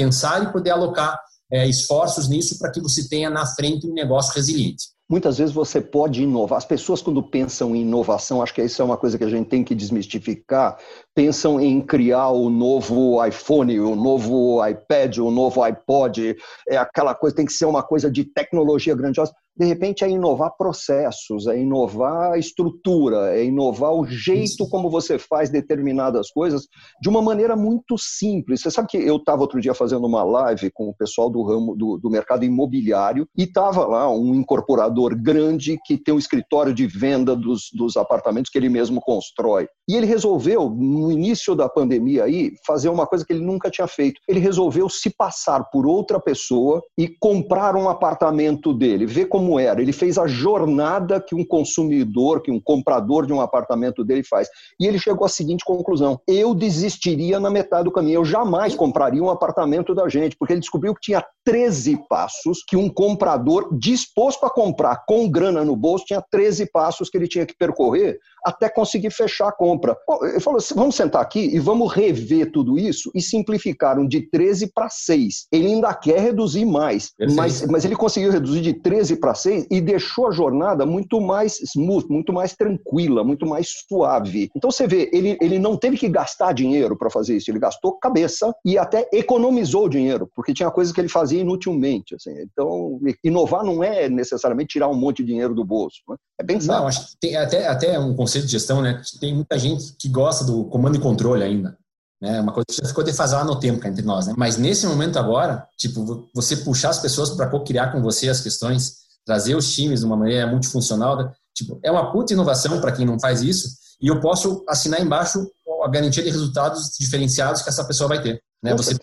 pensar 0.00 0.42
e 0.42 0.52
poder 0.52 0.70
alocar 0.70 1.18
é, 1.52 1.68
esforços 1.68 2.28
nisso 2.28 2.58
para 2.58 2.70
que 2.70 2.80
você 2.80 3.06
tenha 3.08 3.28
na 3.28 3.44
frente 3.44 3.86
um 3.86 3.92
negócio 3.92 4.34
resiliente. 4.34 4.84
Muitas 5.10 5.38
vezes 5.38 5.52
você 5.52 5.80
pode 5.80 6.22
inovar. 6.22 6.56
As 6.56 6.64
pessoas, 6.64 7.02
quando 7.02 7.20
pensam 7.20 7.74
em 7.74 7.80
inovação, 7.80 8.40
acho 8.40 8.54
que 8.54 8.62
isso 8.62 8.80
é 8.80 8.84
uma 8.84 8.96
coisa 8.96 9.18
que 9.18 9.24
a 9.24 9.28
gente 9.28 9.48
tem 9.48 9.64
que 9.64 9.74
desmistificar, 9.74 10.78
pensam 11.20 11.60
em 11.60 11.82
criar 11.82 12.30
o 12.30 12.48
novo 12.48 13.22
iPhone, 13.22 13.78
o 13.78 13.94
novo 13.94 14.66
iPad, 14.66 15.18
o 15.18 15.30
novo 15.30 15.62
iPod, 15.62 16.34
é 16.66 16.78
aquela 16.78 17.14
coisa, 17.14 17.36
tem 17.36 17.44
que 17.44 17.52
ser 17.52 17.66
uma 17.66 17.82
coisa 17.82 18.10
de 18.10 18.24
tecnologia 18.24 18.94
grandiosa 18.94 19.30
de 19.60 19.66
repente, 19.66 20.04
é 20.04 20.08
inovar 20.08 20.56
processos, 20.56 21.46
é 21.46 21.58
inovar 21.58 22.38
estrutura, 22.38 23.36
é 23.36 23.44
inovar 23.44 23.92
o 23.92 24.06
jeito 24.06 24.66
como 24.70 24.88
você 24.88 25.18
faz 25.18 25.50
determinadas 25.50 26.30
coisas 26.30 26.66
de 27.02 27.10
uma 27.10 27.20
maneira 27.20 27.54
muito 27.54 27.98
simples. 27.98 28.62
Você 28.62 28.70
sabe 28.70 28.88
que 28.88 28.96
eu 28.96 29.16
estava 29.16 29.42
outro 29.42 29.60
dia 29.60 29.74
fazendo 29.74 30.06
uma 30.06 30.24
live 30.24 30.70
com 30.72 30.88
o 30.88 30.94
pessoal 30.94 31.28
do 31.28 31.42
ramo 31.42 31.76
do, 31.76 31.98
do 31.98 32.08
mercado 32.08 32.42
imobiliário 32.42 33.28
e 33.36 33.42
estava 33.42 33.84
lá 33.84 34.10
um 34.10 34.34
incorporador 34.34 35.14
grande 35.14 35.78
que 35.84 35.98
tem 35.98 36.14
um 36.14 36.18
escritório 36.18 36.72
de 36.72 36.86
venda 36.86 37.36
dos, 37.36 37.64
dos 37.74 37.98
apartamentos 37.98 38.50
que 38.50 38.56
ele 38.56 38.70
mesmo 38.70 38.98
constrói. 38.98 39.68
E 39.86 39.94
ele 39.94 40.06
resolveu, 40.06 40.70
início 41.10 41.54
da 41.54 41.68
pandemia 41.68 42.24
aí, 42.24 42.52
fazer 42.66 42.88
uma 42.88 43.06
coisa 43.06 43.24
que 43.24 43.32
ele 43.32 43.44
nunca 43.44 43.70
tinha 43.70 43.86
feito. 43.86 44.20
Ele 44.28 44.40
resolveu 44.40 44.88
se 44.88 45.10
passar 45.10 45.64
por 45.70 45.86
outra 45.86 46.20
pessoa 46.20 46.82
e 46.96 47.08
comprar 47.20 47.76
um 47.76 47.88
apartamento 47.88 48.72
dele, 48.72 49.06
ver 49.06 49.26
como 49.26 49.50
como 49.50 49.58
era. 49.58 49.80
Ele 49.80 49.92
fez 49.92 50.18
a 50.18 50.26
jornada 50.26 51.20
que 51.20 51.34
um 51.34 51.44
consumidor, 51.44 52.42
que 52.42 52.50
um 52.50 52.60
comprador 52.60 53.26
de 53.26 53.32
um 53.32 53.40
apartamento 53.40 54.04
dele 54.04 54.22
faz. 54.22 54.48
E 54.78 54.86
ele 54.86 54.98
chegou 54.98 55.24
à 55.24 55.28
seguinte 55.28 55.64
conclusão: 55.64 56.20
eu 56.28 56.54
desistiria 56.54 57.40
na 57.40 57.50
metade 57.50 57.84
do 57.84 57.90
caminho. 57.90 58.16
Eu 58.16 58.24
jamais 58.24 58.74
compraria 58.74 59.22
um 59.22 59.30
apartamento 59.30 59.94
da 59.94 60.08
gente, 60.08 60.36
porque 60.36 60.52
ele 60.52 60.60
descobriu 60.60 60.94
que 60.94 61.00
tinha 61.00 61.24
13 61.44 61.98
passos 62.08 62.62
que 62.66 62.76
um 62.76 62.88
comprador 62.88 63.68
disposto 63.78 64.44
a 64.44 64.50
comprar 64.50 65.04
com 65.06 65.28
grana 65.28 65.64
no 65.64 65.74
bolso 65.74 66.04
tinha 66.04 66.22
13 66.30 66.70
passos 66.70 67.08
que 67.08 67.16
ele 67.16 67.26
tinha 67.26 67.46
que 67.46 67.56
percorrer 67.56 68.18
até 68.44 68.68
conseguir 68.68 69.10
fechar 69.10 69.48
a 69.48 69.52
compra. 69.52 69.96
Ele 70.22 70.40
falou 70.40 70.58
assim, 70.58 70.74
vamos 70.74 70.94
sentar 70.94 71.22
aqui 71.22 71.54
e 71.54 71.58
vamos 71.58 71.92
rever 71.92 72.50
tudo 72.50 72.78
isso 72.78 73.10
e 73.14 73.22
simplificaram 73.22 74.06
de 74.06 74.28
13 74.30 74.72
para 74.72 74.88
6. 74.88 75.46
Ele 75.52 75.66
ainda 75.66 75.92
quer 75.94 76.20
reduzir 76.20 76.64
mais, 76.64 77.12
mas, 77.34 77.66
mas 77.66 77.84
ele 77.84 77.96
conseguiu 77.96 78.30
reduzir 78.30 78.60
de 78.60 78.74
13 78.74 79.16
para 79.16 79.34
6 79.34 79.66
e 79.70 79.80
deixou 79.80 80.28
a 80.28 80.32
jornada 80.32 80.84
muito 80.86 81.20
mais 81.20 81.60
smooth, 81.60 82.06
muito 82.08 82.32
mais 82.32 82.54
tranquila, 82.54 83.22
muito 83.22 83.46
mais 83.46 83.68
suave. 83.88 84.50
Então 84.56 84.70
você 84.70 84.86
vê, 84.86 85.10
ele, 85.12 85.36
ele 85.40 85.58
não 85.58 85.76
teve 85.76 85.96
que 85.96 86.08
gastar 86.08 86.52
dinheiro 86.52 86.96
para 86.96 87.10
fazer 87.10 87.36
isso, 87.36 87.50
ele 87.50 87.58
gastou 87.58 87.98
cabeça 87.98 88.52
e 88.64 88.78
até 88.78 89.08
economizou 89.12 89.88
dinheiro, 89.88 90.28
porque 90.34 90.54
tinha 90.54 90.70
coisas 90.70 90.92
que 90.92 91.00
ele 91.00 91.08
fazia 91.08 91.40
inutilmente. 91.40 92.14
Assim. 92.14 92.32
Então, 92.40 92.98
inovar 93.22 93.64
não 93.64 93.82
é 93.82 94.08
necessariamente 94.08 94.70
tirar 94.70 94.88
um 94.88 94.94
monte 94.94 95.18
de 95.18 95.30
dinheiro 95.30 95.54
do 95.54 95.64
bolso. 95.64 96.00
Né? 96.08 96.16
É 96.40 96.44
bem 96.44 96.58
Não, 96.62 96.86
acho 96.86 97.10
que 97.10 97.16
tem 97.20 97.36
até, 97.36 97.66
até 97.66 97.98
um 97.98 98.14
conceito 98.14 98.29
de 98.38 98.48
gestão, 98.48 98.80
né? 98.80 99.00
Tem 99.20 99.34
muita 99.34 99.58
gente 99.58 99.94
que 99.98 100.08
gosta 100.08 100.44
do 100.44 100.64
comando 100.66 100.96
e 100.96 101.00
controle 101.00 101.42
ainda. 101.42 101.76
Né? 102.20 102.40
Uma 102.40 102.52
coisa 102.52 102.66
que 102.68 102.76
já 102.76 102.88
ficou 102.88 103.02
defasada 103.02 103.44
no 103.44 103.58
tempo 103.58 103.86
entre 103.86 104.04
nós, 104.04 104.26
né? 104.26 104.34
Mas 104.36 104.56
nesse 104.56 104.86
momento 104.86 105.18
agora, 105.18 105.66
tipo, 105.76 106.28
você 106.34 106.56
puxar 106.56 106.90
as 106.90 106.98
pessoas 106.98 107.30
para 107.30 107.48
co-criar 107.48 107.92
com 107.92 108.02
você 108.02 108.28
as 108.28 108.40
questões, 108.40 108.98
trazer 109.24 109.54
os 109.54 109.72
times 109.74 110.00
de 110.00 110.06
uma 110.06 110.16
maneira 110.16 110.46
multifuncional, 110.46 111.16
né? 111.16 111.32
tipo, 111.54 111.80
é 111.82 111.90
uma 111.90 112.12
puta 112.12 112.32
inovação 112.32 112.80
para 112.80 112.92
quem 112.92 113.06
não 113.06 113.18
faz 113.18 113.42
isso, 113.42 113.68
e 114.00 114.08
eu 114.08 114.20
posso 114.20 114.64
assinar 114.68 115.00
embaixo 115.00 115.46
a 115.82 115.88
garantia 115.88 116.22
de 116.22 116.30
resultados 116.30 116.90
diferenciados 116.98 117.62
que 117.62 117.68
essa 117.68 117.84
pessoa 117.84 118.08
vai 118.08 118.22
ter. 118.22 118.42
Né? 118.62 118.72
Com 118.72 118.76
você 118.78 118.98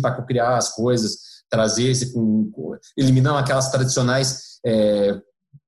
para 0.00 0.14
co-criar 0.14 0.56
as 0.56 0.70
coisas, 0.74 1.18
trazer 1.50 1.90
esse, 1.90 2.12
eliminar 2.96 3.36
aquelas 3.36 3.70
tradicionais 3.70 4.58
é, 4.64 5.18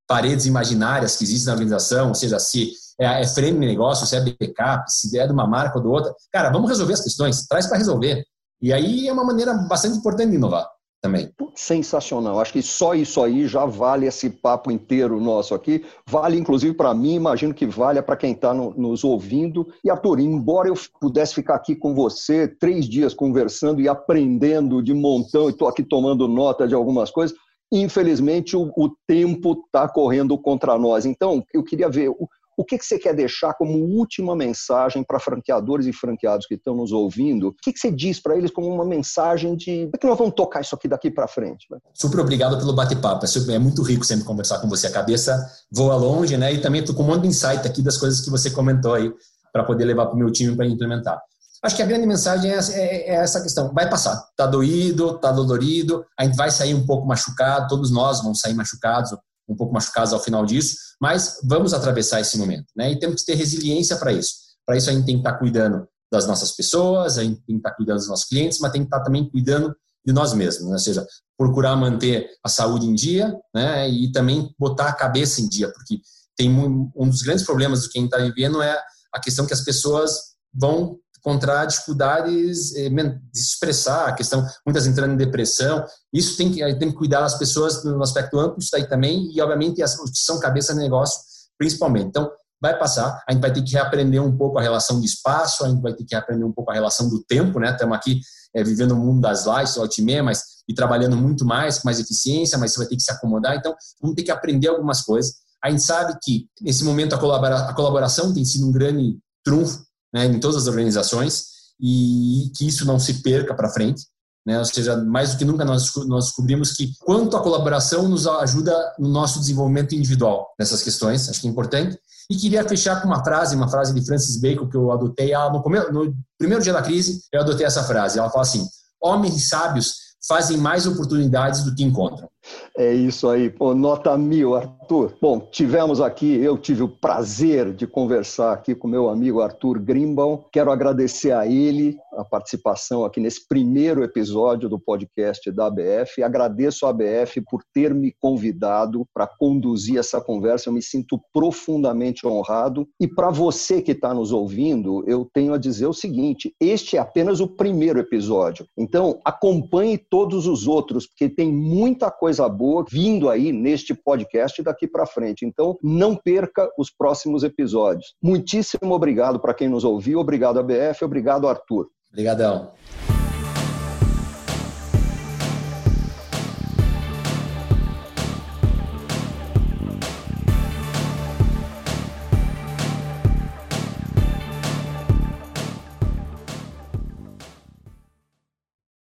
paredes 0.06 0.46
imaginárias 0.46 1.16
que 1.16 1.24
existem 1.24 1.46
na 1.46 1.52
organização, 1.52 2.08
ou 2.08 2.14
seja, 2.14 2.38
se 2.38 2.72
é, 2.98 3.22
é 3.22 3.26
frame 3.26 3.60
de 3.60 3.66
negócio, 3.66 4.06
se 4.06 4.16
é 4.16 4.20
backup, 4.20 4.84
se 4.90 5.18
é 5.18 5.26
de 5.26 5.32
uma 5.32 5.46
marca 5.46 5.78
ou 5.78 5.82
de 5.82 5.88
outra. 5.88 6.14
Cara, 6.32 6.50
vamos 6.50 6.68
resolver 6.68 6.94
as 6.94 7.02
questões, 7.02 7.46
traz 7.46 7.66
para 7.66 7.78
resolver. 7.78 8.24
E 8.60 8.72
aí 8.72 9.08
é 9.08 9.12
uma 9.12 9.24
maneira 9.24 9.54
bastante 9.68 9.98
importante 9.98 10.30
de 10.30 10.36
inovar 10.36 10.66
também. 11.04 11.30
Sensacional. 11.54 12.40
Acho 12.40 12.54
que 12.54 12.62
só 12.62 12.94
isso 12.94 13.22
aí 13.22 13.46
já 13.46 13.66
vale 13.66 14.06
esse 14.06 14.30
papo 14.30 14.70
inteiro 14.70 15.20
nosso 15.20 15.54
aqui. 15.54 15.84
Vale, 16.08 16.38
inclusive, 16.38 16.74
para 16.74 16.94
mim, 16.94 17.14
imagino 17.14 17.52
que 17.52 17.66
valha 17.66 18.02
para 18.02 18.16
quem 18.16 18.32
está 18.32 18.54
no, 18.54 18.70
nos 18.70 19.04
ouvindo. 19.04 19.68
E, 19.84 19.90
Arthur, 19.90 20.18
embora 20.18 20.68
eu 20.68 20.74
pudesse 20.98 21.34
ficar 21.34 21.56
aqui 21.56 21.76
com 21.76 21.94
você 21.94 22.48
três 22.48 22.88
dias 22.88 23.12
conversando 23.12 23.82
e 23.82 23.88
aprendendo 23.88 24.82
de 24.82 24.94
montão, 24.94 25.48
e 25.48 25.50
estou 25.50 25.68
aqui 25.68 25.82
tomando 25.82 26.26
nota 26.26 26.66
de 26.66 26.74
algumas 26.74 27.10
coisas, 27.10 27.36
infelizmente 27.70 28.56
o, 28.56 28.72
o 28.74 28.90
tempo 29.06 29.62
está 29.66 29.86
correndo 29.86 30.38
contra 30.38 30.78
nós. 30.78 31.04
Então, 31.04 31.44
eu 31.52 31.62
queria 31.62 31.90
ver 31.90 32.08
o, 32.08 32.26
o 32.56 32.64
que, 32.64 32.78
que 32.78 32.84
você 32.84 32.98
quer 32.98 33.14
deixar 33.14 33.54
como 33.54 33.78
última 33.78 34.36
mensagem 34.36 35.02
para 35.02 35.18
franqueadores 35.18 35.86
e 35.86 35.92
franqueados 35.92 36.46
que 36.46 36.54
estão 36.54 36.74
nos 36.74 36.92
ouvindo? 36.92 37.48
O 37.48 37.52
que, 37.52 37.72
que 37.72 37.78
você 37.78 37.90
diz 37.90 38.20
para 38.20 38.36
eles 38.36 38.50
como 38.50 38.68
uma 38.68 38.84
mensagem 38.84 39.56
de 39.56 39.84
como 39.84 39.92
é 39.94 39.98
que 39.98 40.06
nós 40.06 40.18
vamos 40.18 40.34
tocar 40.34 40.60
isso 40.60 40.74
aqui 40.74 40.88
daqui 40.88 41.10
para 41.10 41.26
frente? 41.26 41.66
Né? 41.70 41.78
Super 41.92 42.20
obrigado 42.20 42.58
pelo 42.58 42.72
bate-papo. 42.72 43.24
É, 43.24 43.54
é 43.54 43.58
muito 43.58 43.82
rico 43.82 44.04
sempre 44.04 44.24
conversar 44.24 44.60
com 44.60 44.68
você. 44.68 44.86
A 44.86 44.92
cabeça 44.92 45.38
voa 45.70 45.96
longe, 45.96 46.36
né? 46.36 46.52
E 46.52 46.60
também 46.60 46.80
estou 46.80 46.94
com 46.94 47.02
um 47.02 47.06
monte 47.06 47.22
de 47.22 47.28
insight 47.28 47.66
aqui 47.66 47.82
das 47.82 47.96
coisas 47.96 48.20
que 48.20 48.30
você 48.30 48.50
comentou 48.50 48.94
aí 48.94 49.12
para 49.52 49.64
poder 49.64 49.84
levar 49.84 50.06
para 50.06 50.14
o 50.14 50.18
meu 50.18 50.30
time 50.32 50.56
para 50.56 50.66
implementar. 50.66 51.20
Acho 51.64 51.76
que 51.76 51.82
a 51.82 51.86
grande 51.86 52.06
mensagem 52.06 52.50
é, 52.50 52.58
é, 52.58 53.10
é, 53.10 53.14
essa 53.14 53.40
questão. 53.40 53.72
Vai 53.72 53.88
passar. 53.88 54.22
Está 54.30 54.46
doído, 54.46 55.14
está 55.14 55.32
dolorido, 55.32 56.04
a 56.18 56.24
gente 56.24 56.36
vai 56.36 56.50
sair 56.50 56.74
um 56.74 56.84
pouco 56.84 57.06
machucado, 57.06 57.68
todos 57.68 57.90
nós 57.90 58.20
vamos 58.22 58.40
sair 58.40 58.52
machucados, 58.52 59.16
um 59.48 59.56
pouco 59.56 59.72
machucados 59.72 60.12
ao 60.12 60.22
final 60.22 60.44
disso, 60.44 60.76
mas 61.00 61.40
vamos 61.44 61.74
atravessar 61.74 62.20
esse 62.20 62.38
momento. 62.38 62.66
Né? 62.76 62.92
E 62.92 62.98
temos 62.98 63.22
que 63.22 63.26
ter 63.26 63.34
resiliência 63.34 63.96
para 63.96 64.12
isso. 64.12 64.32
Para 64.66 64.76
isso 64.76 64.88
a 64.88 64.92
gente 64.92 65.04
tem 65.04 65.16
que 65.16 65.20
estar 65.20 65.32
tá 65.32 65.38
cuidando 65.38 65.86
das 66.10 66.26
nossas 66.26 66.52
pessoas, 66.52 67.18
a 67.18 67.24
gente 67.24 67.36
tem 67.42 67.56
que 67.56 67.60
estar 67.60 67.70
tá 67.70 67.76
cuidando 67.76 67.98
dos 67.98 68.08
nossos 68.08 68.26
clientes, 68.26 68.58
mas 68.60 68.72
tem 68.72 68.82
que 68.82 68.86
estar 68.86 68.98
tá 68.98 69.04
também 69.04 69.28
cuidando 69.28 69.74
de 70.06 70.12
nós 70.12 70.34
mesmos, 70.34 70.66
né? 70.66 70.72
ou 70.72 70.78
seja, 70.78 71.06
procurar 71.36 71.74
manter 71.76 72.28
a 72.44 72.48
saúde 72.48 72.86
em 72.86 72.94
dia 72.94 73.34
né? 73.54 73.88
e 73.88 74.12
também 74.12 74.54
botar 74.58 74.88
a 74.88 74.92
cabeça 74.92 75.40
em 75.40 75.48
dia, 75.48 75.72
porque 75.72 75.98
tem 76.36 76.50
um, 76.50 76.90
um 76.94 77.08
dos 77.08 77.22
grandes 77.22 77.44
problemas 77.44 77.82
do 77.82 77.88
que 77.88 77.98
a 77.98 78.02
gente 78.02 78.12
está 78.12 78.22
vivendo 78.22 78.60
é 78.60 78.78
a 79.12 79.20
questão 79.20 79.46
que 79.46 79.54
as 79.54 79.62
pessoas 79.62 80.34
vão 80.52 80.98
encontrar 81.24 81.64
dificuldades 81.64 82.76
eh, 82.76 82.90
de 82.90 83.40
se 83.40 83.52
expressar, 83.52 84.08
a 84.08 84.12
questão, 84.12 84.46
muitas 84.64 84.86
entrando 84.86 85.14
em 85.14 85.16
depressão. 85.16 85.82
Isso 86.12 86.36
tem 86.36 86.52
que, 86.52 86.60
tem 86.76 86.90
que 86.90 86.96
cuidar 86.96 87.22
das 87.22 87.38
pessoas 87.38 87.82
no 87.82 88.02
aspecto 88.02 88.38
amplo, 88.38 88.58
isso 88.58 88.76
aí 88.76 88.86
também, 88.86 89.30
e 89.32 89.40
obviamente 89.40 89.82
as 89.82 89.96
que 89.96 90.18
são 90.18 90.38
cabeça 90.38 90.74
de 90.74 90.80
negócio, 90.80 91.18
principalmente. 91.58 92.08
Então, 92.08 92.30
vai 92.60 92.78
passar, 92.78 93.22
a 93.26 93.32
gente 93.32 93.40
vai 93.40 93.52
ter 93.52 93.62
que 93.62 93.72
reaprender 93.72 94.22
um 94.22 94.36
pouco 94.36 94.58
a 94.58 94.62
relação 94.62 95.00
de 95.00 95.06
espaço, 95.06 95.64
a 95.64 95.68
gente 95.68 95.80
vai 95.80 95.94
ter 95.94 96.04
que 96.04 96.14
reaprender 96.14 96.46
um 96.46 96.52
pouco 96.52 96.70
a 96.70 96.74
relação 96.74 97.08
do 97.08 97.22
tempo, 97.24 97.58
né? 97.58 97.70
Estamos 97.70 97.96
aqui 97.96 98.20
é, 98.54 98.62
vivendo 98.62 98.92
o 98.92 98.96
mundo 98.96 99.20
das 99.22 99.46
lives, 99.46 99.76
o 99.76 99.86
mas 100.22 100.42
e 100.66 100.74
trabalhando 100.74 101.16
muito 101.16 101.44
mais, 101.44 101.78
com 101.78 101.88
mais 101.88 102.00
eficiência, 102.00 102.56
mas 102.56 102.72
você 102.72 102.78
vai 102.78 102.86
ter 102.86 102.96
que 102.96 103.02
se 103.02 103.12
acomodar. 103.12 103.56
Então, 103.56 103.74
vamos 104.00 104.14
ter 104.16 104.22
que 104.22 104.30
aprender 104.30 104.68
algumas 104.68 105.02
coisas. 105.02 105.34
A 105.62 105.70
gente 105.70 105.82
sabe 105.82 106.16
que, 106.22 106.46
nesse 106.60 106.84
momento, 106.84 107.14
a 107.14 107.74
colaboração 107.74 108.32
tem 108.32 108.44
sido 108.44 108.66
um 108.66 108.72
grande 108.72 109.18
trunfo 109.44 109.83
né, 110.14 110.26
em 110.26 110.38
todas 110.38 110.62
as 110.62 110.66
organizações 110.68 111.46
e 111.80 112.52
que 112.56 112.68
isso 112.68 112.86
não 112.86 113.00
se 113.00 113.14
perca 113.14 113.52
para 113.52 113.68
frente. 113.68 114.06
Né? 114.46 114.58
Ou 114.58 114.64
seja, 114.64 114.96
mais 114.96 115.32
do 115.32 115.38
que 115.38 115.44
nunca 115.44 115.64
nós, 115.64 115.90
nós 116.06 116.26
descobrimos 116.26 116.72
que 116.72 116.92
quanto 117.00 117.36
a 117.36 117.42
colaboração 117.42 118.06
nos 118.06 118.26
ajuda 118.26 118.72
no 118.98 119.08
nosso 119.08 119.40
desenvolvimento 119.40 119.94
individual 119.94 120.54
nessas 120.58 120.82
questões, 120.82 121.28
acho 121.28 121.40
que 121.40 121.48
é 121.48 121.50
importante. 121.50 121.98
E 122.30 122.36
queria 122.36 122.66
fechar 122.66 123.02
com 123.02 123.08
uma 123.08 123.24
frase, 123.24 123.56
uma 123.56 123.68
frase 123.68 123.92
de 123.92 124.06
Francis 124.06 124.40
Bacon 124.40 124.68
que 124.68 124.76
eu 124.76 124.92
adotei 124.92 125.32
no, 125.52 125.62
começo, 125.62 125.92
no 125.92 126.14
primeiro 126.38 126.62
dia 126.62 126.72
da 126.72 126.80
crise, 126.80 127.22
eu 127.32 127.40
adotei 127.40 127.66
essa 127.66 127.82
frase. 127.82 128.18
Ela 128.18 128.30
fala 128.30 128.42
assim: 128.42 128.66
homens 129.02 129.48
sábios 129.48 129.96
fazem 130.26 130.56
mais 130.56 130.86
oportunidades 130.86 131.64
do 131.64 131.74
que 131.74 131.84
encontram. 131.84 132.28
É 132.76 132.92
isso 132.92 133.28
aí, 133.28 133.48
pô, 133.50 133.74
nota 133.74 134.16
mil, 134.18 134.54
Arthur. 134.54 135.14
Bom, 135.20 135.40
tivemos 135.40 136.00
aqui, 136.00 136.36
eu 136.36 136.58
tive 136.58 136.82
o 136.82 136.88
prazer 136.88 137.72
de 137.72 137.86
conversar 137.86 138.52
aqui 138.52 138.74
com 138.74 138.88
meu 138.88 139.08
amigo 139.08 139.40
Arthur 139.40 139.78
Grimbaum. 139.78 140.44
Quero 140.52 140.70
agradecer 140.70 141.32
a 141.32 141.46
ele 141.46 141.96
a 142.12 142.24
participação 142.24 143.04
aqui 143.04 143.20
nesse 143.20 143.46
primeiro 143.46 144.02
episódio 144.02 144.68
do 144.68 144.78
podcast 144.78 145.50
da 145.50 145.66
ABF. 145.66 146.22
Agradeço 146.22 146.86
a 146.86 146.90
ABF 146.90 147.40
por 147.48 147.62
ter 147.72 147.94
me 147.94 148.12
convidado 148.20 149.06
para 149.12 149.26
conduzir 149.26 149.98
essa 149.98 150.20
conversa. 150.20 150.68
Eu 150.68 150.72
me 150.72 150.82
sinto 150.82 151.20
profundamente 151.32 152.26
honrado. 152.26 152.86
E 153.00 153.06
para 153.06 153.30
você 153.30 153.82
que 153.82 153.92
está 153.92 154.14
nos 154.14 154.32
ouvindo, 154.32 155.04
eu 155.06 155.28
tenho 155.32 155.54
a 155.54 155.58
dizer 155.58 155.86
o 155.86 155.92
seguinte: 155.92 156.54
este 156.60 156.96
é 156.96 157.00
apenas 157.00 157.40
o 157.40 157.48
primeiro 157.48 157.98
episódio. 157.98 158.66
Então, 158.76 159.20
acompanhe 159.24 159.98
todos 159.98 160.46
os 160.46 160.66
outros, 160.66 161.06
porque 161.06 161.28
tem 161.28 161.52
muita 161.52 162.10
coisa 162.34 162.48
boa 162.48 162.84
vindo 162.90 163.30
aí 163.30 163.52
neste 163.52 163.94
podcast 163.94 164.60
daqui 164.62 164.88
para 164.88 165.06
frente. 165.06 165.46
Então, 165.46 165.78
não 165.82 166.16
perca 166.16 166.68
os 166.76 166.90
próximos 166.90 167.44
episódios. 167.44 168.14
Muitíssimo 168.20 168.92
obrigado 168.92 169.38
para 169.38 169.54
quem 169.54 169.68
nos 169.68 169.84
ouviu, 169.84 170.18
obrigado 170.18 170.58
ABF, 170.58 171.04
obrigado 171.04 171.48
Arthur. 171.48 171.88
Obrigadão. 172.10 172.72